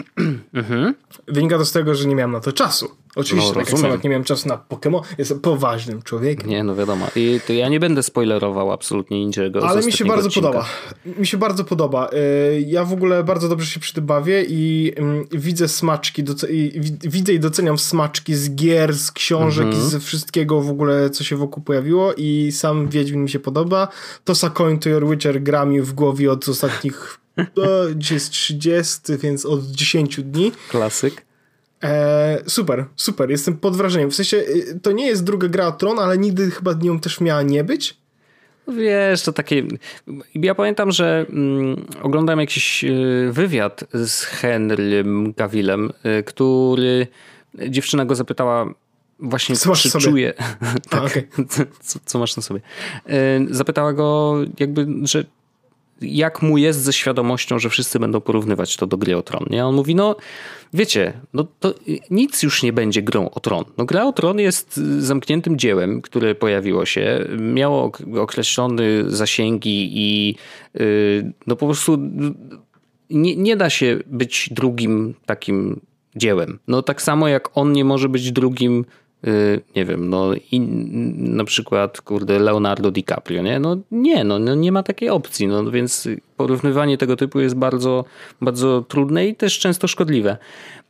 Mhm. 0.54 0.94
Wynika 1.28 1.58
to 1.58 1.64
z 1.64 1.72
tego, 1.72 1.94
że 1.94 2.08
nie 2.08 2.14
miałem 2.14 2.32
na 2.32 2.40
to 2.40 2.52
czasu. 2.52 2.90
Oczywiście, 3.16 3.48
no, 3.48 3.54
tak 3.54 3.70
jak 3.70 3.78
sam, 3.78 4.00
nie 4.04 4.10
miałem 4.10 4.24
czasu 4.24 4.48
na 4.48 4.60
Pokémon, 4.68 5.00
jestem 5.18 5.40
poważnym 5.40 6.02
człowiekiem. 6.02 6.50
Nie, 6.50 6.64
no 6.64 6.74
wiadomo. 6.74 7.06
I 7.16 7.40
to 7.46 7.52
ja 7.52 7.68
nie 7.68 7.80
będę 7.80 8.02
spoilerował 8.02 8.72
absolutnie 8.72 9.26
niczego. 9.26 9.68
Ale 9.68 9.82
mi 9.82 9.92
się 9.92 10.04
bardzo 10.04 10.26
odcinka. 10.26 10.48
podoba. 10.48 10.68
Mi 11.18 11.26
się 11.26 11.36
bardzo 11.36 11.64
podoba. 11.64 12.10
E, 12.12 12.60
ja 12.60 12.84
w 12.84 12.92
ogóle 12.92 13.24
bardzo 13.24 13.48
dobrze 13.48 13.66
się 13.66 13.80
przy 13.80 13.94
tym 13.94 14.06
bawię 14.06 14.44
i 14.48 14.92
mm, 14.96 15.26
widzę 15.32 15.68
smaczki, 15.68 16.24
widzę 17.04 17.32
i 17.32 17.40
doceniam 17.40 17.78
smaczki 17.78 18.34
z 18.34 18.54
gier, 18.54 18.94
z 18.94 19.12
książek, 19.12 19.66
mhm. 19.66 19.88
z 19.88 20.04
wszystkiego 20.04 20.60
w 20.60 20.70
ogóle, 20.70 21.10
co 21.10 21.24
się 21.24 21.36
wokół 21.36 21.62
pojawiło 21.62 22.14
i 22.16 22.52
sam 22.52 22.88
Wiedźmin 22.88 23.22
mi 23.22 23.30
się 23.30 23.38
podoba. 23.38 23.88
To 24.24 24.50
Coin 24.50 24.78
to 24.78 24.88
Your 24.88 25.08
Witcher 25.08 25.42
gra 25.42 25.64
mi 25.64 25.80
w 25.80 25.92
głowie 25.92 26.32
od 26.32 26.48
ostatnich 26.48 27.18
to 27.54 27.62
dzisiaj 27.96 28.16
jest 28.16 28.30
30, 28.30 29.16
więc 29.18 29.46
od 29.46 29.66
10 29.66 30.20
dni. 30.22 30.52
Klasyk. 30.68 31.31
E, 31.82 32.42
super, 32.46 32.84
super, 32.96 33.30
jestem 33.30 33.56
pod 33.56 33.76
wrażeniem. 33.76 34.10
W 34.10 34.14
sensie, 34.14 34.36
y, 34.36 34.80
to 34.82 34.92
nie 34.92 35.06
jest 35.06 35.24
druga 35.24 35.48
gra 35.48 35.66
o 35.66 35.72
Tron, 35.72 35.98
ale 35.98 36.18
nigdy 36.18 36.50
chyba 36.50 36.72
nią 36.72 37.00
też 37.00 37.20
miała 37.20 37.42
nie 37.42 37.64
być. 37.64 37.96
Wiesz, 38.68 39.22
to 39.22 39.32
takie. 39.32 39.62
Ja 40.34 40.54
pamiętam, 40.54 40.92
że 40.92 41.26
mm, 41.28 41.86
oglądałem 42.02 42.40
jakiś 42.40 42.84
y, 42.84 43.28
wywiad 43.32 43.84
z 43.92 44.22
Henrym 44.24 45.32
Gavillem, 45.36 45.92
y, 46.18 46.22
który 46.22 47.06
dziewczyna 47.68 48.04
go 48.04 48.14
zapytała, 48.14 48.74
właśnie 49.18 49.56
co 49.56 49.76
czy 49.76 49.90
czuje. 49.90 50.32
tak, 50.90 51.00
A, 51.00 51.04
okay. 51.04 51.28
co, 51.82 51.98
co, 52.04 52.18
masz 52.18 52.36
na 52.36 52.42
sobie? 52.42 52.60
Zapytała 53.50 53.92
go, 53.92 54.36
jakby, 54.58 54.86
że 55.02 55.24
jak 56.02 56.42
mu 56.42 56.58
jest 56.58 56.80
ze 56.80 56.92
świadomością, 56.92 57.58
że 57.58 57.70
wszyscy 57.70 57.98
będą 57.98 58.20
porównywać 58.20 58.76
to 58.76 58.86
do 58.86 58.96
gry 58.96 59.16
o 59.16 59.22
Tron. 59.22 59.46
Nie? 59.50 59.66
On 59.66 59.74
mówi, 59.74 59.94
no 59.94 60.16
wiecie, 60.74 61.12
no 61.34 61.46
to 61.60 61.74
nic 62.10 62.42
już 62.42 62.62
nie 62.62 62.72
będzie 62.72 63.02
grą 63.02 63.30
o 63.30 63.40
Tron. 63.40 63.64
No 63.78 63.84
gra 63.84 64.04
o 64.04 64.12
Tron 64.12 64.38
jest 64.38 64.76
zamkniętym 64.98 65.58
dziełem, 65.58 66.02
które 66.02 66.34
pojawiło 66.34 66.86
się, 66.86 67.28
miało 67.38 67.92
określone 68.20 68.82
zasięgi 69.06 69.90
i 69.92 70.36
yy, 70.74 71.32
no 71.46 71.56
po 71.56 71.66
prostu 71.66 71.98
nie, 73.10 73.36
nie 73.36 73.56
da 73.56 73.70
się 73.70 73.98
być 74.06 74.48
drugim 74.52 75.14
takim 75.26 75.80
dziełem. 76.16 76.58
No 76.68 76.82
tak 76.82 77.02
samo 77.02 77.28
jak 77.28 77.50
on 77.54 77.72
nie 77.72 77.84
może 77.84 78.08
być 78.08 78.32
drugim 78.32 78.84
Y, 78.84 79.01
nie 79.76 79.84
wiem, 79.84 80.08
no 80.08 80.34
i 80.52 80.60
na 81.16 81.44
przykład, 81.44 82.00
kurde, 82.00 82.38
Leonardo 82.38 82.90
DiCaprio, 82.90 83.42
nie? 83.42 83.60
No 83.60 83.76
nie, 83.90 84.24
no, 84.24 84.38
no 84.38 84.54
nie 84.54 84.72
ma 84.72 84.82
takiej 84.82 85.08
opcji, 85.08 85.46
no 85.46 85.70
więc 85.70 86.08
porównywanie 86.36 86.98
tego 86.98 87.16
typu 87.16 87.40
jest 87.40 87.54
bardzo, 87.54 88.04
bardzo 88.40 88.84
trudne 88.88 89.26
i 89.26 89.36
też 89.36 89.58
często 89.58 89.88
szkodliwe. 89.88 90.36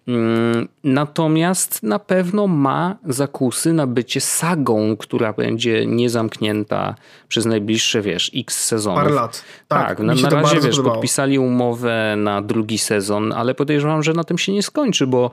Mm, 0.08 0.68
natomiast 0.84 1.82
na 1.82 1.98
pewno 1.98 2.46
ma 2.46 2.96
zakusy 3.04 3.72
na 3.72 3.86
bycie 3.86 4.20
sagą, 4.20 4.96
która 4.96 5.32
będzie 5.32 5.86
niezamknięta 5.86 6.94
przez 7.28 7.46
najbliższe, 7.46 8.02
wiesz, 8.02 8.30
x 8.34 8.64
sezonów. 8.64 9.02
Parę 9.02 9.14
lat. 9.14 9.44
Tak, 9.68 9.88
tak 9.88 9.98
na, 9.98 10.14
na 10.14 10.30
razie, 10.30 10.60
wiesz, 10.60 10.76
podobało. 10.76 10.94
podpisali 10.94 11.38
umowę 11.38 12.14
na 12.16 12.42
drugi 12.42 12.78
sezon, 12.78 13.32
ale 13.32 13.54
podejrzewam, 13.54 14.02
że 14.02 14.12
na 14.12 14.24
tym 14.24 14.38
się 14.38 14.52
nie 14.52 14.62
skończy, 14.62 15.06
bo 15.06 15.30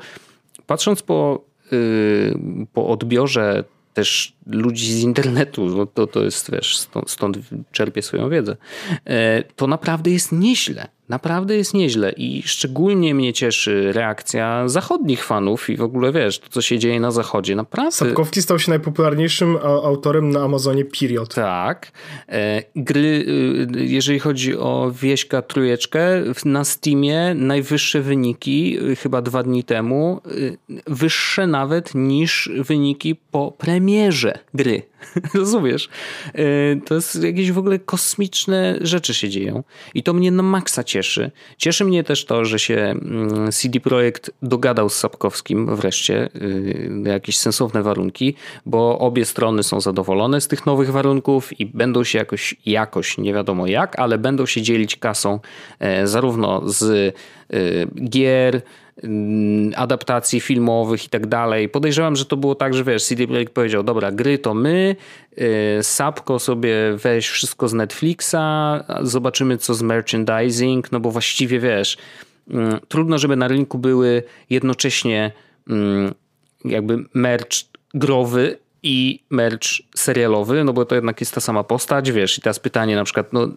patrząc 0.68 1.02
po 1.02 1.49
Y, 1.49 1.49
po 2.74 2.88
odbiorze 2.88 3.64
też 3.94 4.34
ludzi 4.50 4.94
z 4.94 5.04
internetu, 5.04 5.66
no 5.66 5.86
to, 5.86 6.08
to 6.08 6.24
jest, 6.24 6.52
wiesz, 6.52 6.78
stąd, 6.78 7.10
stąd 7.10 7.38
czerpię 7.72 8.02
swoją 8.02 8.30
wiedzę, 8.30 8.58
e, 9.06 9.44
to 9.56 9.68
naprawdę 9.68 10.12
jest 10.12 10.32
nieźle. 10.32 10.88
Naprawdę 11.10 11.56
jest 11.56 11.74
nieźle 11.74 12.12
i 12.12 12.44
szczególnie 12.46 13.16
mnie 13.16 13.34
cieszy 13.34 13.94
reakcja 13.94 14.68
zachodnich 14.68 15.24
fanów 15.26 15.70
i 15.70 15.78
w 15.78 15.82
ogóle 15.82 16.12
wiesz, 16.12 16.40
to 16.40 16.50
co 16.50 16.62
się 16.62 16.80
dzieje 16.80 17.00
na 17.00 17.12
zachodzie. 17.12 17.56
Naprawdę. 17.56 17.92
Sapkowski 17.92 18.42
stał 18.42 18.60
się 18.60 18.72
najpopularniejszym 18.72 19.58
autorem 19.58 20.30
na 20.30 20.40
Amazonie, 20.40 20.86
period. 20.86 21.36
Tak. 21.36 21.92
E, 22.28 22.64
gry, 22.76 23.26
y, 23.78 23.86
jeżeli 23.86 24.20
chodzi 24.20 24.58
o 24.58 24.92
Wieśka 25.02 25.42
Trójeczkę, 25.42 26.24
na 26.46 26.64
Steamie 26.64 27.34
najwyższe 27.36 28.02
wyniki, 28.02 28.80
y, 28.92 28.96
chyba 28.96 29.22
dwa 29.22 29.44
dni 29.44 29.64
temu, 29.64 30.22
y, 30.32 30.58
wyższe 30.88 31.48
nawet 31.48 31.96
niż 31.96 32.52
wyniki 32.58 33.16
po 33.16 33.52
premierze 33.52 34.39
gry. 34.54 34.82
Rozumiesz? 35.34 35.90
To 36.86 36.96
jest 36.96 37.24
jakieś 37.24 37.52
w 37.52 37.58
ogóle 37.58 37.80
kosmiczne 37.80 38.78
rzeczy 38.82 39.14
się 39.14 39.30
dzieją 39.30 39.64
i 39.94 40.04
to 40.04 40.14
mnie 40.14 40.32
na 40.32 40.44
maksa 40.44 40.84
cieszy 40.84 41.32
cieszy. 41.58 41.86
Mnie 41.86 42.04
też 42.04 42.26
to, 42.26 42.46
że 42.46 42.60
się 42.60 42.76
mm, 42.76 43.52
CD 43.52 43.80
Projekt 43.80 44.32
dogadał 44.42 44.90
z 44.90 44.96
Sapkowskim 44.96 45.76
wreszcie 45.76 46.30
na 46.90 47.10
y, 47.10 47.14
jakieś 47.14 47.38
sensowne 47.38 47.84
warunki, 47.84 48.36
bo 48.66 49.00
obie 49.00 49.26
strony 49.26 49.64
są 49.64 49.82
zadowolone 49.82 50.42
z 50.42 50.48
tych 50.48 50.66
nowych 50.66 50.92
warunków 50.92 51.60
i 51.60 51.66
będą 51.66 52.04
się 52.04 52.20
jakoś, 52.20 52.56
jakoś 52.66 53.18
nie 53.18 53.34
wiadomo 53.34 53.68
jak, 53.68 54.00
ale 54.00 54.18
będą 54.18 54.46
się 54.46 54.62
dzielić 54.62 54.96
kasą 54.96 55.40
e, 55.80 56.08
zarówno 56.08 56.70
z 56.70 56.84
y, 57.54 57.88
gier, 58.10 58.62
adaptacji 59.76 60.40
filmowych 60.40 61.06
i 61.06 61.10
tak 61.10 61.28
dalej. 61.28 61.70
Podejrzewam, 61.70 62.16
że 62.16 62.26
to 62.26 62.38
było 62.38 62.56
tak, 62.56 62.74
że 62.74 62.84
wiesz, 62.84 63.04
CD 63.04 63.28
Projekt 63.28 63.54
powiedział, 63.54 63.84
dobra, 63.84 64.12
gry 64.12 64.38
to 64.38 64.54
my, 64.54 64.96
y, 65.38 65.80
Sapko 65.82 66.40
sobie 66.40 66.76
weź 66.96 67.28
wszystko 67.28 67.68
z 67.68 67.74
Netflixa, 67.74 68.36
zobaczymy 69.02 69.58
co 69.58 69.74
z 69.74 69.82
merchandising, 69.82 70.92
no 70.92 71.00
bo 71.00 71.12
właściwie 71.12 71.60
wiesz, 71.60 71.98
mm, 72.50 72.80
trudno, 72.88 73.18
żeby 73.18 73.36
na 73.36 73.48
rynku 73.48 73.78
były 73.78 74.24
jednocześnie 74.50 75.32
mm, 75.70 76.14
jakby 76.66 77.06
merch 77.14 77.66
growy 77.94 78.58
i 78.84 79.24
merch 79.30 79.68
serialowy, 79.96 80.64
no 80.64 80.74
bo 80.74 80.86
to 80.86 80.96
jednak 80.96 81.20
jest 81.20 81.34
ta 81.34 81.42
sama 81.42 81.64
postać, 81.64 82.12
wiesz, 82.12 82.38
i 82.38 82.42
teraz 82.42 82.60
pytanie 82.60 82.96
na 82.96 83.04
przykład, 83.04 83.34
no 83.34 83.48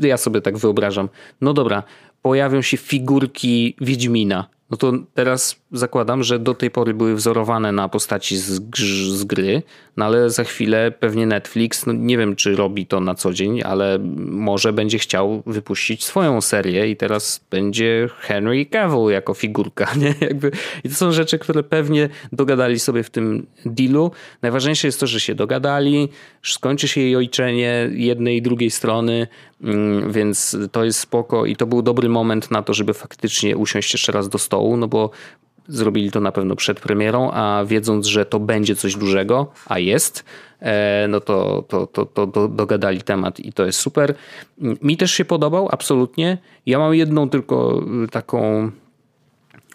ja 0.00 0.16
sobie 0.16 0.40
tak 0.40 0.58
wyobrażam, 0.58 1.08
no 1.40 1.52
dobra, 1.52 1.82
pojawią 2.22 2.62
się 2.62 2.76
figurki 2.76 3.76
Wiedźmina, 3.80 4.46
no 4.70 4.76
to 4.76 5.04
teraz 5.14 5.59
zakładam, 5.72 6.22
że 6.22 6.38
do 6.38 6.54
tej 6.54 6.70
pory 6.70 6.94
były 6.94 7.14
wzorowane 7.14 7.72
na 7.72 7.88
postaci 7.88 8.36
z, 8.36 8.60
z 9.08 9.24
gry, 9.24 9.62
no 9.96 10.04
ale 10.04 10.30
za 10.30 10.44
chwilę 10.44 10.92
pewnie 11.00 11.26
Netflix, 11.26 11.86
no 11.86 11.92
nie 11.92 12.18
wiem 12.18 12.36
czy 12.36 12.56
robi 12.56 12.86
to 12.86 13.00
na 13.00 13.14
co 13.14 13.32
dzień, 13.32 13.62
ale 13.62 13.98
może 14.26 14.72
będzie 14.72 14.98
chciał 14.98 15.42
wypuścić 15.46 16.04
swoją 16.04 16.40
serię 16.40 16.90
i 16.90 16.96
teraz 16.96 17.44
będzie 17.50 18.08
Henry 18.18 18.66
Cavill 18.66 19.10
jako 19.10 19.34
figurka, 19.34 19.94
nie? 20.00 20.14
Jakby, 20.20 20.50
I 20.84 20.88
to 20.88 20.94
są 20.94 21.12
rzeczy, 21.12 21.38
które 21.38 21.62
pewnie 21.62 22.08
dogadali 22.32 22.78
sobie 22.78 23.02
w 23.02 23.10
tym 23.10 23.46
dealu. 23.66 24.10
Najważniejsze 24.42 24.88
jest 24.88 25.00
to, 25.00 25.06
że 25.06 25.20
się 25.20 25.34
dogadali, 25.34 26.08
skończy 26.42 26.88
się 26.88 27.00
jej 27.00 27.16
ojczenie 27.16 27.90
jednej 27.92 28.36
i 28.36 28.42
drugiej 28.42 28.70
strony, 28.70 29.26
mm, 29.62 30.12
więc 30.12 30.56
to 30.72 30.84
jest 30.84 30.98
spoko 30.98 31.46
i 31.46 31.56
to 31.56 31.66
był 31.66 31.82
dobry 31.82 32.08
moment 32.08 32.50
na 32.50 32.62
to, 32.62 32.74
żeby 32.74 32.94
faktycznie 32.94 33.56
usiąść 33.56 33.92
jeszcze 33.92 34.12
raz 34.12 34.28
do 34.28 34.38
stołu, 34.38 34.76
no 34.76 34.88
bo 34.88 35.10
zrobili 35.70 36.10
to 36.10 36.20
na 36.20 36.32
pewno 36.32 36.56
przed 36.56 36.80
premierą, 36.80 37.30
a 37.30 37.64
wiedząc, 37.66 38.06
że 38.06 38.26
to 38.26 38.40
będzie 38.40 38.76
coś 38.76 38.96
dużego, 38.96 39.52
a 39.66 39.78
jest, 39.78 40.24
e, 40.60 41.06
no 41.08 41.20
to, 41.20 41.64
to, 41.68 41.86
to, 41.86 42.06
to, 42.06 42.48
dogadali 42.48 43.02
temat 43.02 43.40
i 43.40 43.52
to 43.52 43.66
jest 43.66 43.78
super. 43.78 44.14
Mi 44.58 44.96
też 44.96 45.12
się 45.12 45.24
podobał, 45.24 45.68
absolutnie. 45.72 46.38
Ja 46.66 46.78
mam 46.78 46.94
jedną 46.94 47.28
tylko 47.28 47.82
y, 48.04 48.08
taką 48.08 48.70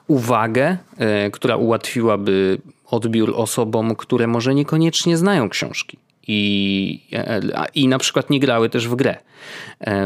uwagę, 0.07 0.77
e, 0.97 1.31
która 1.31 1.55
ułatwiłaby 1.55 2.61
odbiór 2.85 3.33
osobom, 3.35 3.95
które 3.95 4.27
może 4.27 4.55
niekoniecznie 4.55 5.17
znają 5.17 5.49
książki 5.49 5.97
i, 6.27 7.01
e, 7.13 7.41
i 7.75 7.87
na 7.87 7.97
przykład 7.97 8.29
nie 8.29 8.39
grały 8.39 8.69
też 8.69 8.87
w 8.87 8.95
grę. 8.95 9.17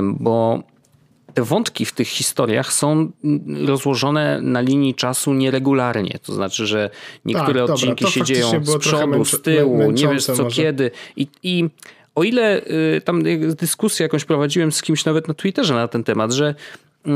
Bo 0.03 0.63
te 1.39 1.45
wątki 1.45 1.85
w 1.85 1.91
tych 1.91 2.07
historiach 2.07 2.73
są 2.73 3.11
rozłożone 3.65 4.41
na 4.41 4.61
linii 4.61 4.95
czasu 4.95 5.33
nieregularnie. 5.33 6.19
To 6.23 6.33
znaczy, 6.33 6.67
że 6.67 6.89
niektóre 7.25 7.61
tak, 7.61 7.69
odcinki 7.69 8.05
dobra, 8.05 8.11
się 8.11 8.23
dzieją 8.23 8.65
z 8.65 8.77
przodu, 8.77 9.25
z 9.25 9.41
tyłu, 9.41 9.91
nie 9.91 10.07
wiesz 10.07 10.25
co 10.25 10.43
może. 10.43 10.55
kiedy. 10.55 10.91
I, 11.15 11.27
I 11.43 11.69
o 12.15 12.23
ile 12.23 12.61
y, 12.97 13.01
tam 13.05 13.23
dyskusję 13.55 14.03
jakąś 14.03 14.25
prowadziłem 14.25 14.71
z 14.71 14.81
kimś 14.81 15.05
nawet 15.05 15.27
na 15.27 15.33
Twitterze 15.33 15.73
na 15.73 15.87
ten 15.87 16.03
temat, 16.03 16.31
że 16.31 16.55
y, 17.07 17.11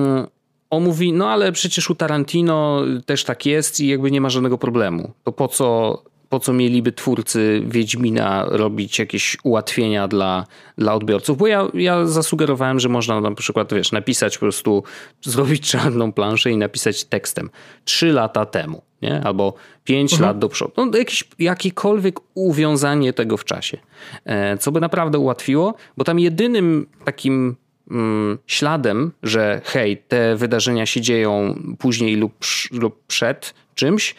on 0.69 0.84
mówi, 0.84 1.13
no 1.13 1.30
ale 1.30 1.51
przecież 1.51 1.89
u 1.89 1.95
Tarantino 1.95 2.82
też 3.05 3.24
tak 3.24 3.45
jest 3.45 3.80
i 3.80 3.88
jakby 3.88 4.11
nie 4.11 4.21
ma 4.21 4.30
żadnego 4.30 4.57
problemu. 4.57 5.11
To 5.24 5.32
po 5.32 5.47
co 5.47 6.01
po 6.34 6.39
co 6.39 6.53
mieliby 6.53 6.91
twórcy 6.91 7.63
Wiedźmina 7.67 8.45
robić 8.49 8.99
jakieś 8.99 9.38
ułatwienia 9.43 10.07
dla, 10.07 10.45
dla 10.77 10.93
odbiorców? 10.93 11.38
Bo 11.38 11.47
ja, 11.47 11.67
ja 11.73 12.05
zasugerowałem, 12.05 12.79
że 12.79 12.89
można 12.89 13.21
na 13.21 13.36
przykład, 13.36 13.73
wiesz, 13.73 13.91
napisać 13.91 14.38
po 14.38 14.39
prostu, 14.39 14.84
zrobić 15.21 15.71
czarną 15.71 16.11
planszę 16.11 16.51
i 16.51 16.57
napisać 16.57 17.03
tekstem 17.03 17.49
trzy 17.86 18.13
lata 18.13 18.45
temu, 18.45 18.81
nie? 19.01 19.21
Albo 19.23 19.53
pięć 19.84 20.13
mhm. 20.13 20.29
lat 20.29 20.39
do 20.39 20.49
przodu. 20.49 20.73
No, 20.77 20.97
jakieś, 20.97 21.23
jakiekolwiek 21.39 22.19
uwiązanie 22.34 23.13
tego 23.13 23.38
w 23.38 23.45
czasie. 23.45 23.77
E, 24.25 24.57
co 24.57 24.71
by 24.71 24.81
naprawdę 24.81 25.19
ułatwiło, 25.19 25.73
bo 25.97 26.03
tam 26.03 26.19
jedynym 26.19 26.88
takim 27.05 27.55
mm, 27.91 28.38
śladem, 28.47 29.11
że 29.23 29.61
hej, 29.65 29.97
te 30.07 30.36
wydarzenia 30.36 30.86
się 30.86 31.01
dzieją 31.01 31.59
później 31.79 32.15
lub, 32.15 32.34
lub 32.71 33.03
przed 33.07 33.53
czymś, 33.75 34.15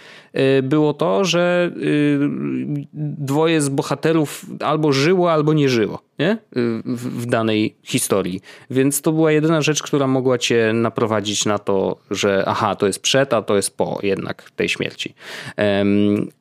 było 0.63 0.95
to, 0.95 1.25
że 1.25 1.71
y, 1.77 2.19
dwoje 2.95 3.61
z 3.61 3.69
bohaterów 3.69 4.47
albo 4.61 4.93
żyło, 4.93 5.33
albo 5.33 5.53
nie 5.53 5.69
żyło 5.69 6.04
nie? 6.19 6.39
W, 6.85 7.27
danej 7.27 7.77
historii. 7.83 8.41
Więc 8.71 9.03
to 9.03 9.13
była 9.13 9.33
jedyna 9.33 9.63
rzecz, 9.63 9.83
która 9.83 10.07
mogła 10.07 10.39
cię 10.39 10.73
naprowadzić 10.75 11.47
na 11.47 11.59
to, 11.59 11.97
że 12.11 12.45
aha, 12.47 12.75
to 12.75 12.87
jest 12.87 13.03
przed, 13.03 13.33
a 13.33 13.43
to 13.43 13.57
jest 13.57 13.77
po 13.77 13.99
jednak 14.03 14.51
tej 14.51 14.69
śmierci. 14.69 15.15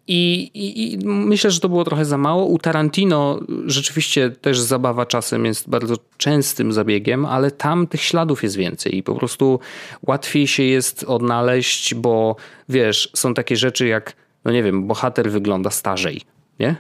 I, 0.08 0.52
i, 0.54 0.94
I, 0.94 0.98
myślę, 1.06 1.52
że 1.52 1.60
to 1.60 1.70
było 1.70 1.84
trochę 1.84 2.06
za 2.06 2.18
mało. 2.18 2.46
U 2.46 2.60
Tarantino 2.60 3.40
rzeczywiście 3.66 4.30
też 4.30 4.60
zabawa 4.60 5.06
czasem 5.06 5.46
jest 5.46 5.70
bardzo 5.70 5.96
częstym 6.18 6.74
zabiegiem, 6.74 7.26
ale 7.26 7.52
tam 7.52 7.88
tych 7.88 8.02
śladów 8.02 8.44
jest 8.44 8.56
więcej 8.56 8.98
i 8.98 9.04
po 9.04 9.16
prostu 9.16 9.60
łatwiej 10.08 10.48
się 10.48 10.64
jest 10.64 11.04
odnaleźć, 11.04 11.96
bo 11.96 12.36
wiesz, 12.70 13.10
są 13.16 13.34
takie 13.34 13.56
rzeczy 13.56 13.88
jak, 13.88 14.14
no 14.46 14.52
nie 14.52 14.64
wiem, 14.64 14.88
bohater 14.88 15.32
wygląda 15.32 15.70
starzej, 15.70 16.22
nie? 16.60 16.76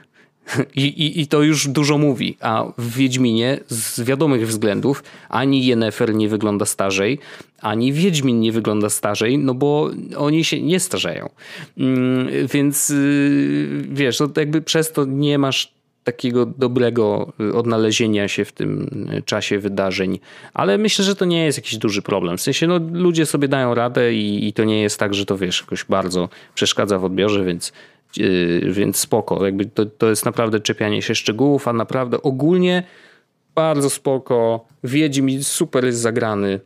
I, 0.75 0.81
i, 0.81 1.21
I 1.21 1.27
to 1.27 1.41
już 1.41 1.67
dużo 1.67 1.97
mówi. 1.97 2.37
A 2.41 2.65
w 2.77 2.95
Wiedźminie 2.95 3.59
z 3.67 4.01
wiadomych 4.01 4.47
względów 4.47 5.03
ani 5.29 5.65
Yennefer 5.65 6.15
nie 6.15 6.29
wygląda 6.29 6.65
starzej, 6.65 7.19
ani 7.61 7.93
Wiedźmin 7.93 8.39
nie 8.39 8.51
wygląda 8.51 8.89
starzej, 8.89 9.37
no 9.37 9.53
bo 9.53 9.91
oni 10.17 10.43
się 10.43 10.61
nie 10.61 10.79
starzeją. 10.79 11.29
Mm, 11.77 12.27
więc 12.53 12.89
y, 12.89 13.85
wiesz, 13.89 14.17
to 14.17 14.29
jakby 14.37 14.61
przez 14.61 14.91
to 14.91 15.05
nie 15.05 15.37
masz 15.37 15.73
takiego 16.03 16.45
dobrego 16.45 17.33
odnalezienia 17.53 18.27
się 18.27 18.45
w 18.45 18.51
tym 18.51 18.89
czasie 19.25 19.59
wydarzeń. 19.59 20.19
Ale 20.53 20.77
myślę, 20.77 21.05
że 21.05 21.15
to 21.15 21.25
nie 21.25 21.45
jest 21.45 21.57
jakiś 21.57 21.77
duży 21.77 22.01
problem. 22.01 22.37
W 22.37 22.41
sensie, 22.41 22.67
no, 22.67 22.79
ludzie 22.91 23.25
sobie 23.25 23.47
dają 23.47 23.75
radę 23.75 24.13
i, 24.13 24.47
i 24.47 24.53
to 24.53 24.63
nie 24.63 24.81
jest 24.81 24.99
tak, 24.99 25.13
że 25.13 25.25
to 25.25 25.37
wiesz, 25.37 25.61
jakoś 25.61 25.85
bardzo 25.85 26.29
przeszkadza 26.55 26.99
w 26.99 27.05
odbiorze, 27.05 27.45
więc 27.45 27.73
więc 28.71 28.97
spoko. 28.97 29.45
Jakby 29.45 29.65
to, 29.65 29.85
to 29.85 30.09
jest 30.09 30.25
naprawdę 30.25 30.59
czepianie 30.59 31.01
się 31.01 31.15
szczegółów, 31.15 31.67
a 31.67 31.73
naprawdę 31.73 32.21
ogólnie 32.21 32.83
bardzo 33.55 33.89
spoko. 33.89 34.65
Wiedźmin 34.83 35.43
super 35.43 35.85
jest 35.85 35.99
zagrany. 35.99 36.59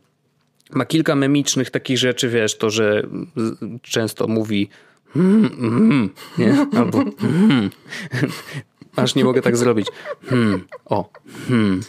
Ma 0.70 0.84
kilka 0.84 1.14
memicznych 1.14 1.70
takich 1.70 1.98
rzeczy, 1.98 2.28
wiesz, 2.28 2.58
to, 2.58 2.70
że 2.70 3.02
często 3.82 4.26
mówi 4.26 4.68
hmm, 5.14 5.48
hmm, 5.60 6.10
nie? 6.38 6.66
Albo 6.78 7.04
hmm. 7.20 7.70
Aż 8.98 9.14
nie 9.14 9.24
mogę 9.24 9.42
tak 9.42 9.56
zrobić. 9.56 9.86
Hmm, 10.28 10.64
o, 10.84 11.10
hmm 11.48 11.80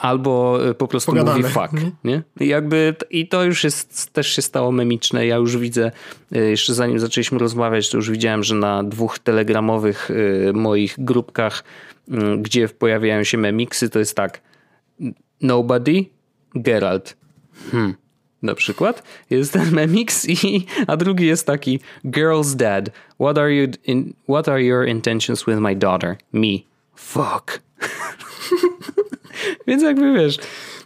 albo 0.00 0.58
po 0.78 0.88
prostu 0.88 1.12
Pogadane. 1.12 1.36
mówi 1.38 1.52
fuck. 1.52 1.72
Mhm. 1.74 1.92
Nie? 2.04 2.22
I, 2.40 2.48
jakby, 2.48 2.94
I 3.10 3.28
to 3.28 3.44
już 3.44 3.64
jest, 3.64 4.12
też 4.12 4.28
się 4.28 4.42
stało 4.42 4.72
memiczne. 4.72 5.26
Ja 5.26 5.36
już 5.36 5.56
widzę, 5.56 5.92
e, 6.32 6.38
jeszcze 6.38 6.74
zanim 6.74 6.98
zaczęliśmy 6.98 7.38
rozmawiać, 7.38 7.90
to 7.90 7.96
już 7.96 8.10
widziałem, 8.10 8.42
że 8.42 8.54
na 8.54 8.84
dwóch 8.84 9.18
telegramowych 9.18 10.10
e, 10.48 10.52
moich 10.52 10.94
grupkach, 10.98 11.64
mm, 12.08 12.42
gdzie 12.42 12.68
pojawiają 12.68 13.24
się 13.24 13.38
memiksy, 13.38 13.90
to 13.90 13.98
jest 13.98 14.16
tak 14.16 14.40
nobody, 15.40 16.04
Geralt. 16.54 17.16
Hmm 17.70 18.03
na 18.44 18.54
przykład. 18.54 19.02
Jest 19.30 19.52
ten 19.52 19.70
memix, 19.80 20.28
i, 20.28 20.66
a 20.86 20.96
drugi 20.96 21.26
jest 21.26 21.46
taki 21.46 21.80
Girl's 22.04 22.56
dad. 22.56 22.90
What 23.14 23.38
are, 23.38 23.54
you 23.54 23.68
in, 23.84 24.14
what 24.28 24.48
are 24.48 24.62
your 24.62 24.86
intentions 24.86 25.44
with 25.46 25.58
my 25.58 25.76
daughter? 25.76 26.16
Me. 26.32 26.58
Fuck. 26.94 27.60
Więc 29.66 29.82
jakby 29.82 30.12
wiesz, 30.12 30.38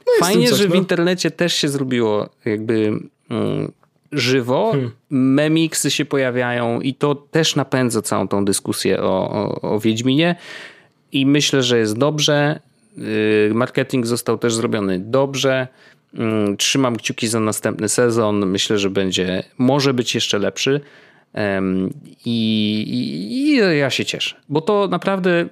no 0.07 0.27
fajnie, 0.27 0.49
coś, 0.49 0.59
że 0.59 0.65
no. 0.65 0.71
w 0.71 0.75
internecie 0.75 1.31
też 1.31 1.55
się 1.55 1.69
zrobiło 1.69 2.29
jakby 2.45 3.01
mm, 3.31 3.73
żywo, 4.13 4.71
hmm. 4.73 4.91
memiksy 5.11 5.91
się 5.91 6.05
pojawiają 6.05 6.81
i 6.81 6.95
to 6.95 7.15
też 7.15 7.57
napędza 7.57 8.03
całą 8.03 8.29
tą 8.29 8.45
dyskusję 8.45 9.03
o, 9.03 9.31
o, 9.31 9.61
o 9.61 9.81
Wiedźminie 9.81 10.37
i 11.13 11.27
myślę, 11.27 11.63
że 11.63 11.79
jest 11.79 11.99
dobrze. 11.99 12.61
Y, 12.99 13.51
marketing 13.55 14.07
został 14.07 14.39
też 14.39 14.55
zrobiony 14.55 14.99
dobrze. 14.99 15.69
Mm, 16.15 16.57
trzymam 16.57 16.97
kciuki 16.97 17.29
za 17.29 17.41
następny 17.41 17.89
sezon. 17.89 18.47
Myślę, 18.47 18.79
że 18.79 18.91
będzie, 18.91 19.45
może 19.59 19.95
być 19.95 20.15
jeszcze 20.15 20.39
lepszy. 20.39 20.81
I, 22.25 22.39
i, 22.89 23.33
i 23.33 23.57
ja 23.57 23.91
się 23.91 24.05
cieszę, 24.05 24.37
bo 24.49 24.61
to 24.61 24.89
naprawdę 24.89 25.49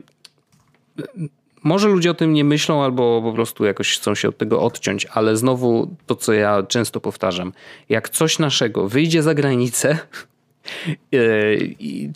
może 1.67 1.89
ludzie 1.89 2.11
o 2.11 2.15
tym 2.15 2.33
nie 2.33 2.45
myślą 2.45 2.85
albo 2.85 3.23
po 3.23 3.33
prostu 3.33 3.65
jakoś 3.65 3.99
chcą 3.99 4.15
się 4.15 4.29
od 4.29 4.39
tego 4.39 4.63
odciąć, 4.63 5.07
ale 5.07 5.37
znowu 5.37 5.97
to, 6.07 6.15
co 6.15 6.33
ja 6.33 6.63
często 6.63 7.01
powtarzam. 7.01 7.53
Jak 7.89 8.09
coś 8.09 8.39
naszego 8.39 8.89
wyjdzie 8.89 9.23
za 9.23 9.35
granicę, 9.35 9.91
e, 9.91 9.99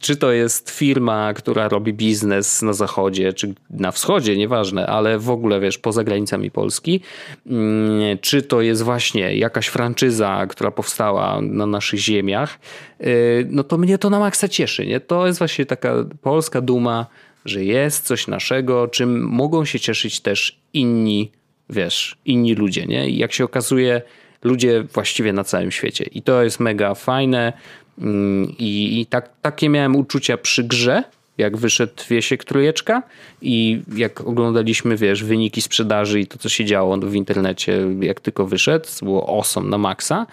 czy 0.00 0.16
to 0.16 0.32
jest 0.32 0.70
firma, 0.70 1.34
która 1.34 1.68
robi 1.68 1.92
biznes 1.92 2.62
na 2.62 2.72
zachodzie, 2.72 3.32
czy 3.32 3.54
na 3.70 3.92
wschodzie, 3.92 4.36
nieważne, 4.36 4.86
ale 4.86 5.18
w 5.18 5.30
ogóle 5.30 5.60
wiesz, 5.60 5.78
poza 5.78 6.04
granicami 6.04 6.50
Polski, 6.50 7.00
mm, 7.46 8.18
czy 8.18 8.42
to 8.42 8.60
jest 8.60 8.82
właśnie 8.82 9.36
jakaś 9.36 9.66
franczyza, 9.66 10.46
która 10.46 10.70
powstała 10.70 11.40
na 11.40 11.66
naszych 11.66 12.00
ziemiach, 12.00 12.58
e, 13.00 13.06
no 13.48 13.64
to 13.64 13.78
mnie 13.78 13.98
to 13.98 14.10
na 14.10 14.18
maksa 14.18 14.48
cieszy. 14.48 14.86
Nie? 14.86 15.00
To 15.00 15.26
jest 15.26 15.38
właśnie 15.38 15.66
taka 15.66 15.94
polska 16.22 16.60
duma, 16.60 17.06
że 17.44 17.64
jest 17.64 18.06
coś 18.06 18.26
naszego, 18.26 18.88
czym 18.88 19.22
mogą 19.22 19.64
się 19.64 19.80
cieszyć 19.80 20.20
też 20.20 20.60
inni, 20.72 21.30
wiesz, 21.70 22.16
inni 22.24 22.54
ludzie, 22.54 22.86
nie? 22.86 23.08
I 23.08 23.18
jak 23.18 23.32
się 23.32 23.44
okazuje, 23.44 24.02
ludzie 24.42 24.82
właściwie 24.82 25.32
na 25.32 25.44
całym 25.44 25.70
świecie. 25.70 26.04
I 26.04 26.22
to 26.22 26.42
jest 26.42 26.60
mega 26.60 26.94
fajne. 26.94 27.52
Mm, 28.00 28.54
I, 28.58 29.00
i 29.00 29.06
tak, 29.06 29.30
takie 29.42 29.68
miałem 29.68 29.96
uczucia 29.96 30.36
przy 30.36 30.64
grze, 30.64 31.04
jak 31.38 31.56
wyszedł 31.56 31.92
Wiesiek 32.10 32.44
Trójeczka 32.44 33.02
i 33.42 33.82
jak 33.96 34.20
oglądaliśmy, 34.20 34.96
wiesz, 34.96 35.24
wyniki 35.24 35.62
sprzedaży 35.62 36.20
i 36.20 36.26
to, 36.26 36.38
co 36.38 36.48
się 36.48 36.64
działo 36.64 36.96
w 36.98 37.14
internecie, 37.14 37.86
jak 38.00 38.20
tylko 38.20 38.46
wyszedł, 38.46 38.88
było 39.02 39.38
awesome 39.38 39.70
na 39.70 39.78
maksa. 39.78 40.26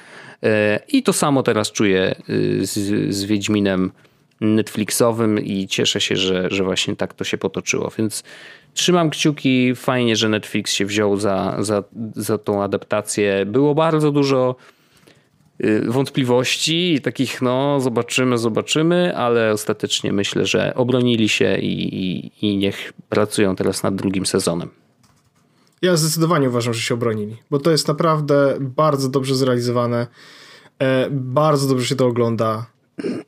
E, 0.44 0.80
I 0.88 1.04
to 1.04 1.14
samo 1.14 1.44
teraz 1.44 1.72
czuję 1.72 2.16
z, 2.62 2.74
z 3.16 3.24
Wiedźminem 3.24 3.92
Netflixowym 4.42 5.40
i 5.46 5.68
cieszę 5.68 6.02
się, 6.02 6.16
że, 6.16 6.48
że 6.52 6.64
właśnie 6.64 6.96
tak 6.96 7.14
to 7.14 7.24
się 7.24 7.38
potoczyło. 7.38 7.92
Więc 7.98 8.24
trzymam 8.74 9.10
kciuki. 9.10 9.76
Fajnie, 9.76 10.16
że 10.16 10.30
Netflix 10.30 10.74
się 10.74 10.86
wziął 10.86 11.18
za, 11.18 11.56
za, 11.60 11.84
za 12.16 12.38
tą 12.38 12.64
adaptację. 12.64 13.46
Było 13.46 13.76
bardzo 13.76 14.12
dużo 14.12 14.56
y, 14.72 14.77
wątpliwości 15.88 16.94
i 16.94 17.02
takich, 17.02 17.42
no, 17.42 17.80
zobaczymy, 17.80 18.38
zobaczymy, 18.38 19.18
ale 19.18 19.52
ostatecznie 19.52 20.14
myślę, 20.14 20.46
że 20.46 20.76
obronili 20.76 21.30
się 21.30 21.58
i, 21.58 21.96
i, 21.96 22.32
i 22.42 22.58
niech 22.58 22.94
pracują 23.10 23.56
teraz 23.56 23.84
nad 23.84 23.96
drugim 23.96 24.26
sezonem. 24.26 24.70
Ja 25.82 25.98
zdecydowanie 25.98 26.50
uważam, 26.50 26.74
że 26.74 26.82
się 26.82 26.94
obronili, 26.94 27.38
bo 27.52 27.60
to 27.60 27.72
jest 27.72 27.88
naprawdę 27.88 28.58
bardzo 28.60 29.10
dobrze 29.10 29.36
zrealizowane. 29.36 30.08
E, 30.80 31.08
bardzo 31.12 31.68
dobrze 31.68 31.86
się 31.86 31.96
to 31.96 32.08
ogląda. 32.08 32.66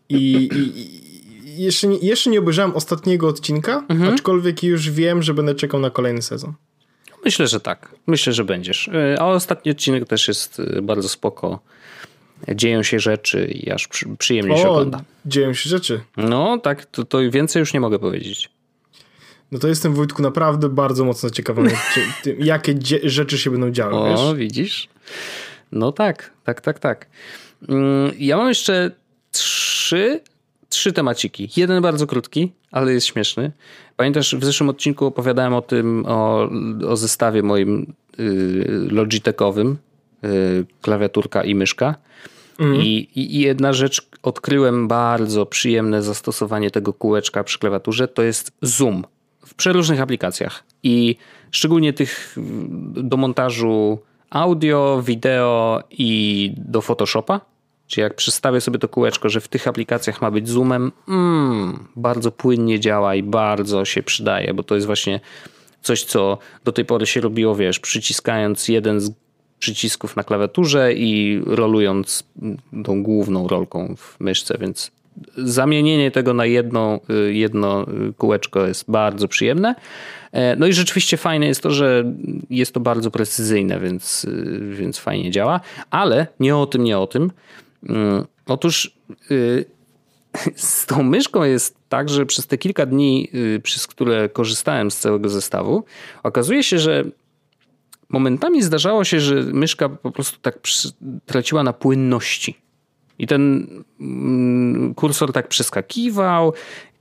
I, 0.09 0.49
i, 0.55 1.63
jeszcze, 1.63 1.88
nie, 1.88 1.97
jeszcze 1.97 2.30
nie 2.30 2.39
obejrzałem 2.39 2.75
ostatniego 2.75 3.27
odcinka, 3.27 3.86
mhm. 3.89 4.13
aczkolwiek 4.13 4.63
już 4.63 4.91
wiem, 4.91 5.23
że 5.23 5.34
będę 5.34 5.55
czekał 5.55 5.80
na 5.80 5.89
kolejny 5.89 6.21
sezon. 6.21 6.53
Myślę, 7.25 7.47
że 7.47 7.59
tak. 7.59 7.95
Myślę, 8.07 8.34
że 8.34 8.43
będziesz. 8.43 8.88
E, 8.88 9.17
a 9.19 9.25
ostatni 9.25 9.71
odcinek 9.71 10.07
też 10.07 10.27
jest 10.27 10.59
e, 10.59 10.82
bardzo 10.82 11.09
spoko. 11.09 11.59
Dzieją 12.56 12.84
się 12.84 13.00
rzeczy 13.00 13.46
i 13.46 13.72
aż 13.72 13.90
przyjemnie 14.18 14.54
o, 14.54 14.58
się 14.58 14.70
ogląda. 14.70 15.02
Dzieją 15.26 15.54
się 15.54 15.70
rzeczy. 15.70 16.02
No 16.18 16.58
tak, 16.58 16.86
to, 16.86 17.06
to 17.06 17.32
więcej 17.32 17.60
już 17.60 17.74
nie 17.74 17.80
mogę 17.80 18.00
powiedzieć. 18.00 18.50
No 19.52 19.60
to 19.60 19.68
jestem 19.68 19.94
Wojtku 19.94 20.22
naprawdę 20.22 20.70
bardzo 20.70 21.06
mocno 21.06 21.30
ciekawy, 21.30 21.62
jakie 22.40 22.80
rzeczy 23.04 23.38
się 23.38 23.52
będą 23.52 23.72
działy. 23.72 23.96
O, 23.96 24.06
wiesz? 24.06 24.40
widzisz? 24.40 24.90
No 25.72 25.92
tak, 25.92 26.32
tak, 26.44 26.62
tak, 26.62 26.80
tak. 26.80 27.08
Mm, 27.70 28.12
ja 28.18 28.38
mam 28.38 28.48
jeszcze 28.48 28.92
trzy, 29.32 30.22
trzy 30.70 30.94
temaciki. 30.94 31.50
Jeden 31.58 31.82
bardzo 31.82 32.08
krótki, 32.08 32.52
ale 32.72 32.94
jest 32.94 33.08
śmieszny. 33.08 33.52
Pamiętasz, 33.96 34.36
w 34.36 34.46
zeszłym 34.46 34.70
odcinku 34.70 35.06
opowiadałem 35.06 35.54
o 35.54 35.62
tym, 35.62 36.06
o, 36.08 36.50
o 36.88 36.98
zestawie 36.98 37.44
moim 37.44 37.94
y, 38.20 38.88
Logitechowym, 38.92 39.78
klawiaturka 40.82 41.43
i 41.43 41.55
myszka. 41.55 41.95
Mhm. 42.59 42.82
I, 42.82 43.09
I 43.15 43.39
jedna 43.39 43.74
rzecz, 43.74 44.09
odkryłem 44.24 44.88
bardzo 44.88 45.45
przyjemne 45.45 46.01
zastosowanie 46.01 46.72
tego 46.72 46.93
kółeczka 46.93 47.43
przy 47.43 47.59
klawiaturze, 47.59 48.07
to 48.07 48.22
jest 48.22 48.51
zoom 48.61 49.05
w 49.45 49.53
przeróżnych 49.53 50.01
aplikacjach. 50.01 50.63
I 50.84 51.15
szczególnie 51.51 51.93
tych 51.93 52.36
do 52.91 53.17
montażu 53.17 53.99
audio, 54.30 55.01
wideo 55.05 55.84
i 55.91 56.51
do 56.57 56.82
Photoshopa 56.82 57.41
czy 57.89 58.01
jak 58.01 58.15
przestawię 58.15 58.61
sobie 58.61 58.80
to 58.80 58.88
kółeczko, 58.88 59.30
że 59.30 59.41
w 59.41 59.47
tych 59.47 59.67
aplikacjach 59.67 60.22
ma 60.22 60.32
być 60.32 60.49
zoomem, 60.49 60.91
mm, 61.07 61.88
bardzo 61.95 62.32
płynnie 62.32 62.80
działa 62.80 63.15
i 63.15 63.24
bardzo 63.24 63.86
się 63.86 64.03
przydaje, 64.03 64.53
bo 64.53 64.63
to 64.63 64.76
jest 64.76 64.88
właśnie 64.88 65.20
coś, 65.82 66.03
co 66.03 66.38
do 66.63 66.72
tej 66.72 66.86
pory 66.86 67.05
się 67.05 67.22
robiło, 67.22 67.55
wiesz, 67.55 67.80
przyciskając 67.80 68.67
jeden 68.67 68.99
z 68.99 69.11
przycisków 69.60 70.16
na 70.16 70.24
klawiaturze 70.24 70.93
i 70.93 71.41
rolując 71.45 72.24
tą 72.86 73.03
główną 73.03 73.47
rolką 73.47 73.95
w 73.97 74.20
myszce, 74.20 74.57
więc 74.60 74.91
zamienienie 75.38 76.12
tego 76.12 76.34
na 76.34 76.45
jedno, 76.45 76.99
jedno 77.30 77.86
kółeczko 78.18 78.68
jest 78.68 78.91
bardzo 78.91 79.28
przyjemne. 79.28 79.76
E, 80.32 80.55
no 80.55 80.68
i 80.68 80.74
rzeczywiście 80.74 81.18
fajne 81.18 81.45
jest 81.45 81.62
to, 81.62 81.72
że 81.72 82.03
jest 82.49 82.74
to 82.74 82.80
bardzo 82.80 83.12
precyzyjne, 83.12 83.80
więc, 83.80 84.26
więc 84.72 84.97
fajnie 84.97 85.32
działa, 85.32 85.60
ale 85.91 86.28
nie 86.39 86.57
o 86.57 86.66
tym, 86.66 86.84
nie 86.84 86.99
o 86.99 87.07
tym. 87.07 87.32
Mm, 87.89 88.26
otóż 88.45 88.97
y, 89.32 89.66
z 90.55 90.86
tą 90.86 91.03
myszką 91.03 91.43
jest 91.43 91.76
tak, 91.89 92.10
że 92.10 92.26
przez 92.26 92.47
te 92.47 92.57
kilka 92.57 92.86
dni, 92.86 93.30
y, 93.34 93.60
przez 93.64 93.88
które 93.88 94.30
korzystałem 94.30 94.91
z 94.91 94.97
całego 94.97 95.30
zestawu, 95.30 95.84
okazuje 96.24 96.64
się, 96.64 96.80
że 96.80 97.03
momentami 98.10 98.62
zdarzało 98.62 99.03
się, 99.03 99.20
że 99.20 99.36
myszka 99.36 99.89
po 99.89 100.12
prostu 100.12 100.39
tak 100.41 100.60
traciła 101.26 101.64
na 101.64 101.74
płynności. 101.74 102.57
I 103.20 103.28
ten 103.28 103.68
mm, 103.99 104.93
kursor 104.95 105.34
tak 105.34 105.47
przeskakiwał, 105.47 106.53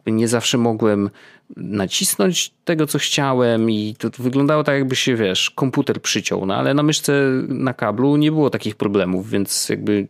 nie 0.07 0.29
zawsze 0.29 0.59
mogłem 0.59 1.11
nacisnąć 1.57 2.55
tego, 2.65 2.87
co 2.87 2.99
chciałem 2.99 3.71
i 3.71 3.95
to 3.99 4.09
wyglądało 4.19 4.65
tak, 4.65 4.75
jakby 4.75 4.97
się, 4.97 5.17
wiesz, 5.17 5.51
komputer 5.51 6.03
przyciął, 6.03 6.47
no 6.47 6.55
ale 6.55 6.75
na 6.75 6.83
myszce 6.83 7.13
na 7.49 7.75
kablu 7.75 8.17
nie 8.17 8.33
było 8.33 8.51
takich 8.51 8.77
problemów, 8.77 9.31
więc 9.31 9.69
jakby 9.69 10.09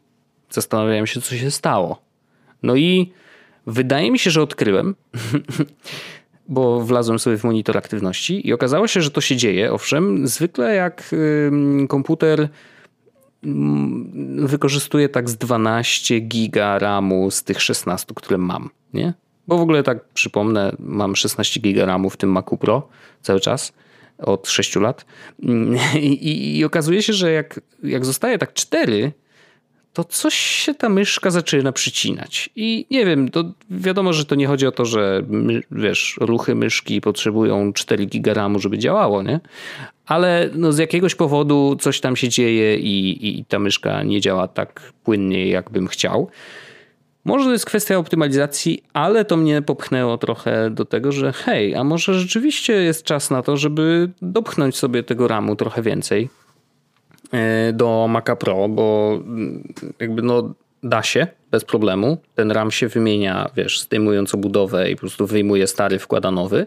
zastanawiałem 0.50 1.06
się, 1.06 1.20
co 1.20 1.36
się 1.36 1.50
stało. 1.50 2.02
No 2.62 2.76
i 2.76 3.12
wydaje 3.66 4.10
mi 4.10 4.18
się, 4.18 4.30
że 4.30 4.42
odkryłem, 4.42 4.94
bo 6.48 6.80
wlazłem 6.80 7.18
sobie 7.18 7.38
w 7.38 7.44
monitor 7.44 7.78
aktywności 7.78 8.48
i 8.48 8.52
okazało 8.52 8.88
się, 8.88 9.02
że 9.02 9.10
to 9.10 9.20
się 9.20 9.36
dzieje, 9.36 9.72
owszem, 9.72 10.28
zwykle 10.28 10.74
jak 10.74 11.14
komputer 11.88 12.48
wykorzystuje 14.36 15.08
tak 15.08 15.30
z 15.30 15.36
12 15.36 16.20
giga 16.20 16.78
RAMu 16.78 17.30
z 17.30 17.44
tych 17.44 17.62
16, 17.62 18.14
które 18.14 18.38
mam, 18.38 18.70
nie? 18.94 19.14
Bo 19.48 19.58
w 19.58 19.60
ogóle 19.60 19.82
tak 19.82 20.08
przypomnę, 20.08 20.72
mam 20.78 21.16
16 21.16 21.60
giga 21.60 21.86
RAMu 21.86 22.10
w 22.10 22.16
tym 22.16 22.30
Macu 22.30 22.56
Pro 22.56 22.88
cały 23.22 23.40
czas 23.40 23.72
od 24.18 24.48
6 24.48 24.76
lat 24.76 25.04
I, 25.94 26.06
i, 26.06 26.58
i 26.58 26.64
okazuje 26.64 27.02
się, 27.02 27.12
że 27.12 27.32
jak, 27.32 27.60
jak 27.82 28.04
zostaje 28.04 28.38
tak 28.38 28.52
4, 28.52 29.12
to 29.92 30.04
coś 30.04 30.34
się 30.34 30.74
ta 30.74 30.88
myszka 30.88 31.30
zaczyna 31.30 31.72
przycinać. 31.72 32.50
I 32.56 32.86
nie 32.90 33.06
wiem, 33.06 33.28
to 33.28 33.44
wiadomo, 33.70 34.12
że 34.12 34.24
to 34.24 34.34
nie 34.34 34.46
chodzi 34.46 34.66
o 34.66 34.72
to, 34.72 34.84
że 34.84 35.22
wiesz, 35.70 36.16
ruchy 36.20 36.54
myszki 36.54 37.00
potrzebują 37.00 37.72
4 37.72 38.06
gigaramu, 38.06 38.58
żeby 38.58 38.78
działało, 38.78 39.22
nie? 39.22 39.40
Ale 40.06 40.50
no 40.54 40.72
z 40.72 40.78
jakiegoś 40.78 41.14
powodu 41.14 41.76
coś 41.80 42.00
tam 42.00 42.16
się 42.16 42.28
dzieje 42.28 42.76
i, 42.76 43.28
i 43.38 43.44
ta 43.44 43.58
myszka 43.58 44.02
nie 44.02 44.20
działa 44.20 44.48
tak 44.48 44.92
płynnie, 45.04 45.48
jakbym 45.48 45.86
chciał. 45.86 46.30
Może 47.24 47.44
to 47.44 47.52
jest 47.52 47.66
kwestia 47.66 47.96
optymalizacji, 47.96 48.82
ale 48.92 49.24
to 49.24 49.36
mnie 49.36 49.62
popchnęło 49.62 50.18
trochę 50.18 50.70
do 50.70 50.84
tego, 50.84 51.12
że 51.12 51.32
hej, 51.32 51.74
a 51.74 51.84
może 51.84 52.14
rzeczywiście 52.14 52.72
jest 52.72 53.04
czas 53.04 53.30
na 53.30 53.42
to, 53.42 53.56
żeby 53.56 54.10
dopchnąć 54.22 54.76
sobie 54.76 55.02
tego 55.02 55.28
ramu 55.28 55.56
trochę 55.56 55.82
więcej 55.82 56.28
do 57.72 58.06
Maca 58.08 58.36
Pro, 58.36 58.68
bo 58.68 59.18
mm, 59.24 59.74
jakby 60.00 60.22
no 60.22 60.54
da 60.82 61.02
się 61.02 61.26
bez 61.50 61.64
problemu. 61.64 62.18
Ten 62.34 62.50
RAM 62.52 62.70
się 62.70 62.88
wymienia, 62.88 63.50
wiesz, 63.56 63.80
zdejmując 63.80 64.34
obudowę 64.34 64.90
i 64.90 64.94
po 64.94 65.00
prostu 65.00 65.26
wyjmuje 65.26 65.66
stary, 65.66 65.98
wkłada 65.98 66.30
nowy, 66.30 66.66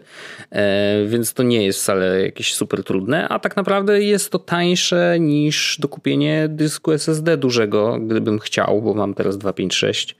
e, 0.50 1.06
więc 1.06 1.34
to 1.34 1.42
nie 1.42 1.66
jest 1.66 1.80
wcale 1.80 2.22
jakieś 2.22 2.54
super 2.54 2.84
trudne, 2.84 3.28
a 3.28 3.38
tak 3.38 3.56
naprawdę 3.56 4.02
jest 4.02 4.30
to 4.30 4.38
tańsze 4.38 5.16
niż 5.20 5.78
dokupienie 5.80 6.46
dysku 6.48 6.92
SSD 6.92 7.36
dużego, 7.36 7.98
gdybym 8.00 8.38
chciał, 8.38 8.82
bo 8.82 8.94
mam 8.94 9.14
teraz 9.14 9.38
256 9.38 10.16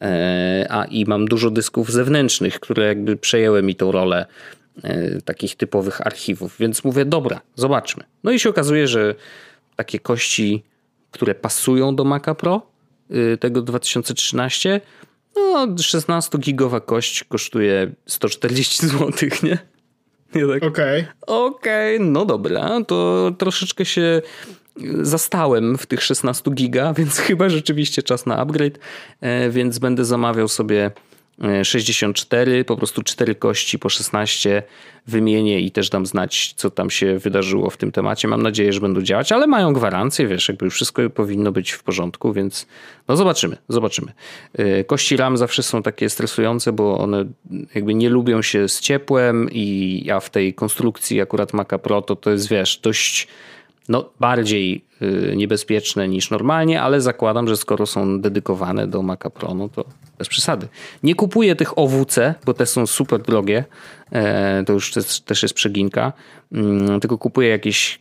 e, 0.00 0.66
a 0.70 0.84
i 0.84 1.04
mam 1.04 1.26
dużo 1.26 1.50
dysków 1.50 1.92
zewnętrznych, 1.92 2.60
które 2.60 2.86
jakby 2.86 3.16
przejęły 3.16 3.62
mi 3.62 3.74
tą 3.76 3.92
rolę 3.92 4.26
takich 5.24 5.56
typowych 5.56 6.06
archiwów, 6.06 6.56
więc 6.58 6.84
mówię, 6.84 7.04
dobra, 7.04 7.40
zobaczmy. 7.54 8.04
No 8.24 8.30
i 8.30 8.38
się 8.38 8.48
okazuje, 8.48 8.88
że 8.88 9.14
takie 9.78 9.98
kości, 9.98 10.64
które 11.10 11.34
pasują 11.34 11.96
do 11.96 12.04
Maca 12.04 12.34
Pro 12.34 12.62
y, 13.10 13.36
tego 13.36 13.62
2013. 13.62 14.80
No, 15.36 15.66
16-gigowa 15.66 16.80
kość 16.80 17.24
kosztuje 17.24 17.92
140 18.06 18.86
zł, 18.92 19.28
nie? 19.42 19.58
Okej. 20.62 21.02
Tak, 21.02 21.14
Okej, 21.26 21.96
okay, 21.96 22.10
no 22.10 22.24
dobra, 22.24 22.78
to 22.86 23.30
troszeczkę 23.38 23.84
się 23.84 24.22
zastałem 25.02 25.78
w 25.78 25.86
tych 25.86 26.02
16 26.02 26.50
giga, 26.50 26.92
więc 26.98 27.18
chyba 27.18 27.48
rzeczywiście 27.48 28.02
czas 28.02 28.26
na 28.26 28.36
upgrade, 28.36 28.78
e, 29.20 29.50
więc 29.50 29.78
będę 29.78 30.04
zamawiał 30.04 30.48
sobie 30.48 30.90
64, 31.62 32.64
po 32.64 32.76
prostu 32.76 33.02
4 33.02 33.34
kości 33.34 33.78
po 33.78 33.88
16 33.88 34.62
wymienię 35.06 35.60
i 35.60 35.70
też 35.70 35.90
dam 35.90 36.06
znać, 36.06 36.54
co 36.56 36.70
tam 36.70 36.90
się 36.90 37.18
wydarzyło 37.18 37.70
w 37.70 37.76
tym 37.76 37.92
temacie. 37.92 38.28
Mam 38.28 38.42
nadzieję, 38.42 38.72
że 38.72 38.80
będą 38.80 39.02
działać, 39.02 39.32
ale 39.32 39.46
mają 39.46 39.72
gwarancję, 39.72 40.26
wiesz, 40.26 40.48
jakby 40.48 40.70
wszystko 40.70 41.10
powinno 41.10 41.52
być 41.52 41.70
w 41.70 41.82
porządku, 41.82 42.32
więc 42.32 42.66
no 43.08 43.16
zobaczymy, 43.16 43.56
zobaczymy. 43.68 44.12
Y, 44.60 44.84
kości 44.84 45.16
RAM 45.16 45.36
zawsze 45.36 45.62
są 45.62 45.82
takie 45.82 46.10
stresujące, 46.10 46.72
bo 46.72 46.98
one 46.98 47.24
jakby 47.74 47.94
nie 47.94 48.10
lubią 48.10 48.42
się 48.42 48.68
z 48.68 48.80
ciepłem 48.80 49.48
i 49.52 50.02
ja 50.04 50.20
w 50.20 50.30
tej 50.30 50.54
konstrukcji 50.54 51.20
akurat 51.20 51.52
Maca 51.52 51.78
Pro 51.78 52.02
to 52.02 52.16
to 52.16 52.30
jest, 52.30 52.48
wiesz, 52.48 52.78
dość 52.78 53.28
no, 53.88 54.10
bardziej 54.20 54.84
y, 55.02 55.36
niebezpieczne 55.36 56.08
niż 56.08 56.30
normalnie, 56.30 56.82
ale 56.82 57.00
zakładam, 57.00 57.48
że 57.48 57.56
skoro 57.56 57.86
są 57.86 58.20
dedykowane 58.20 58.86
do 58.86 59.02
Maca 59.02 59.30
Pro, 59.30 59.54
no 59.54 59.68
to 59.68 59.84
bez 60.18 60.28
przesady. 60.28 60.68
Nie 61.02 61.14
kupuję 61.14 61.56
tych 61.56 61.78
OWC, 61.78 62.34
bo 62.44 62.54
te 62.54 62.66
są 62.66 62.86
super 62.86 63.22
drogie, 63.22 63.64
e, 64.12 64.64
to 64.66 64.72
już 64.72 64.92
też 65.24 65.42
jest 65.42 65.54
przeginka, 65.54 66.12
mm, 66.52 67.00
tylko 67.00 67.18
kupuję 67.18 67.48
jakieś 67.48 68.00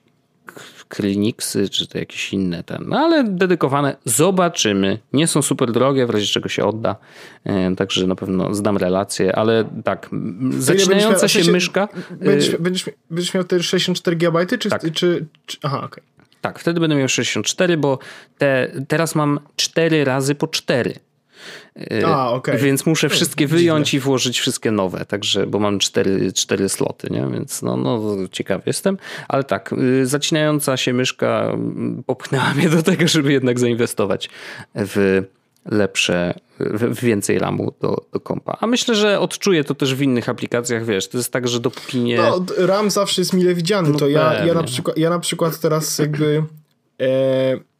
Kliniksy, 0.87 1.69
czy 1.69 1.87
to 1.87 1.97
jakieś 1.97 2.33
inne 2.33 2.63
ten, 2.63 2.83
no 2.87 2.99
ale 2.99 3.23
dedykowane. 3.23 3.95
Zobaczymy. 4.05 4.99
Nie 5.13 5.27
są 5.27 5.41
super 5.41 5.71
drogie, 5.71 6.05
w 6.05 6.09
razie 6.09 6.25
czego 6.25 6.49
się 6.49 6.65
odda, 6.65 6.95
e, 7.43 7.75
także 7.75 8.07
na 8.07 8.15
pewno 8.15 8.53
zdam 8.53 8.77
relację, 8.77 9.35
ale 9.35 9.69
tak, 9.83 10.09
zaczynająca 10.57 11.27
się 11.27 11.51
myszka... 11.51 11.87
Będziesz, 12.11 12.57
będziesz, 12.57 12.89
będziesz 13.09 13.33
miał 13.33 13.43
te 13.43 13.63
64 13.63 14.17
GB, 14.17 14.45
czy, 14.45 14.69
tak. 14.69 14.81
czy, 14.93 15.25
czy... 15.45 15.57
Aha, 15.63 15.77
okej. 15.77 15.87
Okay. 15.87 16.17
Tak, 16.41 16.59
wtedy 16.59 16.79
będę 16.79 16.95
miał 16.95 17.07
64, 17.07 17.77
bo 17.77 17.99
te, 18.37 18.71
teraz 18.87 19.15
mam 19.15 19.39
4 19.55 20.03
razy 20.03 20.35
po 20.35 20.47
4. 20.47 20.93
A, 22.05 22.31
okay. 22.31 22.57
Więc 22.57 22.85
muszę 22.85 23.09
wszystkie 23.09 23.47
wyjąć 23.47 23.93
i 23.93 23.99
włożyć 23.99 24.39
wszystkie 24.39 24.71
nowe, 24.71 25.05
także, 25.05 25.47
bo 25.47 25.59
mam 25.59 25.79
cztery, 25.79 26.33
cztery 26.33 26.69
sloty, 26.69 27.07
nie? 27.11 27.27
więc 27.33 27.61
no, 27.61 27.77
no 27.77 28.15
ciekawy 28.31 28.63
jestem. 28.65 28.97
Ale 29.27 29.43
tak, 29.43 29.73
y, 29.73 30.05
zacinająca 30.05 30.77
się 30.77 30.93
myszka 30.93 31.49
mm, 31.53 32.03
popchnęła 32.05 32.53
mnie 32.53 32.69
do 32.69 32.83
tego, 32.83 33.07
żeby 33.07 33.31
jednak 33.31 33.59
zainwestować 33.59 34.29
w 34.75 35.23
lepsze, 35.65 36.33
w 36.59 37.01
więcej 37.01 37.39
RAMu 37.39 37.73
do, 37.81 38.05
do 38.13 38.19
kompa. 38.19 38.57
A 38.61 38.67
myślę, 38.67 38.95
że 38.95 39.19
odczuję 39.19 39.63
to 39.63 39.75
też 39.75 39.95
w 39.95 40.01
innych 40.01 40.29
aplikacjach, 40.29 40.85
wiesz, 40.85 41.07
to 41.07 41.17
jest 41.17 41.33
tak, 41.33 41.47
że 41.47 41.59
dopóki 41.59 41.99
nie... 41.99 42.17
No, 42.17 42.45
RAM 42.57 42.91
zawsze 42.91 43.21
jest 43.21 43.33
mile 43.33 43.53
widziany, 43.53 43.89
no 43.89 43.97
to 43.97 44.07
ja, 44.07 44.45
ja, 44.45 44.53
na 44.53 44.63
przykład, 44.63 44.97
ja 44.97 45.09
na 45.09 45.19
przykład 45.19 45.59
teraz 45.59 45.99
jakby... 45.99 46.43
E 47.01 47.76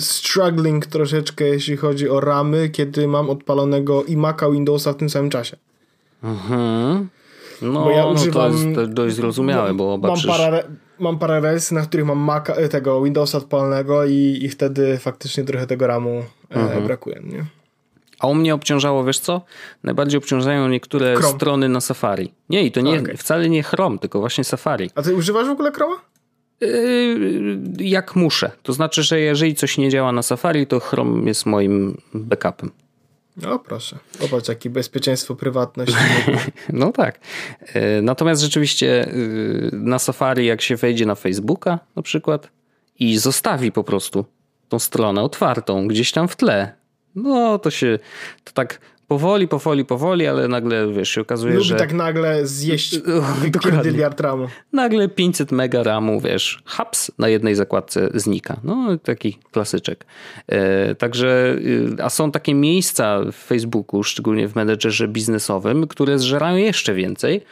struggling 0.00 0.86
troszeczkę, 0.86 1.44
jeśli 1.44 1.76
chodzi 1.76 2.08
o 2.08 2.20
ramy, 2.20 2.68
kiedy 2.68 3.08
mam 3.08 3.30
odpalonego 3.30 4.04
i 4.04 4.16
Maca 4.16 4.50
Windowsa 4.50 4.92
w 4.92 4.96
tym 4.96 5.10
samym 5.10 5.30
czasie. 5.30 5.56
Mhm. 6.22 7.08
No, 7.62 7.84
bo 7.84 7.90
ja 7.90 8.06
używam, 8.06 8.68
no 8.68 8.74
to 8.74 8.80
jest 8.80 8.92
dość 8.92 9.14
zrozumiałe, 9.14 9.74
bo 9.74 9.98
mam 9.98 10.16
parę, 10.26 10.64
mam 10.98 11.18
parę 11.18 11.40
wersji, 11.40 11.74
na 11.74 11.82
których 11.82 12.06
mam 12.06 12.18
Maca, 12.18 12.54
e, 12.54 12.68
tego 12.68 13.02
Windowsa 13.02 13.38
odpalonego 13.38 14.04
i, 14.04 14.38
i 14.42 14.48
wtedy 14.48 14.98
faktycznie 14.98 15.44
trochę 15.44 15.66
tego 15.66 15.86
ramu 15.86 16.22
e, 16.50 16.54
mhm. 16.54 16.84
brakuje. 16.84 17.20
Nie? 17.24 17.44
A 18.20 18.26
u 18.26 18.34
mnie 18.34 18.54
obciążało, 18.54 19.04
wiesz 19.04 19.18
co? 19.18 19.42
Najbardziej 19.84 20.18
obciążają 20.18 20.68
niektóre 20.68 21.14
Chrome. 21.16 21.34
strony 21.34 21.68
na 21.68 21.80
Safari. 21.80 22.32
Nie, 22.50 22.62
i 22.62 22.72
to 22.72 22.80
nie, 22.80 23.00
okay. 23.00 23.16
wcale 23.16 23.48
nie 23.48 23.62
Chrome, 23.62 23.98
tylko 23.98 24.20
właśnie 24.20 24.44
Safari. 24.44 24.90
A 24.94 25.02
ty 25.02 25.14
używasz 25.14 25.46
w 25.46 25.50
ogóle 25.50 25.72
Chroma? 25.72 25.96
Yy, 26.60 27.60
jak 27.80 28.16
muszę. 28.16 28.50
To 28.62 28.72
znaczy, 28.72 29.02
że 29.02 29.20
jeżeli 29.20 29.54
coś 29.54 29.78
nie 29.78 29.90
działa 29.90 30.12
na 30.12 30.22
Safari, 30.22 30.66
to 30.66 30.80
Chrome 30.80 31.28
jest 31.28 31.46
moim 31.46 32.00
backupem. 32.14 32.70
No 33.36 33.58
proszę, 33.58 33.98
popatrz 34.18 34.48
jakie 34.48 34.70
bezpieczeństwo, 34.70 35.34
prywatność. 35.34 35.92
no 36.72 36.92
tak. 36.92 37.20
Yy, 37.74 38.02
natomiast 38.02 38.42
rzeczywiście 38.42 38.86
yy, 38.86 39.70
na 39.72 39.98
Safari 39.98 40.46
jak 40.46 40.60
się 40.60 40.76
wejdzie 40.76 41.06
na 41.06 41.14
Facebooka 41.14 41.78
na 41.96 42.02
przykład 42.02 42.48
i 42.98 43.18
zostawi 43.18 43.72
po 43.72 43.84
prostu 43.84 44.24
tą 44.68 44.78
stronę 44.78 45.22
otwartą 45.22 45.88
gdzieś 45.88 46.12
tam 46.12 46.28
w 46.28 46.36
tle, 46.36 46.72
no 47.14 47.58
to 47.58 47.70
się 47.70 47.98
to 48.44 48.52
tak 48.52 48.80
powoli, 49.08 49.48
powoli, 49.48 49.84
powoli, 49.84 50.26
ale 50.26 50.48
nagle, 50.48 50.92
wiesz, 50.92 51.10
się 51.10 51.20
okazuje, 51.20 51.54
Lubi 51.54 51.66
że... 51.66 51.76
tak 51.76 51.92
nagle 51.92 52.46
zjeść 52.46 53.00
dyliard 53.82 54.20
ramu. 54.20 54.48
Nagle 54.72 55.08
500 55.08 55.52
mega 55.52 55.82
ramu, 55.82 56.20
wiesz, 56.20 56.62
haps, 56.64 57.12
na 57.18 57.28
jednej 57.28 57.54
zakładce 57.54 58.08
znika. 58.14 58.60
No, 58.64 58.98
taki 58.98 59.38
klasyczek. 59.52 60.06
E, 60.46 60.94
także, 60.94 61.56
y, 61.98 62.02
a 62.02 62.10
są 62.10 62.30
takie 62.30 62.54
miejsca 62.54 63.20
w 63.32 63.36
Facebooku, 63.36 64.02
szczególnie 64.02 64.48
w 64.48 64.56
menedżerze 64.56 65.08
biznesowym, 65.08 65.86
które 65.86 66.18
zżerają 66.18 66.56
jeszcze 66.56 66.94
więcej, 66.94 67.36
e, 67.36 67.42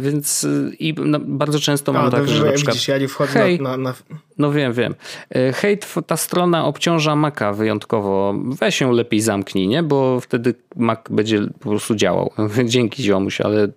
więc 0.00 0.44
y, 0.44 0.76
i 0.78 0.94
no, 1.04 1.18
bardzo 1.20 1.60
często 1.60 1.92
mam 1.92 2.06
a, 2.06 2.10
tak, 2.10 2.28
że 2.28 2.44
na 2.44 2.52
przykład... 2.52 2.74
Widzisz, 2.76 2.88
ja 2.88 2.98
nie 2.98 3.08
wchodzę 3.08 3.32
hej, 3.32 3.60
na, 3.60 3.76
na... 3.76 3.94
No 4.38 4.52
wiem, 4.52 4.72
wiem. 4.72 4.94
E, 5.34 5.52
hej, 5.52 5.78
ta 6.06 6.16
strona 6.16 6.64
obciąża 6.64 7.16
Maca 7.16 7.52
wyjątkowo. 7.52 8.34
Weź 8.44 8.80
ją 8.80 8.92
lepiej 8.92 9.20
zamknij, 9.20 9.68
nie? 9.68 9.82
Bo 9.82 10.20
wtedy 10.20 10.54
Mac 10.76 11.00
będzie 11.10 11.46
po 11.60 11.68
prostu 11.70 11.94
działał. 11.94 12.32
Dzięki 12.64 13.02
ziomuś, 13.02 13.40
ale 13.40 13.68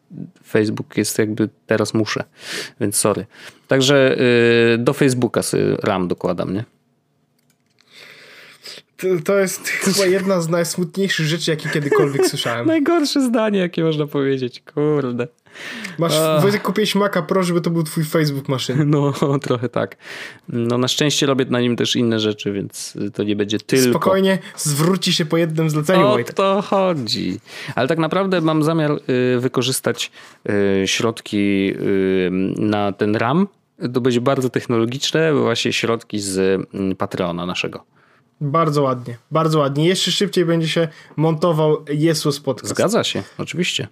Facebook 0.47 0.97
jest 0.97 1.19
jakby 1.19 1.49
teraz 1.67 1.93
muszę, 1.93 2.23
więc 2.79 2.97
sorry. 2.97 3.25
Także 3.67 4.17
yy, 4.71 4.77
do 4.77 4.93
Facebooka 4.93 5.43
sobie 5.43 5.75
RAM 5.83 6.07
dokładam, 6.07 6.53
nie? 6.53 6.63
To 9.25 9.39
jest 9.39 9.67
chyba 9.85 10.05
jedna 10.05 10.41
z 10.41 10.49
najsmutniejszych 10.49 11.25
rzeczy, 11.25 11.51
jakie 11.51 11.69
kiedykolwiek 11.69 12.27
słyszałem. 12.27 12.67
Najgorsze 12.67 13.21
zdanie, 13.21 13.59
jakie 13.59 13.83
można 13.83 14.07
powiedzieć. 14.07 14.63
Kurde. 14.73 15.27
Masz, 15.97 16.13
Wojtek, 16.41 16.61
kupiłeś 16.61 16.95
Maca 16.95 17.21
Pro, 17.21 17.43
żeby 17.43 17.61
to 17.61 17.69
był 17.69 17.83
twój 17.83 18.03
Facebook 18.03 18.49
maszyn. 18.49 18.81
No, 18.91 19.13
trochę 19.41 19.69
tak. 19.69 19.97
No, 20.49 20.77
na 20.77 20.87
szczęście 20.87 21.25
robię 21.25 21.45
na 21.49 21.61
nim 21.61 21.75
też 21.75 21.95
inne 21.95 22.19
rzeczy, 22.19 22.51
więc 22.51 22.97
to 23.13 23.23
nie 23.23 23.35
będzie 23.35 23.59
tylko... 23.59 23.89
Spokojnie, 23.89 24.39
zwróci 24.57 25.13
się 25.13 25.25
po 25.25 25.37
jednym 25.37 25.69
zleceniu, 25.69 26.07
O 26.07 26.17
to 26.35 26.61
chodzi. 26.61 27.39
Ale 27.75 27.87
tak 27.87 27.99
naprawdę 27.99 28.41
mam 28.41 28.63
zamiar 28.63 28.91
y, 28.91 29.39
wykorzystać 29.39 30.11
y, 30.83 30.87
środki 30.87 31.73
y, 31.75 32.29
na 32.57 32.91
ten 32.91 33.15
RAM. 33.15 33.47
To 33.93 34.01
będzie 34.01 34.21
bardzo 34.21 34.49
technologiczne, 34.49 35.33
właśnie 35.33 35.73
środki 35.73 36.19
z 36.19 36.37
mm, 36.73 36.95
Patreona 36.95 37.45
naszego. 37.45 37.83
Bardzo 38.41 38.81
ładnie, 38.81 39.17
bardzo 39.31 39.59
ładnie. 39.59 39.87
Jeszcze 39.87 40.11
szybciej 40.11 40.45
będzie 40.45 40.67
się 40.67 40.87
montował 41.15 41.85
Jesus 41.89 42.39
Podcast. 42.39 42.73
Zgadza 42.73 43.03
się, 43.03 43.23
oczywiście. 43.37 43.87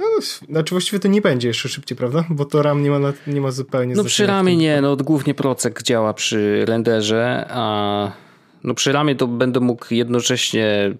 No, 0.00 0.06
znaczy 0.48 0.74
właściwie 0.74 0.98
to 0.98 1.08
nie 1.08 1.20
będzie 1.20 1.48
jeszcze 1.48 1.68
szybciej, 1.68 1.98
prawda? 1.98 2.24
Bo 2.30 2.44
to 2.44 2.62
RAM 2.62 2.82
nie 2.82 2.90
ma, 2.90 3.12
nie 3.26 3.40
ma 3.40 3.50
zupełnie... 3.50 3.94
No 3.94 4.04
przy 4.04 4.26
ramie 4.26 4.56
nie, 4.56 4.80
no 4.80 4.96
głównie 4.96 5.34
procek 5.34 5.82
działa 5.82 6.14
przy 6.14 6.64
renderze, 6.64 7.46
a 7.50 8.12
no 8.64 8.74
przy 8.74 8.92
ramie 8.92 9.14
to 9.14 9.26
będę 9.26 9.60
mógł 9.60 9.94
jednocześnie 9.94 10.94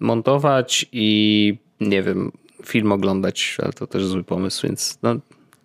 montować 0.00 0.86
i 0.92 1.58
nie 1.80 2.02
wiem, 2.02 2.32
film 2.64 2.92
oglądać, 2.92 3.56
ale 3.62 3.72
to 3.72 3.86
też 3.86 4.06
zły 4.06 4.24
pomysł, 4.24 4.66
więc 4.66 4.98
no, 5.02 5.14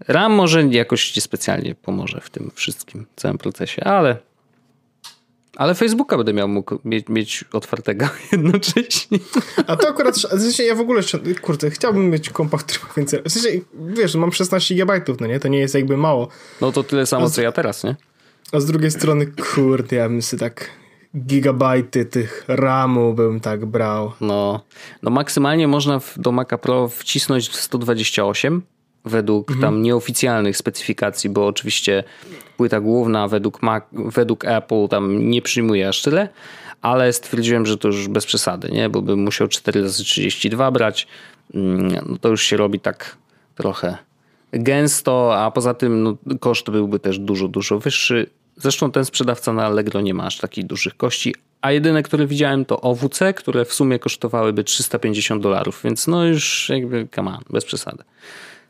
RAM 0.07 0.31
może 0.31 0.63
jakoś 0.63 1.13
specjalnie 1.13 1.75
pomoże 1.75 2.21
w 2.21 2.29
tym 2.29 2.51
wszystkim, 2.55 3.05
całym 3.15 3.37
procesie, 3.37 3.83
ale 3.83 4.17
ale 5.57 5.75
Facebooka 5.75 6.17
będę 6.17 6.33
miał 6.33 6.47
mógł 6.47 6.79
mieć, 6.85 7.09
mieć 7.09 7.45
otwartego 7.53 8.05
jednocześnie. 8.31 9.19
A 9.67 9.75
to 9.75 9.87
akurat, 9.87 10.15
w 10.15 10.19
sensie 10.19 10.63
ja 10.63 10.75
w 10.75 10.79
ogóle, 10.79 11.01
kurde, 11.41 11.69
chciałbym 11.69 12.09
mieć 12.09 12.29
kompa, 12.29 12.57
który 12.57 12.79
ma 12.79 12.93
więcej, 12.97 13.21
w 13.25 13.31
sensie, 13.31 13.49
wiesz, 13.73 14.15
mam 14.15 14.31
16 14.31 14.75
GB, 14.75 15.01
no 15.21 15.27
nie, 15.27 15.39
to 15.39 15.47
nie 15.47 15.59
jest 15.59 15.75
jakby 15.75 15.97
mało. 15.97 16.27
No 16.61 16.71
to 16.71 16.83
tyle 16.83 17.05
samo, 17.05 17.29
z, 17.29 17.33
co 17.35 17.41
ja 17.41 17.51
teraz, 17.51 17.83
nie? 17.83 17.95
A 18.51 18.59
z 18.59 18.65
drugiej 18.65 18.91
strony, 18.91 19.25
kurde, 19.55 19.95
ja 19.95 20.09
bym 20.09 20.21
sobie 20.21 20.39
tak 20.39 20.69
gigabajty 21.17 22.05
tych 22.05 22.43
RAMu 22.47 23.13
bym 23.13 23.39
tak 23.39 23.65
brał. 23.65 24.11
No, 24.21 24.63
no 25.03 25.11
maksymalnie 25.11 25.67
można 25.67 26.01
do 26.17 26.31
Maca 26.31 26.57
Pro 26.57 26.87
wcisnąć 26.87 27.55
128 27.55 28.61
według 29.05 29.51
mhm. 29.51 29.61
tam 29.61 29.81
nieoficjalnych 29.81 30.57
specyfikacji, 30.57 31.29
bo 31.29 31.47
oczywiście 31.47 32.03
płyta 32.57 32.79
główna 32.79 33.27
według, 33.27 33.61
Mac, 33.61 33.83
według 33.91 34.45
Apple 34.45 34.87
tam 34.89 35.29
nie 35.29 35.41
przyjmuje 35.41 35.87
aż 35.87 36.01
tyle, 36.01 36.29
ale 36.81 37.13
stwierdziłem, 37.13 37.65
że 37.65 37.77
to 37.77 37.87
już 37.87 38.07
bez 38.07 38.25
przesady, 38.25 38.71
nie? 38.71 38.89
bo 38.89 39.01
bym 39.01 39.19
musiał 39.19 39.47
4 39.47 39.81
razy 39.81 40.03
32 40.03 40.71
brać, 40.71 41.07
mm, 41.53 42.05
no 42.09 42.17
to 42.17 42.29
już 42.29 42.43
się 42.43 42.57
robi 42.57 42.79
tak 42.79 43.17
trochę 43.55 43.97
gęsto, 44.51 45.35
a 45.37 45.51
poza 45.51 45.73
tym 45.73 46.03
no, 46.03 46.17
koszt 46.39 46.69
byłby 46.69 46.99
też 46.99 47.19
dużo, 47.19 47.47
dużo 47.47 47.79
wyższy. 47.79 48.29
Zresztą 48.55 48.91
ten 48.91 49.05
sprzedawca 49.05 49.53
na 49.53 49.65
Allegro 49.65 50.01
nie 50.01 50.13
ma 50.13 50.25
aż 50.25 50.37
takich 50.37 50.65
dużych 50.65 50.97
kości, 50.97 51.35
a 51.61 51.71
jedyne, 51.71 52.03
które 52.03 52.27
widziałem 52.27 52.65
to 52.65 52.81
OWC, 52.81 53.33
które 53.33 53.65
w 53.65 53.73
sumie 53.73 53.99
kosztowałyby 53.99 54.63
350 54.63 55.43
dolarów, 55.43 55.81
więc 55.83 56.07
no 56.07 56.25
już 56.25 56.69
jakby 56.69 57.07
come 57.15 57.31
on, 57.31 57.43
bez 57.49 57.65
przesady. 57.65 58.03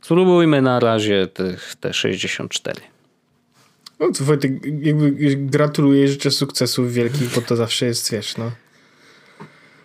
Spróbujmy 0.03 0.61
na 0.61 0.79
razie 0.79 1.27
tych, 1.27 1.75
te 1.75 1.93
64. 1.93 2.81
No 3.99 4.11
to 4.11 4.23
Wojtek, 4.23 4.51
jakby 4.81 5.11
gratuluję, 5.35 6.07
życzę 6.07 6.31
sukcesów 6.31 6.93
wielkich, 6.93 7.35
bo 7.35 7.41
to 7.41 7.55
zawsze 7.55 7.85
jest, 7.85 8.11
wiesz, 8.11 8.37
no. 8.37 8.51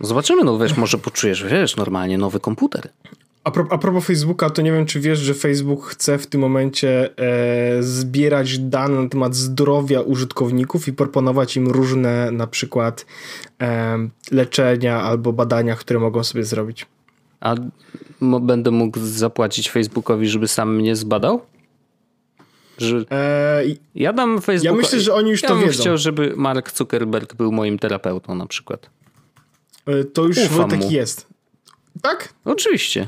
Zobaczymy, 0.01 0.45
no 0.45 0.59
wiesz, 0.59 0.77
może 0.77 0.99
poczujesz, 0.99 1.45
wiesz, 1.45 1.77
normalnie 1.77 2.19
nowy 2.19 2.41
komputer. 2.41 2.89
A, 3.45 3.51
pro, 3.51 3.67
a 3.71 3.79
propos 3.79 4.05
Facebooka, 4.05 4.51
to 4.51 4.63
nie 4.63 4.73
wiem, 4.73 4.87
czy 4.87 5.01
wiesz, 5.01 5.19
że 5.19 5.35
Facebook 5.35 5.87
chce 5.87 6.19
w 6.19 6.27
tym 6.27 6.41
momencie 6.41 7.11
e, 7.19 7.83
zbierać 7.83 8.59
dane 8.59 9.03
na 9.03 9.09
temat 9.09 9.35
zdrowia 9.35 10.01
użytkowników 10.01 10.89
i 10.89 10.93
proponować 10.93 11.57
im 11.57 11.69
różne 11.69 12.31
na 12.31 12.47
przykład 12.47 13.07
e, 13.63 13.99
leczenia 14.31 15.03
albo 15.03 15.33
badania, 15.33 15.77
które 15.77 16.01
mogą 16.01 16.25
sobie 16.25 16.45
zrobić. 16.45 16.87
A 17.41 17.55
będę 18.41 18.71
mógł 18.71 18.99
zapłacić 19.01 19.71
Facebookowi, 19.71 20.29
żeby 20.29 20.49
sam 20.49 20.77
mnie 20.77 20.97
zbadał? 20.97 21.41
Że 22.79 23.05
e, 23.11 23.63
ja 23.95 24.13
dam 24.13 24.41
Facebook. 24.41 24.65
Ja 24.65 24.73
myślę, 24.73 25.01
że 25.01 25.15
oni 25.15 25.31
już 25.31 25.43
ja 25.43 25.49
to 25.49 25.57
wiedzą. 25.57 25.81
chciał, 25.81 25.99
żeby 25.99 26.33
Mark 26.37 26.77
Zuckerberg 26.77 27.35
był 27.35 27.53
moim 27.53 27.79
terapeutą 27.79 28.35
na 28.35 28.47
przykład. 28.47 28.91
E, 29.87 30.05
to 30.05 30.25
już 30.25 30.37
tak 30.71 30.91
jest. 30.91 31.27
Tak? 32.03 32.35
Oczywiście. 32.45 33.07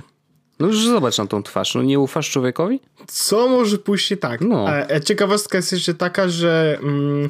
No 0.60 0.66
już 0.66 0.86
zobacz 0.86 1.18
na 1.18 1.26
tą 1.26 1.42
twarz. 1.42 1.74
No 1.74 1.82
nie 1.82 1.98
ufasz 1.98 2.30
człowiekowi? 2.30 2.80
Co 3.06 3.48
może 3.48 3.78
pójść 3.78 4.12
tak? 4.20 4.40
No. 4.40 4.78
E, 4.78 5.00
ciekawostka 5.00 5.58
jest 5.58 5.72
jeszcze 5.72 5.94
taka, 5.94 6.28
że 6.28 6.78
mm, 6.82 7.28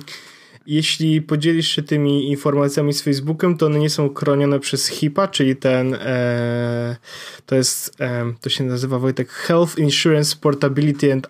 jeśli 0.67 1.23
podzielisz 1.23 1.69
się 1.69 1.83
tymi 1.83 2.29
informacjami 2.29 2.93
z 2.93 3.03
Facebookiem, 3.03 3.57
to 3.57 3.67
one 3.67 3.79
nie 3.79 3.91
są 3.91 4.15
chronione 4.15 4.61
przez 4.61 4.87
HIPAA, 4.87 5.29
czyli 5.29 5.57
ten 5.57 5.95
e, 5.95 6.97
to 7.47 7.55
jest, 7.55 8.01
e, 8.01 8.33
to 8.41 8.51
się 8.51 8.65
nazywa 8.65 8.99
Wojtek 8.99 9.31
Health 9.31 9.79
Insurance 9.79 10.37
Portability 10.41 11.13
and 11.13 11.27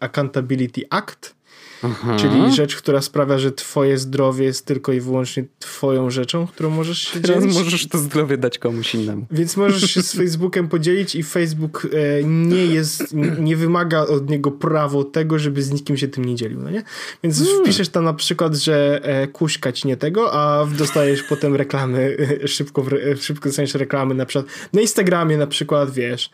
Accountability 0.00 0.82
Act 0.90 1.35
Aha. 1.82 2.16
Czyli 2.16 2.54
rzecz, 2.54 2.76
która 2.76 3.02
sprawia, 3.02 3.38
że 3.38 3.52
twoje 3.52 3.98
zdrowie 3.98 4.44
jest 4.44 4.66
tylko 4.66 4.92
i 4.92 5.00
wyłącznie 5.00 5.44
twoją 5.58 6.10
rzeczą, 6.10 6.46
którą 6.46 6.70
możesz 6.70 6.98
się 6.98 7.20
Teraz 7.20 7.42
dzielić. 7.42 7.58
możesz 7.58 7.88
to 7.88 7.98
zdrowie 7.98 8.38
dać 8.38 8.58
komuś 8.58 8.94
innemu. 8.94 9.26
Więc 9.30 9.56
możesz 9.56 9.90
się 9.90 10.02
z 10.02 10.12
Facebookiem 10.18 10.68
podzielić 10.68 11.14
i 11.14 11.22
Facebook 11.22 11.86
e, 11.92 12.24
nie 12.24 12.66
jest, 12.66 13.14
nie 13.40 13.56
wymaga 13.56 14.00
od 14.00 14.30
niego 14.30 14.50
prawo 14.50 15.04
tego, 15.04 15.38
żeby 15.38 15.62
z 15.62 15.72
nikim 15.72 15.96
się 15.96 16.08
tym 16.08 16.24
nie 16.24 16.34
dzielił, 16.34 16.62
no 16.62 16.70
nie? 16.70 16.82
Więc 17.22 17.38
hmm. 17.44 17.64
wpiszesz 17.64 17.88
tam 17.88 18.04
na 18.04 18.14
przykład, 18.14 18.54
że 18.54 19.00
e, 19.02 19.26
kuśka 19.26 19.72
ci 19.72 19.88
nie 19.88 19.96
tego, 19.96 20.32
a 20.34 20.66
dostajesz 20.66 21.22
potem 21.22 21.54
reklamy, 21.54 22.16
e, 22.44 22.48
szybko, 22.48 22.84
szybko 23.20 23.48
dostaniesz 23.48 23.74
reklamy 23.74 24.14
na 24.14 24.26
przykład 24.26 24.52
na 24.72 24.80
Instagramie 24.80 25.36
na 25.36 25.46
przykład, 25.46 25.90
wiesz, 25.90 26.30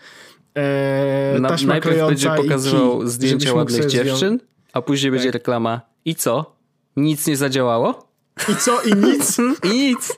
e, 0.54 1.36
na, 1.40 1.56
najpierw 1.66 2.06
będzie 2.06 2.30
pokazywał 2.36 3.08
zdjęcia 3.08 3.54
ładnych 3.54 3.86
dziewczyn, 3.86 4.38
a 4.72 4.82
później 4.82 5.12
tak. 5.12 5.18
będzie 5.18 5.30
reklama. 5.30 5.80
I 6.04 6.14
co? 6.14 6.56
Nic 6.96 7.26
nie 7.26 7.36
zadziałało? 7.36 8.08
I 8.48 8.56
co? 8.56 8.82
I 8.82 8.94
nic? 8.94 9.38
I 9.64 9.68
nic. 9.68 10.16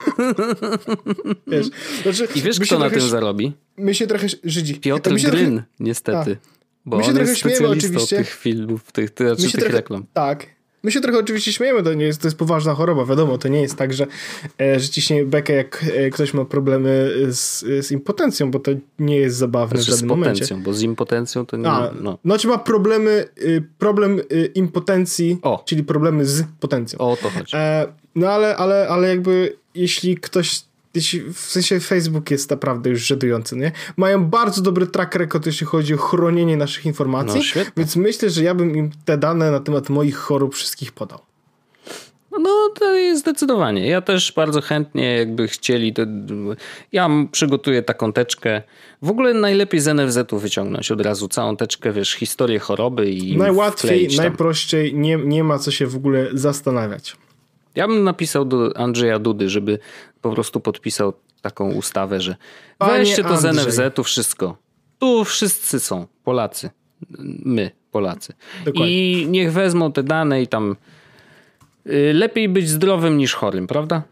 Wiesz, 1.47 1.67
znaczy, 2.03 2.29
I 2.35 2.43
wiesz, 2.43 2.61
kto 2.61 2.79
na 2.79 2.91
tym 2.91 3.01
zarobi? 3.01 3.53
My 3.77 3.95
się 3.95 4.07
trochę 4.07 4.27
Żydzi. 4.45 4.75
Piotr 4.75 5.11
Gryn, 5.11 5.55
trochę... 5.55 5.65
niestety. 5.81 6.37
A. 6.45 6.55
Bo 6.87 6.97
my 6.97 7.03
się 7.03 7.09
on 7.09 7.15
trochę 7.15 7.31
jest 7.31 7.41
specjalistą 7.41 7.89
oczywiście. 7.89 8.17
tych 8.17 8.35
filmów, 8.35 8.93
tych, 8.93 9.11
tych, 9.11 9.37
tych 9.37 9.53
trochę, 9.53 9.69
reklam. 9.69 10.07
Tak, 10.13 10.47
My 10.85 10.91
się 10.91 11.01
trochę 11.01 11.19
oczywiście 11.19 11.53
śmiejemy, 11.53 11.83
to, 11.83 11.95
nie 11.95 12.05
jest, 12.05 12.21
to 12.21 12.27
jest 12.27 12.39
poważna 12.39 12.75
choroba, 12.75 13.05
wiadomo, 13.05 13.39
to 13.39 13.49
nie 13.49 13.61
jest 13.61 13.77
tak, 13.77 13.93
że, 13.93 14.07
e, 14.61 14.81
że 14.81 14.89
ciśnie 14.89 15.25
bekę, 15.25 15.53
jak 15.53 15.85
e, 15.95 16.11
ktoś 16.11 16.35
ma 16.35 16.45
problemy 16.45 17.13
z, 17.29 17.61
z 17.87 17.93
impotencją, 17.93 18.51
bo 18.51 18.59
to 18.59 18.71
nie 18.99 19.17
jest 19.17 19.37
zabawne 19.37 19.83
znaczy 19.83 19.85
w 19.85 19.95
żadnym 19.95 20.17
z 20.17 20.21
potencją, 20.21 20.57
momencie. 20.57 20.71
bo 20.71 20.75
z 20.75 20.83
impotencją 20.83 21.47
to 21.47 21.57
nie... 21.57 21.69
A, 21.69 21.91
no. 22.01 22.19
Znaczy 22.25 22.49
ma 22.49 22.59
problemy, 22.59 23.25
y, 23.39 23.65
problem 23.79 24.21
y, 24.33 24.51
impotencji, 24.55 25.39
o. 25.43 25.63
czyli 25.67 25.85
problemy 25.85 26.27
z 26.27 26.45
potencją. 26.61 26.99
O 26.99 27.17
to 27.23 27.31
chodzi. 27.31 27.57
E, 27.57 27.87
no 28.15 28.29
ale, 28.29 28.57
ale, 28.57 28.89
ale 28.89 29.09
jakby 29.09 29.57
jeśli 29.75 30.17
ktoś 30.17 30.63
w 31.33 31.41
sensie 31.41 31.81
Facebook 31.81 32.31
jest 32.31 32.51
naprawdę 32.51 32.91
już 32.91 33.07
żenujący, 33.07 33.57
nie? 33.57 33.73
Mają 33.97 34.25
bardzo 34.25 34.63
dobry 34.63 34.87
track 34.87 35.15
record, 35.15 35.47
jeśli 35.47 35.67
chodzi 35.67 35.95
o 35.95 35.99
chronienie 35.99 36.57
naszych 36.57 36.87
informacji, 36.87 37.41
no, 37.57 37.63
więc 37.77 37.97
myślę, 37.97 38.31
że 38.31 38.43
ja 38.43 38.55
bym 38.55 38.77
im 38.77 38.91
te 39.05 39.19
dane 39.19 39.51
na 39.51 39.61
temat 39.61 39.89
moich 39.89 40.17
chorób 40.17 40.55
wszystkich 40.55 40.93
podał. 40.93 41.19
No 42.41 42.71
to 42.79 42.95
jest 42.95 43.21
zdecydowanie. 43.21 43.87
Ja 43.87 44.01
też 44.01 44.33
bardzo 44.33 44.61
chętnie, 44.61 45.17
jakby 45.17 45.49
chcieli, 45.49 45.93
to 45.93 46.03
ja 46.93 47.11
przygotuję 47.33 47.83
taką 47.83 48.13
teczkę. 48.13 48.63
W 49.03 49.11
ogóle 49.11 49.35
najlepiej 49.35 49.81
z 49.81 49.87
NFZ-u 49.87 50.39
wyciągnąć 50.39 50.91
od 50.91 51.01
razu 51.01 51.29
całą 51.29 51.57
teczkę, 51.57 51.93
wiesz, 51.93 52.13
historię 52.15 52.59
choroby 52.59 53.11
i. 53.11 53.37
Najłatwiej, 53.37 54.09
najprościej, 54.17 54.95
nie, 54.95 55.17
nie 55.17 55.45
ma 55.45 55.59
co 55.59 55.71
się 55.71 55.87
w 55.87 55.97
ogóle 55.97 56.27
zastanawiać. 56.33 57.17
Ja 57.75 57.89
bym 57.89 58.05
napisał 58.05 58.45
do 58.45 58.77
Andrzeja 58.77 59.19
Dudy, 59.19 59.49
żeby 59.49 59.79
po 60.23 60.31
prostu 60.31 60.61
podpisał 60.61 61.13
taką 61.43 61.73
ustawę, 61.73 62.21
że 62.21 62.37
Panie 62.79 62.99
weźcie 62.99 63.23
to 63.23 63.29
Andrzej. 63.29 63.55
z 63.55 63.57
NFZ-u 63.57 64.05
wszystko. 64.05 64.57
Tu 64.99 65.25
wszyscy 65.25 65.81
są, 65.81 66.07
Polacy. 66.25 66.71
My, 67.45 67.71
Polacy. 67.91 68.33
Dokładnie. 68.65 69.23
I 69.23 69.27
niech 69.27 69.53
wezmą 69.53 69.93
te 69.93 70.03
dane 70.03 70.43
i 70.43 70.47
tam 70.47 70.77
y, 71.87 72.13
lepiej 72.15 72.49
być 72.49 72.69
zdrowym 72.69 73.19
niż 73.19 73.35
chorym, 73.35 73.67
prawda? 73.67 74.03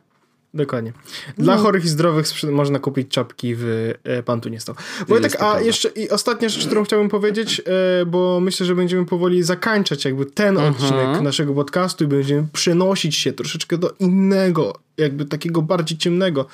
Dokładnie. 0.55 0.93
Dla 1.39 1.57
no. 1.57 1.63
chorych 1.63 1.85
i 1.85 1.89
zdrowych 1.89 2.27
można 2.51 2.79
kupić 2.79 3.09
czapki 3.09 3.55
w 3.55 3.93
e, 4.05 4.23
Pan 4.23 4.41
tu 4.41 4.49
nie 4.49 4.61
stał. 4.61 4.75
Wojtek, 5.09 5.43
a 5.43 5.61
jeszcze 5.61 5.89
i 5.89 6.11
ostatnia 6.11 6.49
rzecz, 6.49 6.67
którą 6.67 6.85
chciałbym 6.85 7.09
powiedzieć, 7.09 7.63
e, 8.01 8.07
bo 8.07 8.41
myślę, 8.41 8.67
że 8.67 8.75
będziemy 8.75 9.07
powoli 9.07 9.43
zakończać 9.43 10.05
jakby 10.05 10.27
ten 10.27 10.57
mhm. 10.57 10.75
odcinek 10.75 11.21
naszego 11.21 11.55
podcastu 11.55 12.05
i 12.05 12.07
będziemy 12.07 12.47
przenosić 12.53 13.17
się 13.17 13.33
troszeczkę 13.33 13.79
do 13.79 13.95
innego, 13.99 14.75
jakby 14.97 15.25
takiego 15.25 15.63
bardziej 15.63 15.99
ciemnego 15.99 16.47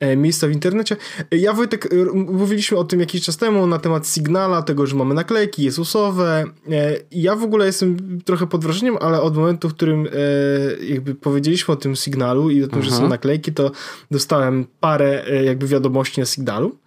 E, 0.00 0.16
miejsca 0.16 0.48
w 0.48 0.50
internecie. 0.50 0.96
Ja 1.30 1.52
Wojtek, 1.52 1.88
mówiliśmy 2.14 2.78
o 2.78 2.84
tym 2.84 3.00
jakiś 3.00 3.22
czas 3.22 3.36
temu 3.36 3.66
na 3.66 3.78
temat 3.78 4.08
Signala, 4.08 4.62
tego, 4.62 4.86
że 4.86 4.96
mamy 4.96 5.14
naklejki 5.14 5.62
Jezusowe. 5.62 6.44
E, 6.70 6.96
ja 7.10 7.36
w 7.36 7.42
ogóle 7.42 7.66
jestem 7.66 8.20
trochę 8.24 8.46
pod 8.46 8.64
wrażeniem, 8.64 8.96
ale 9.00 9.20
od 9.20 9.36
momentu, 9.36 9.68
w 9.68 9.74
którym 9.74 10.06
e, 10.06 10.84
jakby 10.84 11.14
powiedzieliśmy 11.14 11.74
o 11.74 11.76
tym 11.76 11.96
Signalu 11.96 12.50
i 12.50 12.64
o 12.64 12.68
tym, 12.68 12.82
że 12.82 12.90
są 12.90 12.96
mhm. 12.96 13.10
naklejki, 13.10 13.52
to 13.52 13.70
dostałem 14.10 14.66
parę 14.80 15.24
jakby 15.44 15.66
wiadomości 15.66 16.20
na 16.20 16.26
Signalu. 16.26 16.78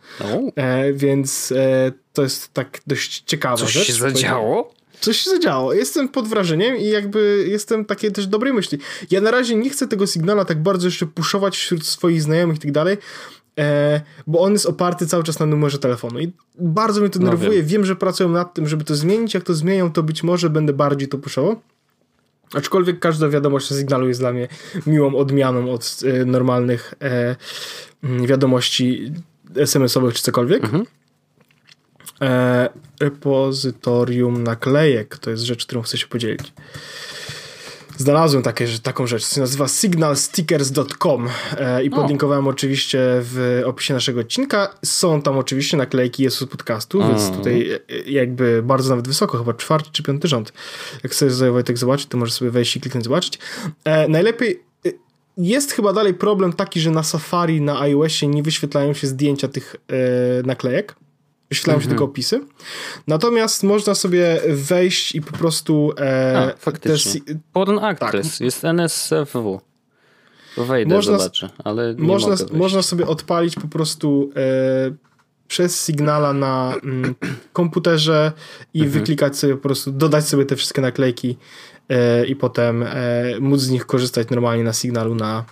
Więc 0.94 1.54
to 2.14 2.24
jest 2.24 2.54
tak 2.54 2.82
dość 2.88 3.24
ciekawa 3.26 3.58
Coś 3.58 3.72
rzecz. 3.72 3.88
się 3.88 3.94
zadziało? 3.94 4.74
Coś 5.02 5.18
się 5.18 5.30
zadziało. 5.30 5.74
Jestem 5.74 6.10
pod 6.10 6.28
wrażeniem 6.28 6.78
i 6.78 6.86
jakby 6.86 7.46
jestem 7.48 7.86
takiej 7.86 8.12
też 8.12 8.28
dobrej 8.28 8.54
myśli. 8.54 8.78
Ja 9.12 9.22
na 9.22 9.32
razie 9.32 9.56
nie 9.56 9.70
chcę 9.70 9.88
tego 9.88 10.08
sygnała 10.08 10.46
tak 10.46 10.64
bardzo 10.64 10.88
jeszcze 10.88 11.06
puszować 11.06 11.58
wśród 11.58 11.86
swoich 11.86 12.22
znajomych 12.22 12.58
i 12.58 12.60
tak 12.60 12.72
dalej, 12.72 12.98
e, 13.60 14.02
bo 14.28 14.40
on 14.40 14.52
jest 14.54 14.66
oparty 14.66 15.08
cały 15.08 15.24
czas 15.24 15.40
na 15.40 15.46
numerze 15.46 15.80
telefonu 15.80 16.20
i 16.20 16.32
bardzo 16.60 17.02
mnie 17.02 17.10
to 17.10 17.20
no 17.20 17.26
nerwuje. 17.26 17.52
Wiem. 17.52 17.66
wiem. 17.66 17.86
że 17.86 17.96
pracują 17.96 18.30
nad 18.30 18.54
tym, 18.54 18.68
żeby 18.68 18.84
to 18.84 18.96
zmienić. 18.96 19.34
Jak 19.34 19.44
to 19.44 19.54
zmienią, 19.54 19.92
to 19.92 20.04
być 20.04 20.24
może 20.24 20.50
będę 20.50 20.74
bardziej 20.74 21.08
to 21.08 21.18
puszował. 21.18 21.62
Aczkolwiek 22.54 23.00
każda 23.00 23.30
wiadomość 23.30 23.72
o 23.72 23.76
sygnalu 23.76 24.08
jest 24.08 24.20
dla 24.20 24.34
mnie 24.34 24.48
miłą 24.88 25.16
odmianą 25.16 25.72
od 25.72 26.00
e, 26.06 26.26
normalnych 26.26 26.94
e, 27.02 27.36
wiadomości 28.04 29.14
SMS-owych 29.56 30.14
czy 30.14 30.24
cokolwiek. 30.24 30.64
Mhm. 30.64 30.86
E, 32.22 32.70
repozytorium 33.00 34.44
naklejek. 34.44 35.18
To 35.18 35.30
jest 35.30 35.44
rzecz, 35.44 35.66
którą 35.66 35.82
chcę 35.82 35.98
się 35.98 36.08
podzielić. 36.08 36.54
Znalazłem 37.98 38.44
takie, 38.44 38.68
taką 38.84 39.08
rzecz, 39.08 39.26
co 39.26 39.36
się 39.36 39.42
nazywa 39.42 39.68
signalstickers.com 39.68 41.30
e, 41.58 41.84
i 41.84 41.90
podlinkowałem 41.90 42.48
o. 42.48 42.50
oczywiście 42.50 43.00
w 43.04 43.62
opisie 43.66 43.94
naszego 43.94 44.20
odcinka. 44.22 44.76
Są 44.86 45.22
tam 45.22 45.38
oczywiście 45.38 45.78
naklejki 45.78 46.24
Jezus 46.24 46.50
podcastu, 46.50 47.02
o. 47.02 47.08
więc 47.08 47.38
tutaj 47.38 47.72
e, 47.72 47.80
jakby 48.06 48.64
bardzo 48.64 48.90
nawet 48.90 49.08
wysoko, 49.08 49.38
chyba 49.38 49.54
czwarty 49.54 49.90
czy 49.92 50.04
piąty 50.04 50.28
rząd. 50.28 50.54
Jak 51.04 51.16
sobie 51.16 51.52
Wojtek 51.52 51.78
zobaczyć, 51.78 52.08
to 52.08 52.18
możesz 52.18 52.34
sobie 52.34 52.52
wejść 52.52 52.76
i 52.76 52.82
kliknąć 52.82 53.04
zobaczyć. 53.04 53.40
E, 53.84 54.08
najlepiej 54.08 54.64
jest 55.38 55.72
chyba 55.72 55.94
dalej 55.94 56.14
problem 56.14 56.54
taki, 56.54 56.80
że 56.80 56.92
na 56.92 57.04
Safari, 57.04 57.62
na 57.62 57.80
iOSie 57.80 58.28
nie 58.28 58.44
wyświetlają 58.44 58.94
się 58.94 59.08
zdjęcia 59.08 59.48
tych 59.48 59.76
e, 59.88 59.94
naklejek 60.44 60.96
wyświetlają 61.52 61.80
się 61.80 61.84
mhm. 61.84 61.90
tylko 61.90 62.06
opisy. 62.06 62.42
Natomiast 63.08 63.64
można 63.64 63.96
sobie 63.96 64.42
wejść 64.50 65.16
i 65.16 65.22
po 65.22 65.38
prostu... 65.38 65.94
E, 66.00 66.54
A, 66.54 66.58
faktycznie. 66.58 67.22
Te, 67.22 67.40
Porn 67.54 67.80
Actress, 67.80 68.32
tak. 68.32 68.42
jest 68.42 68.66
NSFW. 68.66 69.62
Wejdę, 70.58 70.96
można, 70.96 71.18
zobaczę, 71.18 71.50
ale 71.64 71.96
nie 71.96 72.08
można, 72.08 72.36
można 72.54 72.82
sobie 72.82 73.08
odpalić 73.08 73.56
po 73.56 73.68
prostu 73.68 74.32
e, 74.36 74.92
przez 75.48 75.86
Signala 75.86 76.34
na 76.34 76.74
mm, 76.84 77.16
komputerze 77.54 78.32
i 78.74 78.80
mhm. 78.80 79.00
wyklikać 79.00 79.38
sobie 79.38 79.56
po 79.56 79.62
prostu, 79.62 79.92
dodać 79.92 80.28
sobie 80.28 80.46
te 80.46 80.56
wszystkie 80.56 80.82
naklejki 80.82 81.38
e, 81.90 82.26
i 82.26 82.36
potem 82.36 82.84
e, 82.84 82.90
móc 83.40 83.62
z 83.62 83.70
nich 83.70 83.86
korzystać 83.86 84.30
normalnie 84.30 84.64
na 84.64 84.74
Signalu 84.74 85.16
na 85.16 85.46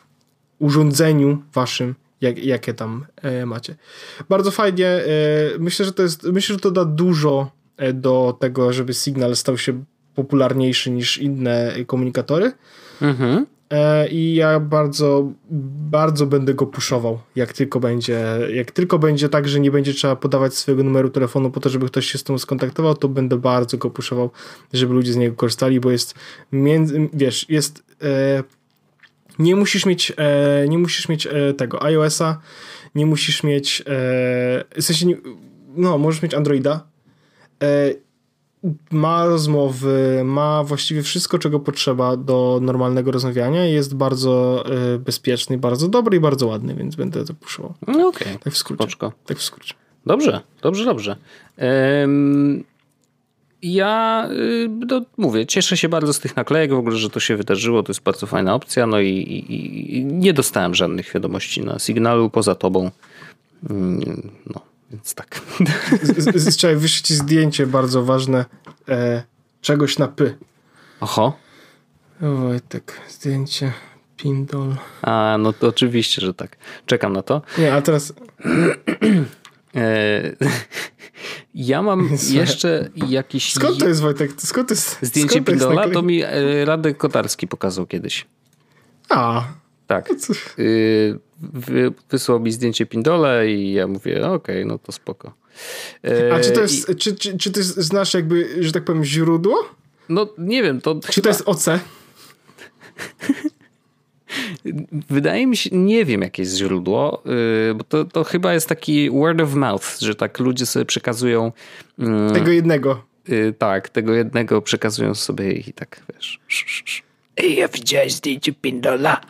urządzeniu 0.60 1.44
waszym 1.54 1.96
jak, 2.22 2.44
jakie 2.44 2.74
tam 2.74 3.06
e, 3.22 3.46
macie. 3.46 3.76
Bardzo 4.30 4.52
fajnie. 4.52 4.88
E, 4.88 5.04
myślę, 5.60 5.86
że 5.86 5.94
to 5.94 6.04
jest, 6.04 6.24
myślę, 6.24 6.54
że 6.54 6.60
to 6.60 6.72
da 6.72 6.86
dużo 6.86 7.52
e, 7.78 7.94
do 7.94 8.38
tego, 8.40 8.74
żeby 8.74 8.94
Signal 8.94 9.36
stał 9.36 9.58
się 9.58 9.84
popularniejszy 10.16 10.92
niż 10.92 11.18
inne 11.18 11.74
komunikatory. 11.88 12.52
Mhm. 13.02 13.46
I 14.12 14.36
ja 14.36 14.60
bardzo, 14.60 15.32
bardzo 15.92 16.26
będę 16.26 16.54
go 16.54 16.66
puszował, 16.66 17.20
jak 17.36 17.54
tylko 17.54 17.80
będzie, 17.80 18.26
jak 18.54 18.72
tylko 18.72 19.00
będzie 19.00 19.30
tak, 19.30 19.48
że 19.48 19.60
nie 19.60 19.72
będzie 19.72 19.94
trzeba 19.94 20.16
podawać 20.16 20.54
swojego 20.54 20.84
numeru 20.84 21.10
telefonu 21.10 21.52
po 21.52 21.60
to, 21.60 21.70
żeby 21.70 21.86
ktoś 21.86 22.12
się 22.12 22.18
z 22.18 22.24
tym 22.24 22.40
skontaktował, 22.40 22.96
to 22.96 23.08
będę 23.10 23.38
bardzo 23.38 23.78
go 23.78 23.90
puszował, 23.90 24.30
żeby 24.74 24.94
ludzie 24.94 25.14
z 25.14 25.16
niego 25.16 25.36
korzystali, 25.36 25.80
bo 25.80 25.92
jest 25.92 26.16
między, 26.52 27.10
wiesz, 27.14 27.50
jest 27.50 27.84
e, 28.02 28.44
nie 29.40 29.56
musisz 29.56 29.86
mieć, 29.86 30.14
e, 30.18 30.68
nie 30.68 30.78
musisz 30.78 31.10
mieć 31.10 31.28
e, 31.28 31.54
tego 31.54 31.84
iOS-a, 31.84 32.40
nie 32.96 33.06
musisz 33.06 33.44
mieć, 33.44 33.82
e, 33.82 33.84
w 34.76 34.84
sensie, 34.84 35.06
nie, 35.06 35.18
no, 35.76 35.98
możesz 35.98 36.22
mieć 36.22 36.34
Androida. 36.34 36.88
E, 37.64 37.94
ma 38.92 39.26
rozmowy, 39.26 40.22
ma 40.26 40.64
właściwie 40.64 41.04
wszystko, 41.04 41.40
czego 41.40 41.60
potrzeba 41.60 42.18
do 42.18 42.60
normalnego 42.62 43.12
rozmawiania. 43.12 43.66
Jest 43.66 43.96
bardzo 43.96 44.64
y, 44.96 45.00
bezpieczny, 45.00 45.58
bardzo 45.58 45.88
dobry 45.88 46.18
i 46.18 46.20
bardzo 46.20 46.48
ładny, 46.48 46.76
więc 46.76 46.96
będę 46.96 47.26
to 47.26 47.34
puszował. 47.34 47.74
No 47.88 48.08
okej. 48.08 48.28
Okay. 48.28 48.40
Tak 48.40 48.54
w 48.54 48.58
skrócie. 48.58 48.84
Poczko. 48.84 49.14
Tak 49.26 49.38
w 49.38 49.44
skrócie. 49.44 49.74
Dobrze, 50.06 50.42
dobrze, 50.62 50.86
dobrze. 50.86 51.16
Um, 52.02 52.64
ja 53.62 54.28
no, 54.90 55.02
mówię, 55.18 55.46
cieszę 55.46 55.78
się 55.78 55.90
bardzo 55.90 56.14
z 56.14 56.20
tych 56.20 56.36
naklejek, 56.36 56.72
w 56.72 56.78
ogóle, 56.78 56.98
że 56.98 57.10
to 57.10 57.20
się 57.20 57.36
wydarzyło, 57.36 57.84
to 57.84 57.92
jest 57.92 58.02
bardzo 58.02 58.28
fajna 58.28 58.56
opcja, 58.56 58.88
no 58.88 59.00
i, 59.00 59.10
i, 59.10 59.98
i 59.98 60.06
nie 60.06 60.34
dostałem 60.34 60.76
żadnych 60.76 61.14
wiadomości 61.14 61.62
na 61.62 61.80
sygnalu 61.80 62.30
poza 62.30 62.56
tobą. 62.56 62.92
Mm, 63.70 64.32
no, 64.56 64.62
więc 64.92 65.14
tak. 65.14 65.42
Wyśleć 66.76 67.02
ci 67.02 67.16
zdjęcie 67.16 67.68
bardzo 67.68 68.04
ważne 68.04 68.46
e, 68.90 69.24
czegoś 69.62 69.98
na 69.98 70.08
py. 70.08 70.38
Oho. 71.00 71.38
Wojtek, 72.22 73.02
zdjęcie. 73.10 73.74
Pindol. 74.18 74.76
A, 75.02 75.38
no 75.40 75.54
to 75.54 75.68
oczywiście, 75.68 76.22
że 76.22 76.34
tak. 76.34 76.58
Czekam 76.86 77.14
na 77.14 77.22
to. 77.22 77.42
Nie, 77.58 77.74
a 77.74 77.82
teraz... 77.82 78.14
E, 79.76 80.36
ja 81.56 81.82
mam 81.82 82.10
jeszcze 82.30 82.90
jakiś... 83.08 83.54
Skąd 83.54 83.80
to 83.80 83.88
jest 83.88 84.02
Wojtek? 84.02 84.32
Skąd 84.38 84.68
to 84.68 84.74
jest, 84.74 84.98
Zdjęcie 85.02 85.30
skąd 85.30 85.46
to 85.46 85.52
Pindola 85.52 85.90
to 85.90 86.02
mi 86.02 86.22
e, 86.24 86.66
Radek 86.66 86.98
Kotarski 86.98 87.48
pokazał 87.48 87.86
kiedyś. 87.86 88.28
A. 89.10 89.44
Tak. 89.88 90.10
Y, 90.60 91.20
wysłał 92.10 92.40
mi 92.40 92.52
zdjęcie 92.52 92.86
Pindola 92.86 93.44
i 93.44 93.72
ja 93.72 93.88
mówię, 93.88 94.28
okej, 94.28 94.56
okay, 94.56 94.66
no 94.66 94.78
to 94.78 94.92
spoko. 94.92 95.34
A 96.34 96.40
czy 96.40 96.52
to 96.52 96.62
jest, 96.62 96.90
I... 96.90 96.96
czy, 96.96 97.16
czy, 97.16 97.38
czy 97.38 97.52
ty 97.52 97.64
znasz 97.64 98.14
jakby, 98.14 98.64
że 98.64 98.72
tak 98.72 98.86
powiem, 98.86 99.04
źródło? 99.04 99.70
No 100.10 100.28
nie 100.38 100.64
wiem, 100.64 100.82
to 100.82 100.96
Czy 100.96 101.14
chyba... 101.14 101.24
to 101.24 101.30
jest 101.30 101.48
OC? 101.48 101.66
Wydaje 105.10 105.48
mi 105.48 105.58
się, 105.58 105.70
nie 105.74 106.06
wiem 106.06 106.22
jakie 106.22 106.42
jest 106.42 106.58
źródło, 106.58 107.24
y, 107.72 107.74
bo 107.74 107.84
to, 107.84 108.06
to 108.06 108.24
chyba 108.24 108.54
jest 108.54 108.70
taki 108.70 109.10
word 109.10 109.42
of 109.42 109.54
mouth, 109.54 110.00
że 110.00 110.16
tak 110.16 110.40
ludzie 110.40 110.66
sobie 110.66 110.86
przekazują. 110.86 111.52
Mm, 112.00 112.34
tego 112.34 112.52
jednego. 112.52 113.04
Y, 113.30 113.54
tak, 113.58 113.90
tego 113.90 114.14
jednego 114.14 114.62
przekazują 114.62 115.16
sobie 115.16 115.52
i 115.52 115.74
tak 115.74 116.02
wiesz. 116.14 116.40
Ej, 117.38 117.56
ja 117.56 117.68
widziałeś 117.68 118.14
zdjęcie 118.14 118.54
Pindola. 118.54 119.22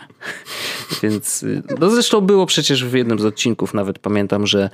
Więc, 1.03 1.43
y, 1.43 1.63
no 1.79 1.89
zresztą 1.89 2.21
było 2.21 2.45
przecież 2.45 2.85
w 2.85 2.93
jednym 2.93 3.19
z 3.19 3.25
odcinków, 3.25 3.73
nawet 3.73 3.99
pamiętam, 3.99 4.47
że 4.47 4.69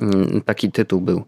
mm, 0.00 0.42
taki 0.42 0.72
tytuł 0.72 1.00
był 1.00 1.24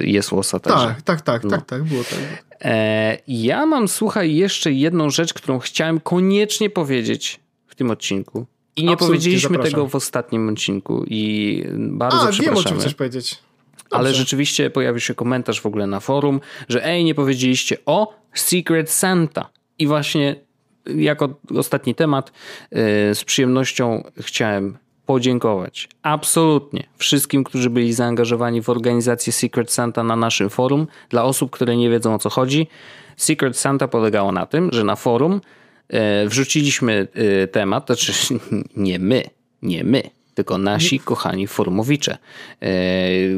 Jest 0.00 0.32
łosa 0.32 0.60
także. 0.60 0.86
Tak, 0.86 1.02
tak, 1.02 1.20
tak, 1.20 1.44
no. 1.44 1.50
tak, 1.50 1.66
tak, 1.66 1.84
było 1.84 2.04
tak. 2.04 2.44
E, 2.64 3.18
ja 3.28 3.66
mam, 3.66 3.88
słuchaj, 3.88 4.34
jeszcze 4.34 4.72
jedną 4.72 5.10
rzecz, 5.10 5.34
którą 5.34 5.58
chciałem 5.58 6.00
koniecznie 6.00 6.70
powiedzieć 6.70 7.40
tym 7.80 7.90
odcinku. 7.90 8.46
I 8.76 8.84
nie 8.84 8.92
Absolutnie, 8.92 9.06
powiedzieliśmy 9.06 9.48
zapraszam. 9.48 9.70
tego 9.70 9.86
w 9.88 9.94
ostatnim 9.94 10.48
odcinku 10.48 11.04
i 11.06 11.64
bardzo 11.76 12.16
A, 12.16 12.28
przepraszamy. 12.28 12.44
wiem 12.44 12.56
o 12.56 12.68
czym 12.68 12.78
chcesz 12.78 12.94
powiedzieć. 12.94 13.38
Dobrze. 13.76 13.96
Ale 13.96 14.14
rzeczywiście 14.14 14.70
pojawił 14.70 15.00
się 15.00 15.14
komentarz 15.14 15.60
w 15.60 15.66
ogóle 15.66 15.86
na 15.86 16.00
forum, 16.00 16.40
że 16.68 16.84
ej, 16.84 17.04
nie 17.04 17.14
powiedzieliście 17.14 17.76
o 17.86 18.14
Secret 18.34 18.90
Santa. 18.90 19.48
I 19.78 19.86
właśnie 19.86 20.36
jako 20.86 21.28
ostatni 21.56 21.94
temat 21.94 22.32
yy, 22.70 22.78
z 23.14 23.24
przyjemnością 23.24 24.04
chciałem 24.20 24.78
podziękować 25.06 25.88
absolutnie 26.02 26.86
wszystkim, 26.96 27.44
którzy 27.44 27.70
byli 27.70 27.92
zaangażowani 27.92 28.62
w 28.62 28.68
organizację 28.68 29.32
Secret 29.32 29.72
Santa 29.72 30.04
na 30.04 30.16
naszym 30.16 30.50
forum. 30.50 30.86
Dla 31.08 31.24
osób, 31.24 31.50
które 31.50 31.76
nie 31.76 31.90
wiedzą 31.90 32.14
o 32.14 32.18
co 32.18 32.30
chodzi, 32.30 32.66
Secret 33.16 33.56
Santa 33.56 33.88
polegało 33.88 34.32
na 34.32 34.46
tym, 34.46 34.68
że 34.72 34.84
na 34.84 34.96
forum 34.96 35.40
wrzuciliśmy 36.26 37.08
e, 37.14 37.46
temat, 37.46 37.86
to 37.86 37.94
znaczy 37.94 38.34
nie 38.76 38.98
my, 38.98 39.22
nie 39.62 39.84
my, 39.84 40.02
tylko 40.34 40.58
nasi 40.58 41.00
kochani 41.00 41.46
formowicze. 41.46 42.18
E, 42.60 42.68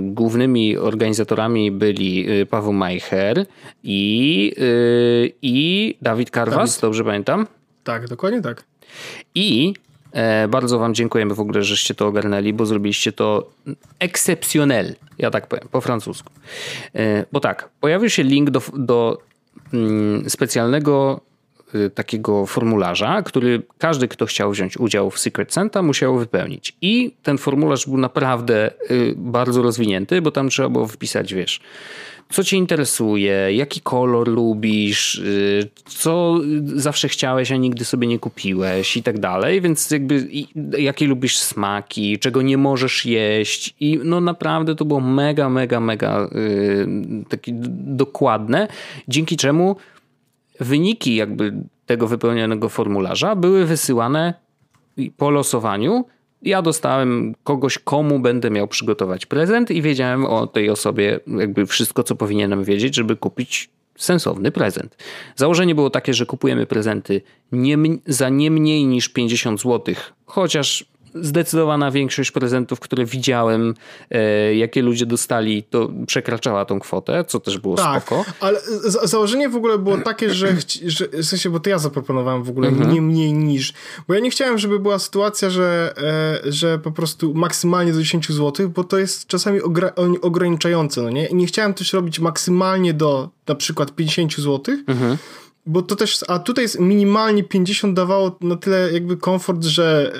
głównymi 0.00 0.76
organizatorami 0.76 1.70
byli 1.70 2.26
Paweł 2.50 2.72
Majcher 2.72 3.46
i, 3.82 4.52
i 5.42 5.94
Dawid 6.02 6.30
Karwas, 6.30 6.70
Dawid. 6.70 6.80
dobrze 6.80 7.04
pamiętam? 7.04 7.46
Tak, 7.84 8.08
dokładnie 8.08 8.42
tak. 8.42 8.64
I 9.34 9.74
bardzo 10.48 10.78
Wam 10.78 10.94
dziękujemy 10.94 11.34
w 11.34 11.40
ogóle, 11.40 11.62
żeście 11.62 11.94
to 11.94 12.06
ogarnęli, 12.06 12.52
bo 12.52 12.66
zrobiliście 12.66 13.12
to 13.12 13.50
exceptionnel, 13.98 14.94
ja 15.18 15.30
tak 15.30 15.46
powiem, 15.46 15.68
po 15.70 15.80
francusku. 15.80 16.32
Bo 17.32 17.40
tak, 17.40 17.68
pojawił 17.80 18.10
się 18.10 18.22
link 18.22 18.50
do, 18.50 18.62
do 18.74 19.18
mm, 19.72 20.30
specjalnego 20.30 21.20
takiego 21.94 22.46
formularza, 22.46 23.22
który 23.22 23.62
każdy, 23.78 24.08
kto 24.08 24.26
chciał 24.26 24.50
wziąć 24.50 24.76
udział 24.76 25.10
w 25.10 25.18
Secret 25.18 25.52
Santa, 25.52 25.82
musiał 25.82 26.18
wypełnić. 26.18 26.76
I 26.80 27.14
ten 27.22 27.38
formularz 27.38 27.86
był 27.86 27.98
naprawdę 27.98 28.70
y, 28.90 29.14
bardzo 29.16 29.62
rozwinięty, 29.62 30.22
bo 30.22 30.30
tam 30.30 30.48
trzeba 30.48 30.68
było 30.68 30.86
wpisać, 30.86 31.34
wiesz, 31.34 31.60
co 32.30 32.44
cię 32.44 32.56
interesuje, 32.56 33.54
jaki 33.54 33.80
kolor 33.80 34.28
lubisz, 34.28 35.14
y, 35.14 35.68
co 35.86 36.40
zawsze 36.64 37.08
chciałeś, 37.08 37.52
a 37.52 37.56
nigdy 37.56 37.84
sobie 37.84 38.06
nie 38.06 38.18
kupiłeś 38.18 38.96
i 38.96 39.02
tak 39.02 39.18
dalej, 39.20 39.60
więc 39.60 39.90
jakby 39.90 40.28
jakie 40.78 41.06
lubisz 41.06 41.38
smaki, 41.38 42.18
czego 42.18 42.42
nie 42.42 42.58
możesz 42.58 43.06
jeść. 43.06 43.74
I 43.80 44.00
no 44.04 44.20
naprawdę 44.20 44.74
to 44.74 44.84
było 44.84 45.00
mega, 45.00 45.48
mega, 45.48 45.80
mega 45.80 46.28
takie 47.28 47.52
dokładne, 47.86 48.68
dzięki 49.08 49.36
czemu 49.36 49.76
wyniki 50.62 51.14
jakby 51.14 51.52
tego 51.86 52.06
wypełnionego 52.06 52.68
formularza 52.68 53.36
były 53.36 53.66
wysyłane 53.66 54.34
po 55.16 55.30
losowaniu. 55.30 56.04
Ja 56.42 56.62
dostałem 56.62 57.34
kogoś, 57.44 57.78
komu 57.78 58.18
będę 58.18 58.50
miał 58.50 58.68
przygotować 58.68 59.26
prezent 59.26 59.70
i 59.70 59.82
wiedziałem 59.82 60.24
o 60.24 60.46
tej 60.46 60.70
osobie 60.70 61.20
jakby 61.26 61.66
wszystko, 61.66 62.02
co 62.02 62.14
powinienem 62.14 62.64
wiedzieć, 62.64 62.94
żeby 62.94 63.16
kupić 63.16 63.70
sensowny 63.96 64.52
prezent. 64.52 64.96
Założenie 65.36 65.74
było 65.74 65.90
takie, 65.90 66.14
że 66.14 66.26
kupujemy 66.26 66.66
prezenty 66.66 67.22
nie, 67.52 67.78
za 68.06 68.28
nie 68.28 68.50
mniej 68.50 68.86
niż 68.86 69.08
50 69.08 69.60
zł, 69.60 69.94
chociaż 70.26 70.91
zdecydowana 71.14 71.90
większość 71.90 72.30
prezentów, 72.30 72.80
które 72.80 73.04
widziałem, 73.04 73.74
e, 74.10 74.54
jakie 74.54 74.82
ludzie 74.82 75.06
dostali, 75.06 75.62
to 75.62 75.90
przekraczała 76.06 76.64
tą 76.64 76.80
kwotę, 76.80 77.24
co 77.28 77.40
też 77.40 77.58
było 77.58 77.76
tak, 77.76 78.02
spoko. 78.02 78.24
ale 78.40 78.60
założenie 79.04 79.48
w 79.48 79.56
ogóle 79.56 79.78
było 79.78 79.98
takie, 79.98 80.34
że, 80.34 80.56
że 80.86 81.08
w 81.08 81.24
sensie, 81.24 81.50
bo 81.50 81.60
to 81.60 81.70
ja 81.70 81.78
zaproponowałem 81.78 82.42
w 82.42 82.50
ogóle 82.50 82.68
mhm. 82.68 82.92
nie 82.92 83.02
mniej 83.02 83.32
niż, 83.32 83.72
bo 84.08 84.14
ja 84.14 84.20
nie 84.20 84.30
chciałem, 84.30 84.58
żeby 84.58 84.80
była 84.80 84.98
sytuacja, 84.98 85.50
że, 85.50 85.94
e, 86.44 86.52
że 86.52 86.78
po 86.78 86.92
prostu 86.92 87.34
maksymalnie 87.34 87.92
do 87.92 87.98
10 87.98 88.28
zł, 88.28 88.68
bo 88.68 88.84
to 88.84 88.98
jest 88.98 89.26
czasami 89.26 89.60
ograniczające, 90.22 91.02
no 91.02 91.10
nie? 91.10 91.26
I 91.26 91.34
nie 91.34 91.46
chciałem 91.46 91.74
też 91.74 91.92
robić 91.92 92.20
maksymalnie 92.20 92.94
do 92.94 93.28
na 93.46 93.54
przykład 93.54 93.94
50 93.94 94.36
zł, 94.36 94.76
mhm 94.86 95.18
bo 95.66 95.82
to 95.82 95.96
też, 95.96 96.24
a 96.28 96.38
tutaj 96.38 96.64
jest 96.64 96.80
minimalnie 96.80 97.44
50 97.44 97.96
dawało 97.96 98.36
na 98.40 98.56
tyle 98.56 98.92
jakby 98.92 99.16
komfort, 99.16 99.64
że, 99.64 100.12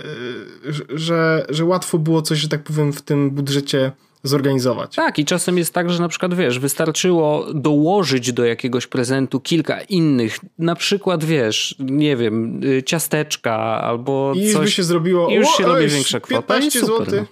e, 0.69 0.99
że, 0.99 1.47
że 1.49 1.65
łatwo 1.65 1.99
było 1.99 2.23
coś, 2.23 2.39
że 2.39 2.49
tak 2.49 2.63
powiem, 2.63 2.93
w 2.93 3.03
tym 3.03 3.31
budżecie 3.31 3.93
zorganizować. 4.23 4.95
Tak, 4.95 5.19
i 5.19 5.25
czasem 5.25 5.59
jest 5.59 5.75
tak, 5.75 5.91
że 5.91 6.03
na 6.03 6.09
przykład 6.09 6.35
wiesz, 6.35 6.59
wystarczyło 6.59 7.47
dołożyć 7.55 8.33
do 8.33 8.45
jakiegoś 8.45 8.87
prezentu 8.87 9.41
kilka 9.41 9.81
innych, 9.81 10.39
na 10.59 10.75
przykład 10.75 11.25
wiesz, 11.25 11.75
nie 11.79 12.17
wiem, 12.17 12.61
y, 12.65 12.83
ciasteczka 12.83 13.57
albo 13.83 14.33
I 14.37 14.53
coś. 14.53 14.65
by 14.65 14.71
się 14.71 14.83
zrobiło. 14.83 15.29
I 15.29 15.35
już 15.35 15.49
się 15.49 15.65
robi 15.65 15.87
większa 15.87 16.21
kwota. 16.21 16.55
15 16.55 16.81
zł. 16.81 17.07
No. 17.13 17.27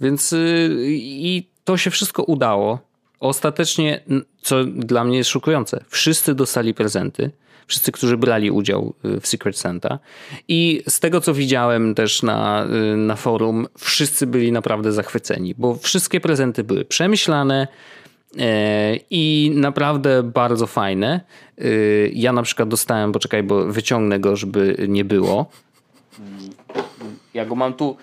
Więc 0.00 0.32
y, 0.32 0.68
i 1.00 1.46
to 1.64 1.76
się 1.76 1.90
wszystko 1.90 2.22
udało. 2.22 2.78
Ostatecznie, 3.20 4.04
co 4.42 4.64
dla 4.64 5.04
mnie 5.04 5.18
jest 5.18 5.30
szokujące, 5.30 5.84
wszyscy 5.88 6.34
dostali 6.34 6.74
prezenty 6.74 7.30
wszyscy, 7.66 7.92
którzy 7.92 8.16
brali 8.16 8.50
udział 8.50 8.94
y, 9.04 9.20
w 9.20 9.26
Secret 9.26 9.58
Santa. 9.58 9.98
I 10.48 10.82
z 10.88 11.00
tego, 11.00 11.20
co 11.20 11.34
widziałem 11.34 11.94
też 11.94 12.22
na, 12.22 12.66
y, 12.92 12.96
na 12.96 13.16
forum, 13.16 13.66
wszyscy 13.78 14.26
byli 14.26 14.52
naprawdę 14.52 14.92
zachwyceni, 14.92 15.54
bo 15.58 15.74
wszystkie 15.74 16.20
prezenty 16.20 16.64
były 16.64 16.84
przemyślane, 16.84 17.68
e, 18.38 18.96
i 19.10 19.52
naprawdę 19.54 20.22
bardzo 20.22 20.66
fajne. 20.66 21.20
Y, 21.60 22.10
ja 22.14 22.32
na 22.32 22.42
przykład 22.42 22.68
dostałem, 22.68 23.12
poczekaj, 23.12 23.42
bo 23.42 23.66
wyciągnę 23.66 24.20
go, 24.20 24.36
żeby 24.36 24.76
nie 24.88 25.04
było. 25.04 25.46
Ja 27.34 27.46
go 27.46 27.54
mam 27.54 27.74
tu 27.74 27.96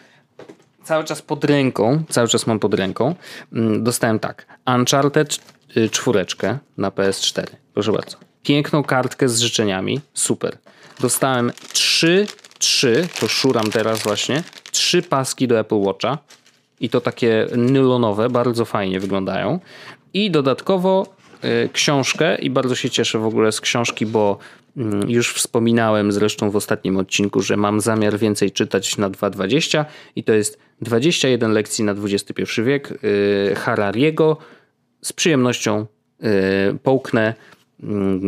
cały 0.84 1.04
czas 1.04 1.22
pod 1.22 1.44
ręką, 1.44 2.04
cały 2.10 2.28
czas 2.28 2.48
mam 2.48 2.60
pod 2.60 2.74
ręką. 2.74 3.16
Mm, 3.54 3.84
dostałem 3.84 4.20
tak, 4.20 4.46
Uncharted 4.76 5.40
czwóreczkę 5.92 6.58
na 6.78 6.90
PS4. 6.90 7.48
Proszę 7.74 7.92
bardzo 7.92 8.33
piękną 8.44 8.84
kartkę 8.84 9.30
z 9.30 9.40
życzeniami. 9.40 10.02
Super. 10.14 10.58
Dostałem 11.00 11.52
trzy, 11.74 12.28
trzy, 12.60 13.08
to 13.20 13.28
szuram 13.28 13.72
teraz 13.72 14.04
właśnie, 14.04 14.44
trzy 14.72 15.02
paski 15.02 15.48
do 15.48 15.60
Apple 15.60 15.76
Watcha 15.80 16.18
i 16.80 16.90
to 16.90 17.02
takie 17.02 17.48
nylonowe, 17.56 18.30
bardzo 18.30 18.66
fajnie 18.66 19.00
wyglądają. 19.00 19.60
I 20.14 20.32
dodatkowo 20.32 21.16
książkę 21.74 22.36
i 22.36 22.50
bardzo 22.50 22.76
się 22.76 22.90
cieszę 22.90 23.20
w 23.20 23.26
ogóle 23.26 23.52
z 23.52 23.62
książki, 23.62 24.06
bo 24.06 24.38
mm, 24.78 25.10
już 25.10 25.34
wspominałem 25.34 26.12
zresztą 26.12 26.52
w 26.52 26.56
ostatnim 26.56 26.98
odcinku, 26.98 27.42
że 27.42 27.58
mam 27.58 27.82
zamiar 27.82 28.20
więcej 28.20 28.52
czytać 28.52 28.98
na 28.98 29.10
2.20 29.10 29.86
i 30.16 30.24
to 30.24 30.34
jest 30.34 30.60
21 30.82 31.52
lekcji 31.52 31.84
na 31.84 31.92
XXI 31.92 32.62
wiek 32.64 33.00
Harariego. 33.56 34.38
Z 35.02 35.14
przyjemnością 35.14 35.86
połknę 36.84 37.34
Mm, 37.34 37.63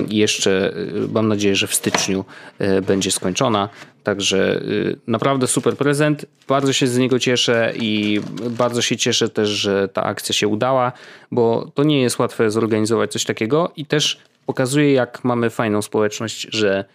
jeszcze 0.10 0.74
y, 0.78 1.08
mam 1.14 1.28
nadzieję, 1.28 1.56
że 1.56 1.68
w 1.68 1.76
styczniu 1.76 2.26
y, 2.62 2.82
będzie 2.82 3.12
skończona. 3.12 3.70
Także 4.04 4.62
y, 4.62 5.00
naprawdę 5.08 5.48
super 5.48 5.78
prezent. 5.78 6.26
Bardzo 6.48 6.74
się 6.74 6.88
z 6.88 6.98
niego 6.98 7.20
cieszę 7.20 7.74
i 7.76 8.22
bardzo 8.50 8.82
się 8.82 8.98
cieszę 8.98 9.30
też, 9.30 9.50
że 9.50 9.88
ta 9.88 10.04
akcja 10.04 10.34
się 10.34 10.48
udała, 10.48 10.92
bo 11.32 11.72
to 11.74 11.84
nie 11.84 12.02
jest 12.02 12.20
łatwe 12.20 12.52
zorganizować 12.52 13.12
coś 13.12 13.24
takiego 13.24 13.72
i 13.76 13.86
też 13.86 14.20
pokazuje, 14.46 14.94
jak 14.94 15.24
mamy 15.24 15.50
fajną 15.50 15.82
społeczność, 15.82 16.48
że 16.50 16.86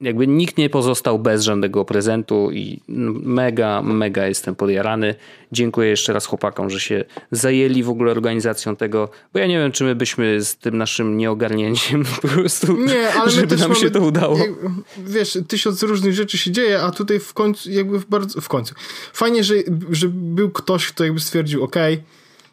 jakby 0.00 0.26
nikt 0.26 0.58
nie 0.58 0.70
pozostał 0.70 1.18
bez 1.18 1.42
żadnego 1.42 1.84
prezentu 1.84 2.50
i 2.52 2.80
mega, 3.22 3.82
mega 3.82 4.26
jestem 4.26 4.54
podjarany. 4.54 5.14
Dziękuję 5.52 5.90
jeszcze 5.90 6.12
raz 6.12 6.26
chłopakom, 6.26 6.70
że 6.70 6.80
się 6.80 7.04
zajęli 7.30 7.82
w 7.82 7.90
ogóle 7.90 8.10
organizacją 8.10 8.76
tego, 8.76 9.08
bo 9.32 9.38
ja 9.38 9.46
nie 9.46 9.58
wiem, 9.58 9.72
czy 9.72 9.84
my 9.84 9.94
byśmy 9.94 10.40
z 10.40 10.56
tym 10.56 10.78
naszym 10.78 11.16
nieogarnięciem 11.16 12.04
po 12.22 12.28
prostu, 12.28 12.76
nie, 12.76 13.12
ale 13.12 13.30
żeby 13.30 13.56
nam 13.56 13.74
się 13.74 13.90
to 13.90 14.00
udało. 14.00 14.38
Jak, 14.38 14.50
wiesz, 14.98 15.38
tysiąc 15.48 15.82
różnych 15.82 16.14
rzeczy 16.14 16.38
się 16.38 16.50
dzieje, 16.50 16.82
a 16.82 16.90
tutaj 16.90 17.20
w 17.20 17.34
końcu, 17.34 17.70
jakby 17.70 17.98
w 17.98 18.06
bardzo, 18.06 18.40
w 18.40 18.48
końcu. 18.48 18.74
Fajnie, 19.12 19.44
że, 19.44 19.54
że 19.90 20.08
był 20.08 20.50
ktoś, 20.50 20.86
kto 20.86 21.04
jakby 21.04 21.20
stwierdził, 21.20 21.64
okej, 21.64 21.94
okay, 21.94 22.06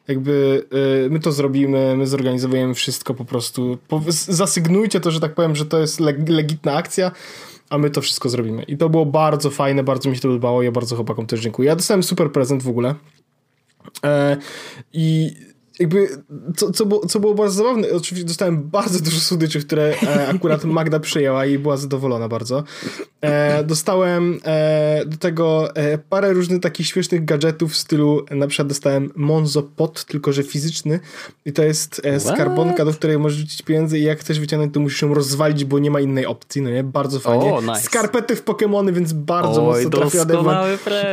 jakby 0.07 0.65
y, 1.05 1.09
my 1.09 1.19
to 1.19 1.31
zrobimy, 1.31 1.95
my 1.97 2.07
zorganizujemy 2.07 2.73
wszystko 2.73 3.13
po 3.13 3.25
prostu. 3.25 3.77
Zasygnujcie 4.27 4.99
to, 4.99 5.11
że 5.11 5.19
tak 5.19 5.35
powiem, 5.35 5.55
że 5.55 5.65
to 5.65 5.79
jest 5.79 5.99
leg 5.99 6.29
legitna 6.29 6.73
akcja, 6.73 7.11
a 7.69 7.77
my 7.77 7.89
to 7.89 8.01
wszystko 8.01 8.29
zrobimy. 8.29 8.63
I 8.63 8.77
to 8.77 8.89
było 8.89 9.05
bardzo 9.05 9.49
fajne, 9.49 9.83
bardzo 9.83 10.09
mi 10.09 10.15
się 10.15 10.21
to 10.21 10.27
podobało, 10.27 10.61
ja 10.63 10.71
bardzo 10.71 10.95
chłopakom 10.95 11.25
też 11.25 11.39
dziękuję. 11.39 11.69
Ja 11.69 11.75
dostałem 11.75 12.03
super 12.03 12.31
prezent 12.31 12.63
w 12.63 12.69
ogóle. 12.69 12.95
E, 14.05 14.37
I 14.93 15.35
jakby, 15.79 16.07
co, 16.55 16.71
co, 16.71 16.85
było, 16.85 17.05
co 17.05 17.19
było 17.19 17.33
bardzo 17.33 17.55
zabawne, 17.55 17.87
oczywiście 17.91 18.27
dostałem 18.27 18.69
bardzo 18.69 18.99
dużo 18.99 19.19
słodyczy, 19.19 19.59
które 19.59 19.93
e, 20.03 20.27
akurat 20.27 20.63
Magda 20.63 20.99
przyjęła 20.99 21.45
i 21.45 21.57
była 21.57 21.77
zadowolona 21.77 22.27
bardzo. 22.27 22.63
E, 23.21 23.63
dostałem 23.63 24.39
e, 24.45 25.05
do 25.05 25.17
tego 25.17 25.75
e, 25.75 25.97
parę 25.97 26.33
różnych 26.33 26.61
takich 26.61 26.87
śmiesznych 26.87 27.25
gadżetów 27.25 27.71
w 27.71 27.77
stylu, 27.77 28.25
na 28.31 28.47
przykład 28.47 28.67
dostałem 28.67 29.11
Monzo 29.15 29.63
Pot, 29.63 30.05
tylko 30.05 30.33
że 30.33 30.43
fizyczny 30.43 30.99
i 31.45 31.53
to 31.53 31.63
jest 31.63 32.01
e, 32.03 32.19
skarbonka, 32.19 32.85
do 32.85 32.93
której 32.93 33.19
możesz 33.19 33.39
rzucić 33.39 33.61
pieniądze 33.61 33.99
i 33.99 34.03
jak 34.03 34.19
chcesz 34.19 34.39
wyciągnąć, 34.39 34.73
to 34.73 34.79
musisz 34.79 35.01
ją 35.01 35.13
rozwalić, 35.13 35.65
bo 35.65 35.79
nie 35.79 35.91
ma 35.91 35.99
innej 35.99 36.25
opcji, 36.25 36.61
no 36.61 36.69
nie? 36.69 36.83
Bardzo 36.83 37.19
fajnie. 37.19 37.53
O, 37.53 37.61
nice. 37.61 37.81
Skarpety 37.81 38.35
w 38.35 38.45
Pokémony, 38.45 38.93
więc 38.93 39.13
bardzo 39.13 39.67
Oj, 39.67 39.83
mocno 39.83 39.99
trafione. 39.99 40.49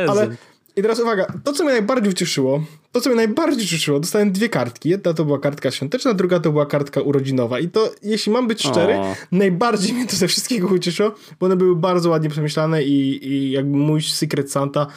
Ale 0.07 0.29
i 0.75 0.81
teraz 0.81 0.99
uwaga, 0.99 1.33
to 1.43 1.53
co 1.53 1.63
mnie 1.63 1.73
najbardziej 1.73 2.11
ucieszyło, 2.11 2.63
to 2.91 3.01
co 3.01 3.09
mnie 3.09 3.15
najbardziej 3.15 3.65
ucieszyło, 3.65 3.99
dostałem 3.99 4.31
dwie 4.31 4.49
kartki. 4.49 4.89
Jedna 4.89 5.13
to 5.13 5.25
była 5.25 5.39
kartka 5.39 5.71
świąteczna, 5.71 6.13
druga 6.13 6.39
to 6.39 6.51
była 6.51 6.65
kartka 6.65 7.01
urodzinowa. 7.01 7.59
I 7.59 7.69
to, 7.69 7.91
jeśli 8.03 8.31
mam 8.31 8.47
być 8.47 8.59
szczery, 8.59 8.93
o. 8.93 9.15
najbardziej 9.31 9.93
mnie 9.93 10.07
to 10.07 10.15
ze 10.15 10.27
wszystkiego 10.27 10.67
ucieszyło, 10.67 11.11
bo 11.39 11.45
one 11.45 11.55
były 11.55 11.75
bardzo 11.75 12.09
ładnie 12.09 12.29
przemyślane 12.29 12.83
i, 12.83 13.27
i 13.27 13.51
jakby 13.51 13.77
mój 13.77 14.01
Secret 14.01 14.51
Santa 14.51 14.87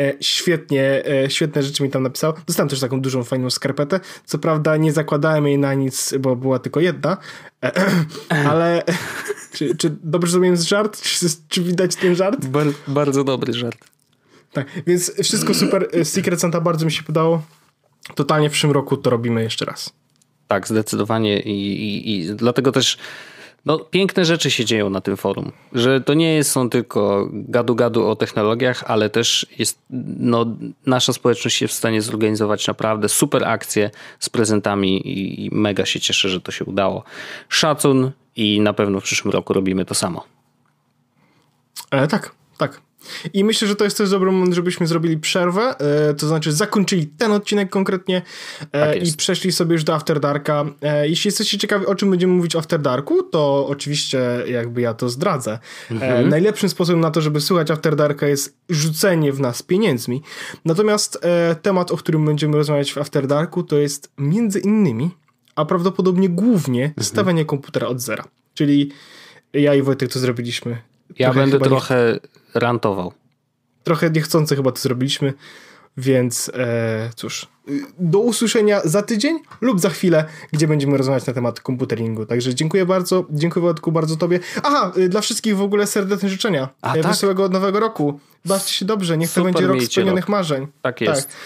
e, 0.00 0.14
świetnie, 0.20 1.02
e, 1.06 1.30
świetne 1.30 1.62
rzeczy 1.62 1.82
mi 1.82 1.90
tam 1.90 2.02
napisał. 2.02 2.32
Dostałem 2.46 2.68
też 2.68 2.80
taką 2.80 3.00
dużą, 3.00 3.24
fajną 3.24 3.50
skarpetę. 3.50 4.00
Co 4.24 4.38
prawda 4.38 4.76
nie 4.76 4.92
zakładałem 4.92 5.46
jej 5.46 5.58
na 5.58 5.74
nic, 5.74 6.14
bo 6.20 6.36
była 6.36 6.58
tylko 6.58 6.80
jedna, 6.80 7.16
e, 7.64 7.72
ale 8.50 8.82
czy, 9.54 9.76
czy 9.76 9.96
dobrze 10.02 10.32
zrobiłem 10.32 10.56
żart? 10.56 11.02
Czy, 11.02 11.26
czy 11.48 11.62
widać 11.62 11.96
ten 11.96 12.14
żart? 12.14 12.46
Bar 12.46 12.66
bardzo 12.88 13.24
dobry 13.24 13.52
żart. 13.52 13.92
Tak, 14.52 14.66
więc 14.86 15.12
wszystko 15.22 15.54
super. 15.54 15.88
Secret 16.04 16.40
Santa 16.40 16.60
bardzo 16.60 16.86
mi 16.86 16.92
się 16.92 17.02
podało. 17.02 17.42
Totalnie 18.14 18.48
w 18.48 18.52
przyszłym 18.52 18.72
roku 18.72 18.96
to 18.96 19.10
robimy 19.10 19.42
jeszcze 19.42 19.64
raz. 19.64 19.92
Tak, 20.48 20.68
zdecydowanie 20.68 21.40
i, 21.40 21.82
i, 21.82 22.20
i 22.20 22.34
dlatego 22.34 22.72
też 22.72 22.98
no, 23.64 23.78
piękne 23.78 24.24
rzeczy 24.24 24.50
się 24.50 24.64
dzieją 24.64 24.90
na 24.90 25.00
tym 25.00 25.16
forum, 25.16 25.52
że 25.72 26.00
to 26.00 26.14
nie 26.14 26.34
jest, 26.34 26.50
są 26.50 26.70
tylko 26.70 27.28
gadu-gadu 27.32 28.06
o 28.08 28.16
technologiach, 28.16 28.84
ale 28.86 29.10
też 29.10 29.46
jest, 29.58 29.78
no, 30.18 30.46
nasza 30.86 31.12
społeczność 31.12 31.62
jest 31.62 31.74
w 31.74 31.76
stanie 31.76 32.02
zorganizować 32.02 32.66
naprawdę 32.66 33.08
super 33.08 33.44
akcje 33.44 33.90
z 34.18 34.28
prezentami 34.28 35.08
i, 35.08 35.46
i 35.46 35.50
mega 35.52 35.86
się 35.86 36.00
cieszę, 36.00 36.28
że 36.28 36.40
to 36.40 36.52
się 36.52 36.64
udało. 36.64 37.04
Szacun 37.48 38.10
i 38.36 38.60
na 38.60 38.72
pewno 38.72 39.00
w 39.00 39.04
przyszłym 39.04 39.32
roku 39.32 39.52
robimy 39.52 39.84
to 39.84 39.94
samo. 39.94 40.24
E, 41.90 42.08
tak, 42.08 42.34
tak. 42.58 42.80
I 43.32 43.44
myślę, 43.44 43.68
że 43.68 43.76
to 43.76 43.84
jest 43.84 43.98
też 43.98 44.10
dobry 44.10 44.32
moment, 44.32 44.54
żebyśmy 44.54 44.86
zrobili 44.86 45.18
przerwę, 45.18 45.74
e, 45.78 46.14
to 46.14 46.28
znaczy 46.28 46.52
zakończyli 46.52 47.06
ten 47.06 47.32
odcinek 47.32 47.70
konkretnie 47.70 48.22
e, 48.72 48.94
tak 48.94 49.08
i 49.08 49.12
przeszli 49.12 49.52
sobie 49.52 49.72
już 49.72 49.84
do 49.84 49.94
After 49.94 50.20
Darka. 50.20 50.64
E, 50.82 51.08
jeśli 51.08 51.28
jesteście 51.28 51.58
ciekawi, 51.58 51.86
o 51.86 51.94
czym 51.94 52.10
będziemy 52.10 52.32
mówić 52.32 52.52
w 52.54 52.58
After 52.58 52.80
Darku, 52.80 53.22
to 53.22 53.66
oczywiście 53.66 54.18
jakby 54.46 54.80
ja 54.80 54.94
to 54.94 55.08
zdradzę. 55.08 55.58
Mhm. 55.90 56.28
Najlepszym 56.28 56.68
sposobem 56.68 57.00
na 57.00 57.10
to, 57.10 57.20
żeby 57.20 57.40
słuchać 57.40 57.70
After 57.70 57.96
Darka 57.96 58.26
jest 58.26 58.56
rzucenie 58.68 59.32
w 59.32 59.40
nas 59.40 59.62
pieniędzmi. 59.62 60.22
Natomiast 60.64 61.18
temat, 61.62 61.90
o 61.90 61.96
którym 61.96 62.24
będziemy 62.24 62.56
rozmawiać 62.56 62.92
w 62.92 62.98
After 62.98 63.26
Darku, 63.26 63.62
to 63.62 63.78
jest 63.78 64.12
między 64.18 64.60
innymi, 64.60 65.10
a 65.54 65.64
prawdopodobnie 65.64 66.28
głównie 66.28 66.84
mhm. 66.84 67.04
stawianie 67.04 67.44
komputera 67.44 67.86
od 67.86 68.00
zera. 68.00 68.24
Czyli 68.54 68.90
ja 69.52 69.74
i 69.74 69.82
Wojtek 69.82 70.12
to 70.12 70.18
zrobiliśmy. 70.18 70.78
Ja 71.18 71.32
Trochę 71.32 71.40
będę 71.40 71.58
trochę 71.58 72.18
nie 72.22 72.41
rantował. 72.54 73.12
Trochę 73.84 74.10
niechcący 74.10 74.56
chyba 74.56 74.72
to 74.72 74.80
zrobiliśmy, 74.80 75.34
więc 75.96 76.50
e, 76.54 77.10
cóż. 77.16 77.46
Do 77.98 78.18
usłyszenia 78.18 78.80
za 78.84 79.02
tydzień 79.02 79.38
lub 79.60 79.80
za 79.80 79.90
chwilę, 79.90 80.24
gdzie 80.52 80.68
będziemy 80.68 80.98
rozmawiać 80.98 81.26
na 81.26 81.32
temat 81.32 81.60
komputeringu. 81.60 82.26
Także 82.26 82.54
dziękuję 82.54 82.86
bardzo, 82.86 83.26
dziękuję 83.30 83.60
Władku 83.60 83.92
bardzo 83.92 84.16
tobie. 84.16 84.40
Aha, 84.62 84.92
y, 84.96 85.08
dla 85.08 85.20
wszystkich 85.20 85.56
w 85.56 85.62
ogóle 85.62 85.86
serdeczne 85.86 86.28
życzenia. 86.28 86.68
A, 86.82 86.94
e, 86.94 87.02
tak? 87.02 87.12
Wesołego 87.12 87.48
nowego 87.48 87.80
roku. 87.80 88.20
Bawcie 88.44 88.72
się 88.74 88.84
dobrze, 88.84 89.18
niech 89.18 89.30
Super 89.30 89.42
to 89.42 89.44
będzie 89.44 89.66
rok 89.66 89.82
spełnionych 89.82 90.24
rok. 90.24 90.28
marzeń. 90.28 90.66
Tak 90.82 91.00
jest. 91.00 91.28
Tak. 91.28 91.36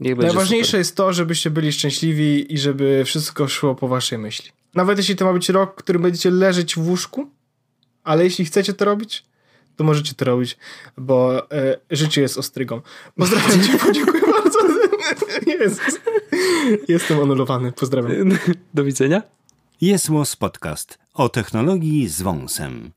Najważniejsze 0.00 0.66
super. 0.66 0.78
jest 0.78 0.96
to, 0.96 1.12
żebyście 1.12 1.50
byli 1.50 1.72
szczęśliwi 1.72 2.54
i 2.54 2.58
żeby 2.58 3.02
wszystko 3.04 3.48
szło 3.48 3.74
po 3.74 3.88
waszej 3.88 4.18
myśli. 4.18 4.50
Nawet 4.74 4.98
jeśli 4.98 5.16
to 5.16 5.24
ma 5.24 5.32
być 5.32 5.48
rok, 5.48 5.72
w 5.72 5.76
którym 5.76 6.02
będziecie 6.02 6.30
leżeć 6.30 6.74
w 6.74 6.88
łóżku, 6.88 7.30
ale 8.04 8.24
jeśli 8.24 8.44
chcecie 8.44 8.74
to 8.74 8.84
robić, 8.84 9.24
to 9.76 9.84
możecie 9.84 10.14
to 10.14 10.24
robić, 10.24 10.56
bo 10.96 11.50
e, 11.50 11.76
życie 11.90 12.22
jest 12.22 12.38
ostrygą. 12.38 12.80
Pozdrawiam 13.16 13.62
cię, 13.62 13.78
dziękuję 13.92 14.22
bardzo. 14.32 14.58
Jezus. 15.46 16.00
Jestem 16.88 17.20
anulowany. 17.20 17.72
Pozdrawiam. 17.72 18.38
Do 18.74 18.84
widzenia. 18.84 19.22
Jest 19.80 20.08
Podcast 20.38 20.98
o 21.14 21.28
technologii 21.28 22.08
z 22.08 22.22
wąsem. 22.22 22.92